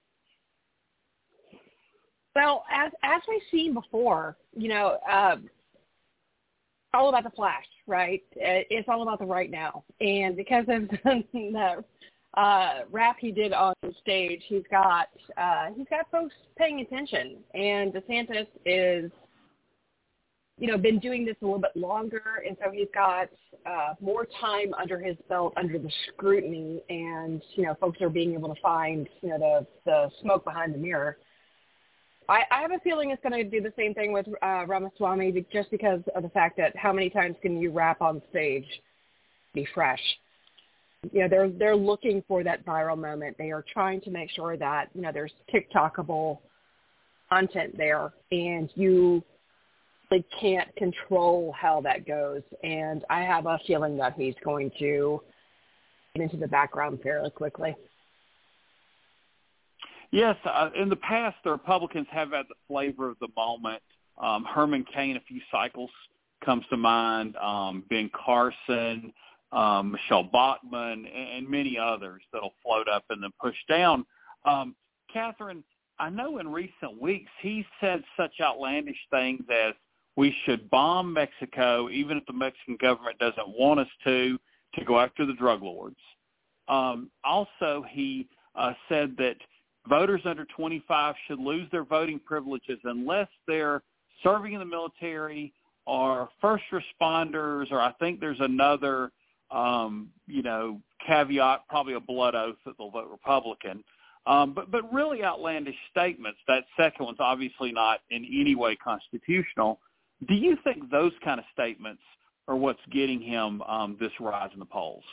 Well, 2.36 2.64
as 2.72 2.92
as 3.04 3.22
we've 3.28 3.42
seen 3.52 3.74
before, 3.74 4.38
you 4.56 4.70
know, 4.70 5.00
um, 5.12 5.50
all 6.94 7.10
about 7.10 7.24
the 7.24 7.30
flash, 7.32 7.66
right? 7.88 8.24
It's 8.36 8.88
all 8.90 9.02
about 9.02 9.20
the 9.20 9.26
right 9.26 9.52
now, 9.52 9.84
and 10.02 10.36
because 10.36 10.66
of 10.68 10.90
the 11.04 11.84
uh, 12.36 12.70
rap 12.92 13.18
he 13.20 13.32
did 13.32 13.54
on 13.54 13.74
stage, 14.02 14.42
he's 14.48 14.64
got 14.70 15.10
uh, 15.38 15.68
he's 15.76 15.88
got 15.90 16.10
folks 16.12 16.34
paying 16.58 16.80
attention, 16.82 17.38
and 17.54 17.94
DeSantis 17.94 18.48
is, 18.66 19.12
you 20.58 20.68
know, 20.68 20.78
been 20.78 21.00
doing 21.00 21.26
this 21.26 21.36
a 21.42 21.46
little 21.46 21.60
bit 21.60 21.76
longer, 21.76 22.44
and 22.48 22.58
so 22.64 22.72
he's 22.72 22.88
got 22.94 23.30
uh, 23.66 23.94
more 24.00 24.28
time 24.40 24.74
under 24.80 25.00
his 25.00 25.16
belt 25.28 25.54
under 25.58 25.78
the 25.78 25.92
scrutiny, 26.08 26.82
and 26.90 27.42
you 27.56 27.64
know, 27.66 27.76
folks 27.80 28.00
are 28.02 28.10
being 28.10 28.34
able 28.34 28.54
to 28.54 28.62
find 28.62 29.08
you 29.22 29.30
know 29.30 29.38
the 29.38 29.68
the 29.86 30.10
smoke 30.22 30.44
behind 30.44 30.74
the 30.74 30.78
mirror. 30.78 31.18
I, 32.30 32.44
I 32.52 32.62
have 32.62 32.72
a 32.72 32.80
feeling 32.80 33.10
it's 33.10 33.22
going 33.24 33.44
to 33.44 33.50
do 33.50 33.62
the 33.62 33.74
same 33.76 33.94
thing 33.94 34.14
with 34.14 34.28
uh, 34.44 34.66
Ramaswamy 34.68 35.46
just 35.52 35.72
because 35.72 36.02
of 36.16 36.24
the 36.24 36.30
fact 36.30 36.58
that 36.58 36.76
how 36.78 36.94
many 36.94 37.10
times 37.10 37.36
can 37.42 37.60
you 37.60 37.72
rap 37.72 38.02
on 38.02 38.22
stage, 38.30 38.68
be 39.54 39.68
fresh? 39.74 40.02
You 41.12 41.22
know, 41.22 41.28
they're 41.30 41.50
they're 41.50 41.76
looking 41.76 42.24
for 42.28 42.44
that 42.44 42.66
viral 42.66 43.00
moment. 43.00 43.38
They 43.38 43.52
are 43.52 43.64
trying 43.74 44.02
to 44.02 44.12
make 44.12 44.30
sure 44.32 44.58
that 44.58 44.90
you 44.94 45.02
know 45.02 45.12
there's 45.14 45.32
TikTokable 45.54 46.40
content 47.30 47.78
there, 47.78 48.12
and 48.32 48.70
you 48.76 49.24
they 50.10 50.24
can't 50.40 50.76
control 50.76 51.56
how 51.58 51.82
that 51.82 52.06
goes. 52.06 52.42
And 52.64 53.06
I 53.10 53.22
have 53.22 53.46
a 53.46 53.60
feeling 53.66 53.98
that 53.98 54.16
he's 54.18 54.36
going 54.44 54.72
to 54.80 55.22
get 56.16 56.24
into 56.24 56.38
the 56.38 56.48
background 56.48 57.00
fairly 57.02 57.30
quickly. 57.30 57.76
Yes, 60.12 60.36
uh, 60.46 60.70
in 60.76 60.90
the 60.90 60.96
past, 60.96 61.38
the 61.44 61.52
Republicans 61.52 62.08
have 62.12 62.32
had 62.32 62.46
the 62.50 62.56
flavor 62.68 63.10
of 63.10 63.18
the 63.20 63.28
moment. 63.36 63.82
Um, 64.18 64.44
Herman 64.44 64.86
Cain, 64.94 65.18
a 65.18 65.22
few 65.22 65.40
cycles 65.52 65.92
comes 66.44 66.66
to 66.70 66.78
mind. 66.78 67.36
Um, 67.38 67.84
ben 67.90 68.10
Carson, 68.14 69.14
um, 69.52 69.92
Michelle 69.92 70.24
Bachmann, 70.24 71.06
and, 71.06 71.30
and 71.30 71.50
many 71.50 71.78
others 71.78 72.22
that'll 72.34 72.54
float 72.64 72.88
up 72.88 73.04
and 73.10 73.22
then 73.22 73.32
push 73.42 73.56
down. 73.68 74.06
Um, 74.46 74.76
Catherine, 75.14 75.64
I 76.00 76.10
know 76.10 76.40
in 76.40 76.52
recent 76.52 77.00
weeks 77.00 77.30
he 77.42 77.66
said 77.80 78.04
such 78.18 78.34
outlandish 78.42 79.00
things 79.12 79.44
as 79.52 79.74
we 80.16 80.36
should 80.46 80.70
bomb 80.70 81.14
Mexico, 81.14 81.90
even 81.90 82.18
if 82.18 82.26
the 82.26 82.34
Mexican 82.34 82.78
government 82.78 83.18
doesn't 83.20 83.48
want 83.48 83.80
us 83.80 83.88
to, 84.06 84.40
to 84.76 84.86
go 84.86 85.00
after 85.00 85.26
the 85.26 85.34
drug 85.34 85.62
lords. 85.62 86.00
Um, 86.68 87.10
also, 87.24 87.86
he 87.90 88.28
uh, 88.56 88.74
said 88.88 89.16
that 89.18 89.38
voters 89.88 90.22
under 90.26 90.46
25 90.46 91.16
should 91.28 91.40
lose 91.40 91.68
their 91.72 91.84
voting 91.84 92.20
privileges 92.20 92.80
unless 92.84 93.28
they're 93.48 93.82
serving 94.24 94.54
in 94.54 94.60
the 94.60 94.66
military 94.66 95.54
or 95.86 96.30
first 96.42 96.64
responders, 96.72 97.72
or 97.72 97.82
I 97.82 97.92
think 97.94 98.20
there's 98.20 98.40
another, 98.40 99.12
um, 99.52 100.10
you 100.28 100.44
know, 100.44 100.80
caveat, 101.06 101.62
probably 101.68 101.94
a 101.94 102.00
blood 102.00 102.36
oath 102.36 102.58
that 102.66 102.78
they'll 102.78 102.92
vote 102.92 103.10
Republican. 103.10 103.84
Um, 104.28 104.54
but 104.54 104.70
but 104.70 104.92
really 104.94 105.24
outlandish 105.24 105.76
statements. 105.90 106.40
That 106.48 106.66
second 106.78 107.06
one's 107.06 107.20
obviously 107.20 107.72
not 107.72 108.02
in 108.12 108.24
any 108.26 108.54
way 108.54 108.76
constitutional. 108.76 109.80
Do 110.28 110.36
you 110.36 110.58
think 110.64 110.92
those 110.92 111.14
kind 111.24 111.40
of 111.40 111.46
statements 111.54 112.02
are 112.48 112.56
what's 112.56 112.82
getting 112.92 113.22
him 113.22 113.62
um, 113.64 113.98
this 114.00 114.12
rise 114.20 114.50
in 114.54 114.60
the 114.60 114.66
polls? 114.66 115.04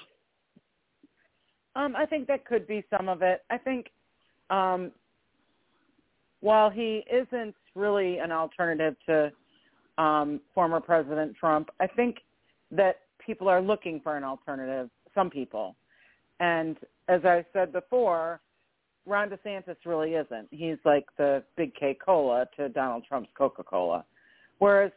Um, 1.77 1.95
I 1.95 2.07
think 2.07 2.27
that 2.29 2.45
could 2.45 2.67
be 2.67 2.85
some 2.91 3.09
of 3.09 3.23
it. 3.23 3.43
I 3.51 3.59
think 3.59 3.87
um, 4.51 4.93
while 6.41 6.71
he 6.71 7.05
isn't 7.11 7.55
really 7.75 8.19
an 8.19 8.33
alternative 8.33 8.97
to 9.07 9.33
um, 9.99 10.41
former 10.55 10.81
President 10.81 11.35
Trump, 11.37 11.71
I 11.81 11.87
think 11.87 12.19
that 12.71 13.01
people 13.25 13.49
are 13.49 13.61
looking 13.61 14.01
for 14.01 14.17
an 14.17 14.25
alternative. 14.25 14.91
Some 15.15 15.31
people, 15.31 15.75
and 16.41 16.77
as 17.09 17.25
I 17.25 17.45
said 17.53 17.73
before, 17.73 18.41
Ron 19.07 19.31
DeSantis 19.31 19.77
really 19.87 20.15
isn't. 20.15 20.49
He's 20.51 20.77
like 20.85 21.07
the 21.17 21.43
big 21.57 21.75
K 21.75 21.97
cola 22.05 22.47
to 22.57 22.69
Donald 22.69 23.05
Trump's 23.09 23.31
Coca 23.37 23.63
Cola, 23.63 24.05
whereas 24.59 24.93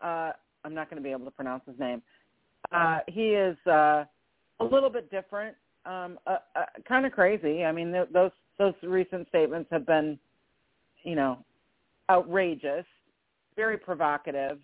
uh, 0.00 0.32
I'm 0.64 0.74
not 0.74 0.90
going 0.90 1.00
to 1.00 1.06
be 1.06 1.12
able 1.12 1.26
to 1.26 1.30
pronounce 1.30 1.62
his 1.66 1.78
name. 1.78 2.02
Uh, 2.72 2.98
he 3.06 3.28
is 3.30 3.56
uh, 3.66 4.04
a 4.60 4.64
little 4.64 4.90
bit 4.90 5.10
different, 5.10 5.56
um, 5.86 6.18
uh, 6.26 6.38
uh, 6.56 6.64
kind 6.86 7.06
of 7.06 7.12
crazy. 7.12 7.64
I 7.64 7.72
mean, 7.72 7.92
th- 7.92 8.08
those 8.12 8.32
those 8.60 8.74
recent 8.82 9.26
statements 9.28 9.68
have 9.72 9.86
been, 9.86 10.18
you 11.02 11.16
know, 11.16 11.38
outrageous, 12.10 12.84
very 13.56 13.78
provocative, 13.78 14.58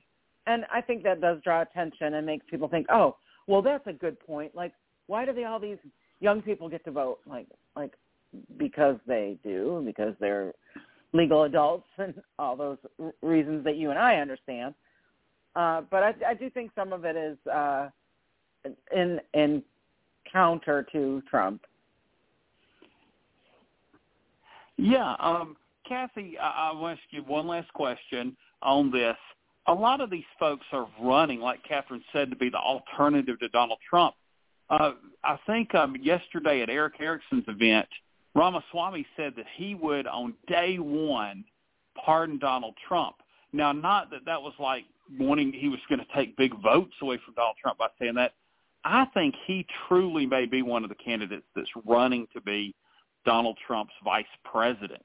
and 0.47 0.64
I 0.72 0.82
think 0.82 1.03
that 1.03 1.20
does 1.20 1.38
draw 1.42 1.62
attention 1.62 2.14
and 2.14 2.26
makes 2.26 2.44
people 2.49 2.68
think, 2.68 2.86
oh, 2.92 3.16
well, 3.49 3.62
that's 3.62 3.86
a 3.86 3.92
good 3.92 4.20
point. 4.20 4.55
Like, 4.55 4.72
why 5.07 5.24
do 5.24 5.32
they 5.32 5.44
all 5.44 5.59
these 5.59 5.78
young 6.20 6.42
people 6.42 6.68
get 6.68 6.84
to 6.84 6.90
vote? 6.90 7.20
Like, 7.26 7.47
like 7.74 7.92
because 8.59 8.97
they 9.07 9.38
do, 9.42 9.82
because 9.84 10.14
they're 10.20 10.53
legal 11.14 11.44
adults, 11.44 11.88
and 11.99 12.14
all 12.38 12.55
those 12.55 12.78
reasons 13.22 13.64
that 13.64 13.76
you 13.76 13.90
and 13.90 13.99
I 13.99 14.16
understand. 14.16 14.74
Uh, 15.57 15.80
but 15.90 16.03
I, 16.03 16.14
I 16.28 16.34
do 16.34 16.51
think 16.51 16.70
some 16.74 16.92
of 16.92 17.07
it 17.07 17.16
is 17.16 17.38
uh, 17.51 17.88
in 18.94 19.20
in 19.32 19.62
counter 20.30 20.86
to 20.92 21.22
Trump. 21.30 21.62
Yeah, 24.79 25.14
um, 25.20 25.57
Kathy, 25.89 26.37
I, 26.39 26.70
I 26.70 26.72
want 26.72 26.99
to 26.99 27.03
ask 27.03 27.12
you 27.12 27.22
one 27.22 27.47
last 27.47 27.72
question 27.72 28.37
on 28.62 28.91
this. 28.91 29.16
A 29.68 29.74
lot 29.74 30.01
of 30.01 30.11
these 30.11 30.24
folks 30.39 30.64
are 30.72 30.89
running, 31.01 31.41
like 31.41 31.62
Catherine 31.64 32.05
said, 32.12 32.31
to 32.31 32.37
be 32.37 32.51
the 32.51 32.59
alternative 32.59 33.39
to 33.41 33.49
Donald 33.49 33.79
Trump. 33.89 34.14
Uh, 34.70 34.93
I 35.24 35.39
think 35.47 35.74
um, 35.74 35.97
yesterday 36.01 36.62
at 36.62 36.70
Erick 36.70 36.95
Erickson's 37.01 37.45
event, 37.49 37.89
Ramaswamy 38.35 39.07
said 39.16 39.33
that 39.37 39.47
he 39.57 39.74
would, 39.74 40.07
on 40.07 40.35
day 40.47 40.79
one, 40.79 41.45
pardon 42.05 42.39
Donald 42.39 42.74
Trump. 42.87 43.16
Now, 43.53 43.72
not 43.72 44.11
that 44.11 44.24
that 44.27 44.41
was 44.41 44.53
like 44.59 44.85
wanting 45.18 45.53
he 45.53 45.68
was 45.68 45.81
going 45.89 46.01
to 46.01 46.07
take 46.14 46.37
big 46.37 46.53
votes 46.62 46.95
away 47.01 47.18
from 47.24 47.35
Donald 47.35 47.57
Trump 47.61 47.79
by 47.79 47.89
saying 47.99 48.14
that. 48.16 48.35
I 48.85 49.07
think 49.14 49.35
he 49.47 49.66
truly 49.89 50.27
may 50.27 50.47
be 50.47 50.62
one 50.62 50.85
of 50.85 50.91
the 50.91 50.95
candidates 50.97 51.47
that's 51.57 51.70
running 51.85 52.29
to 52.35 52.41
be 52.41 52.72
Donald 53.27 53.59
Trump's 53.66 53.93
vice 54.03 54.24
president. 54.45 55.03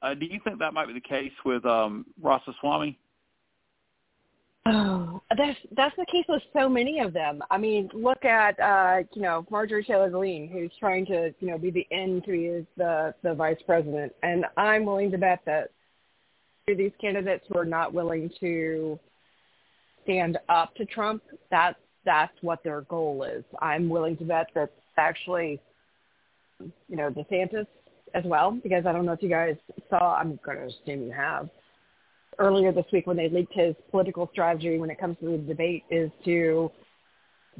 Uh, 0.00 0.14
do 0.14 0.24
you 0.24 0.40
think 0.44 0.58
that 0.60 0.72
might 0.72 0.86
be 0.86 0.94
the 0.94 1.00
case 1.00 1.32
with 1.44 1.66
um, 1.66 2.06
Ramaswamy? 2.22 2.98
Oh, 4.64 5.22
that's 5.36 5.58
that's 5.76 5.96
the 5.96 6.06
case 6.10 6.24
with 6.28 6.42
so 6.52 6.68
many 6.68 7.00
of 7.00 7.12
them. 7.12 7.42
I 7.50 7.58
mean, 7.58 7.90
look 7.92 8.24
at 8.24 8.58
uh, 8.60 9.02
you 9.12 9.22
know 9.22 9.46
Marjorie 9.50 9.84
Taylor 9.84 10.10
Greene, 10.10 10.48
who's 10.48 10.70
trying 10.78 11.04
to 11.06 11.34
you 11.40 11.48
know 11.48 11.58
be 11.58 11.70
the 11.70 11.86
end 11.90 12.24
to 12.24 12.30
be 12.30 12.66
the 12.76 13.14
the 13.22 13.34
vice 13.34 13.60
president, 13.66 14.12
and 14.22 14.44
I'm 14.56 14.84
willing 14.84 15.10
to 15.10 15.18
bet 15.18 15.40
that 15.46 15.70
these 16.66 16.92
candidates 17.00 17.44
who 17.48 17.58
are 17.58 17.64
not 17.64 17.94
willing 17.94 18.30
to 18.40 18.98
stand 20.04 20.38
up 20.48 20.74
to 20.76 20.84
Trump, 20.84 21.22
that's 21.50 21.78
that's 22.04 22.32
what 22.42 22.62
their 22.62 22.82
goal 22.82 23.24
is. 23.24 23.44
I'm 23.60 23.88
willing 23.88 24.16
to 24.18 24.24
bet 24.24 24.48
that 24.54 24.70
actually, 24.98 25.60
you 26.60 26.96
know, 26.96 27.10
DeSantis 27.10 27.66
as 28.14 28.24
well 28.24 28.58
because 28.62 28.86
I 28.86 28.92
don't 28.92 29.04
know 29.04 29.12
if 29.12 29.22
you 29.22 29.28
guys 29.28 29.56
saw. 29.90 30.16
I'm 30.16 30.38
going 30.44 30.58
to 30.58 30.64
assume 30.64 31.06
you 31.06 31.12
have. 31.12 31.48
Earlier 32.38 32.72
this 32.72 32.86
week, 32.92 33.06
when 33.06 33.16
they 33.16 33.28
leaked 33.28 33.52
his 33.52 33.74
political 33.90 34.28
strategy 34.32 34.78
when 34.78 34.90
it 34.90 35.00
comes 35.00 35.16
to 35.20 35.32
the 35.32 35.38
debate, 35.38 35.82
is 35.90 36.10
to 36.24 36.70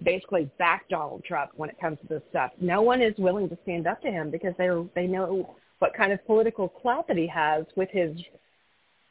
basically 0.05 0.49
back 0.59 0.89
Donald 0.89 1.25
Trump 1.25 1.51
when 1.57 1.69
it 1.69 1.81
comes 1.81 1.99
to 2.03 2.07
this 2.07 2.23
stuff. 2.31 2.53
No 2.61 2.83
one 2.83 3.03
is 3.03 3.15
willing 3.19 3.49
to 3.49 3.59
stand 3.65 3.87
up 3.87 4.01
to 4.03 4.09
him 4.09 4.31
because 4.31 4.55
they 4.57 4.69
they 4.95 5.07
know 5.07 5.57
what 5.81 5.95
kind 5.95 6.13
of 6.13 6.25
political 6.27 6.69
clout 6.69 7.09
that 7.09 7.17
he 7.17 7.27
has 7.27 7.65
with 7.77 7.89
his 7.91 8.17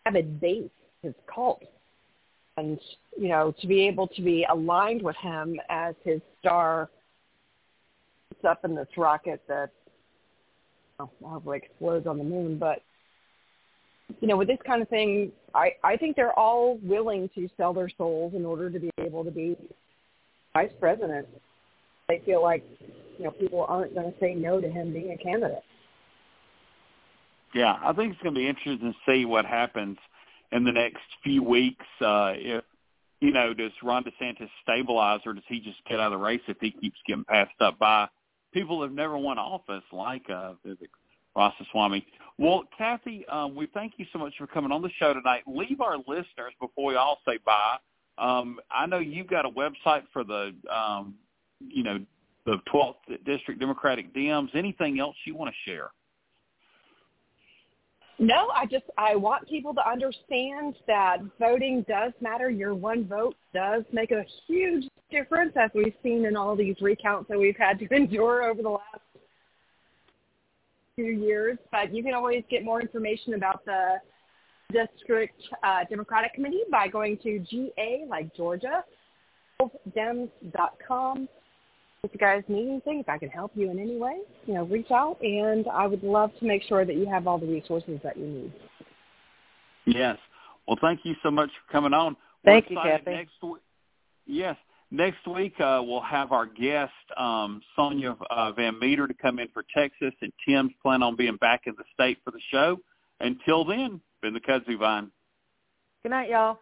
avid 0.06 0.40
base, 0.40 0.70
his 1.02 1.14
cult, 1.34 1.64
and 2.56 2.80
you 3.18 3.28
know 3.28 3.54
to 3.60 3.68
be 3.68 3.88
able 3.88 4.08
to 4.08 4.22
be 4.22 4.46
aligned 4.50 5.02
with 5.02 5.16
him 5.18 5.60
as 5.70 5.96
his 6.04 6.22
star 6.40 6.90
up 8.44 8.66
in 8.66 8.76
this 8.76 8.88
rocket 8.98 9.42
that 9.48 9.72
well, 11.00 11.12
hopefully 11.24 11.62
explodes 11.64 12.08
on 12.08 12.18
the 12.18 12.24
moon, 12.24 12.58
but 12.58 12.82
you 14.22 14.28
know, 14.28 14.38
with 14.38 14.48
this 14.48 14.60
kind 14.66 14.82
of 14.82 14.88
thing, 14.90 15.32
I, 15.54 15.74
I 15.84 15.98
think 15.98 16.16
they're 16.16 16.38
all 16.38 16.78
willing 16.82 17.30
to 17.36 17.50
sell 17.58 17.74
their 17.74 17.90
souls 17.98 18.34
in 18.36 18.46
order 18.46 18.70
to 18.70 18.80
be 18.80 18.90
able 19.00 19.24
to 19.24 19.32
be 19.32 19.58
vice 20.54 20.72
president. 20.80 21.28
They 22.08 22.22
feel 22.26 22.42
like, 22.42 22.64
you 23.18 23.26
know, 23.26 23.32
people 23.32 23.66
aren't 23.68 23.94
going 23.94 24.12
to 24.12 24.20
say 24.20 24.34
no 24.34 24.62
to 24.62 24.70
him 24.70 24.94
being 24.94 25.12
a 25.12 25.18
candidate. 25.18 25.64
Yeah, 27.54 27.78
I 27.84 27.92
think 27.94 28.14
it's 28.14 28.22
going 28.22 28.34
to 28.34 28.40
be 28.40 28.48
interesting 28.48 28.94
to 28.94 29.12
see 29.12 29.26
what 29.26 29.46
happens 29.46 29.98
in 30.52 30.64
the 30.64 30.72
next 30.72 31.04
few 31.24 31.44
weeks. 31.44 31.86
Uh, 32.00 32.34
if 32.36 32.64
you 33.20 33.32
know, 33.32 33.54
does 33.54 33.72
Ron 33.82 34.04
DeSantis 34.04 34.50
stabilize, 34.62 35.22
or 35.26 35.34
does 35.34 35.44
he 35.48 35.60
just 35.60 35.78
get 35.90 36.00
out 36.00 36.14
of 36.14 36.20
the 36.20 36.24
race 36.24 36.42
if 36.48 36.58
he 36.62 36.72
keeps 36.72 36.98
getting 37.08 37.24
passed 37.26 37.60
up 37.60 37.80
by 37.80 38.08
people 38.58 38.82
have 38.82 38.92
never 38.92 39.18
won 39.18 39.38
office, 39.38 39.84
like 39.92 40.24
uh, 40.30 40.54
Vivek? 40.66 40.90
Well, 42.40 42.64
Kathy, 42.76 43.26
um, 43.28 43.56
we 43.56 43.68
thank 43.74 43.94
you 43.98 44.06
so 44.12 44.20
much 44.20 44.34
for 44.38 44.48
coming 44.48 44.72
on 44.72 44.82
the 44.82 44.90
show 45.00 45.14
tonight. 45.14 45.44
Leave 45.46 45.82
our 45.82 45.98
listeners 45.98 46.54
before 46.60 46.86
we 46.86 46.96
all 46.96 47.20
say 47.28 47.38
bye. 47.46 47.78
Um, 48.18 48.60
I 48.72 48.88
know 48.88 48.98
you've 48.98 49.28
got 49.28 49.46
a 49.46 49.50
website 49.50 50.04
for 50.12 50.24
the, 50.24 50.56
um, 50.74 51.16
you 51.60 51.84
know, 51.84 52.00
the 52.46 52.58
12th 52.74 53.24
District 53.26 53.60
Democratic 53.60 54.14
Dems. 54.16 54.56
Anything 54.56 55.00
else 55.00 55.16
you 55.26 55.36
want 55.36 55.54
to 55.54 55.70
share? 55.70 55.92
No, 58.20 58.50
I 58.56 58.66
just 58.66 58.86
I 58.98 59.16
want 59.16 59.48
people 59.48 59.76
to 59.76 59.88
understand 59.88 60.76
that 60.88 61.18
voting 61.40 61.86
does 61.88 62.14
matter. 62.20 62.50
Your 62.50 62.74
one 62.74 63.08
vote 63.08 63.36
does 63.54 63.84
make 63.92 64.12
a 64.12 64.26
huge 64.48 64.86
difference, 65.12 65.54
as 65.56 65.70
we've 65.76 65.94
seen 66.02 66.26
in 66.26 66.36
all 66.36 66.56
these 66.56 66.76
recounts 66.82 67.30
that 67.30 67.38
we've 67.38 67.58
had 67.58 67.78
to 67.80 67.88
endure 67.96 68.44
over 68.44 68.64
the 68.64 68.70
last 68.70 69.02
few 70.96 71.06
years. 71.06 71.60
But 71.72 71.94
you 71.94 72.04
can 72.04 72.16
always 72.16 72.44
get 72.50 72.66
more 72.66 72.82
information 72.82 73.36
about 73.36 73.64
the 73.66 73.98
district 74.72 75.40
uh, 75.64 75.84
Democratic 75.88 76.34
Committee 76.34 76.64
by 76.72 76.88
going 76.88 77.18
to 77.20 77.40
GA, 77.40 78.06
like 78.10 78.36
Georgia, 78.36 78.84
dems.com. 79.96 81.30
If 82.04 82.12
you 82.14 82.20
guys 82.20 82.44
need 82.48 82.70
anything, 82.70 83.00
if 83.00 83.10
I 83.10 83.18
can 83.18 83.30
help 83.30 83.52
you 83.56 83.72
in 83.72 83.80
any 83.80 83.98
way, 83.98 84.18
you 84.46 84.54
know, 84.54 84.64
reach 84.64 84.92
out, 84.92 85.18
and 85.22 85.66
I 85.68 85.88
would 85.88 86.04
love 86.04 86.32
to 86.40 86.46
make 86.46 86.64
sure 86.64 86.86
that 86.86 86.96
you 86.96 87.08
have 87.08 87.28
all 87.28 87.40
the 87.40 87.48
resources 87.48 88.00
that 88.04 88.18
you 88.18 88.26
need. 88.26 88.54
Yes. 89.86 90.18
Well, 90.68 90.78
thank 90.80 91.02
you 91.04 91.16
so 91.24 91.32
much 91.32 91.50
for 91.50 91.72
coming 91.72 91.94
on. 91.94 92.16
Thank 92.46 92.70
you, 92.70 92.78
Kathy. 92.78 93.12
Next 93.12 93.34
week, 93.42 93.62
yes. 94.26 94.56
Next 94.90 95.28
week, 95.28 95.60
uh, 95.60 95.82
we'll 95.84 96.02
have 96.02 96.32
our 96.32 96.46
guest, 96.46 96.94
um, 97.18 97.62
Sonia 97.76 98.16
uh, 98.30 98.52
Van 98.54 98.80
Meter, 98.80 99.08
to 99.08 99.14
come 99.14 99.40
in 99.40 99.50
for 99.50 99.66
Texas, 99.76 100.14
and 100.22 100.32
Tim's 100.48 100.72
plan 100.82 101.04
on 101.04 101.16
being 101.16 101.36
back 101.38 101.64
in 101.66 101.74
the 101.78 101.84
state 101.94 102.20
for 102.24 102.32
the 102.32 102.40
show. 102.52 102.78
Until 103.20 103.66
then, 103.66 104.00
been 104.22 104.34
the 104.34 104.40
Kudzu 104.40 104.78
Vine. 104.80 105.12
Good 106.04 106.12
night, 106.12 106.30
y'all. 106.30 106.60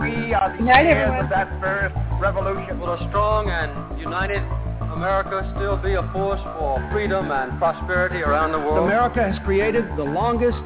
We 0.00 0.32
are 0.32 0.56
the 0.56 0.64
Night, 0.64 0.88
of 1.20 1.28
that 1.28 1.60
first 1.60 1.94
revolution. 2.18 2.80
Will 2.80 2.94
a 2.94 3.08
strong 3.10 3.50
and 3.50 4.00
united 4.00 4.40
America 4.96 5.44
still 5.56 5.76
be 5.76 5.92
a 5.92 6.02
force 6.10 6.40
for 6.56 6.80
freedom 6.90 7.30
and 7.30 7.58
prosperity 7.58 8.22
around 8.22 8.52
the 8.52 8.58
world? 8.58 8.88
America 8.88 9.20
has 9.20 9.36
created 9.44 9.84
the 9.98 10.04
longest 10.04 10.56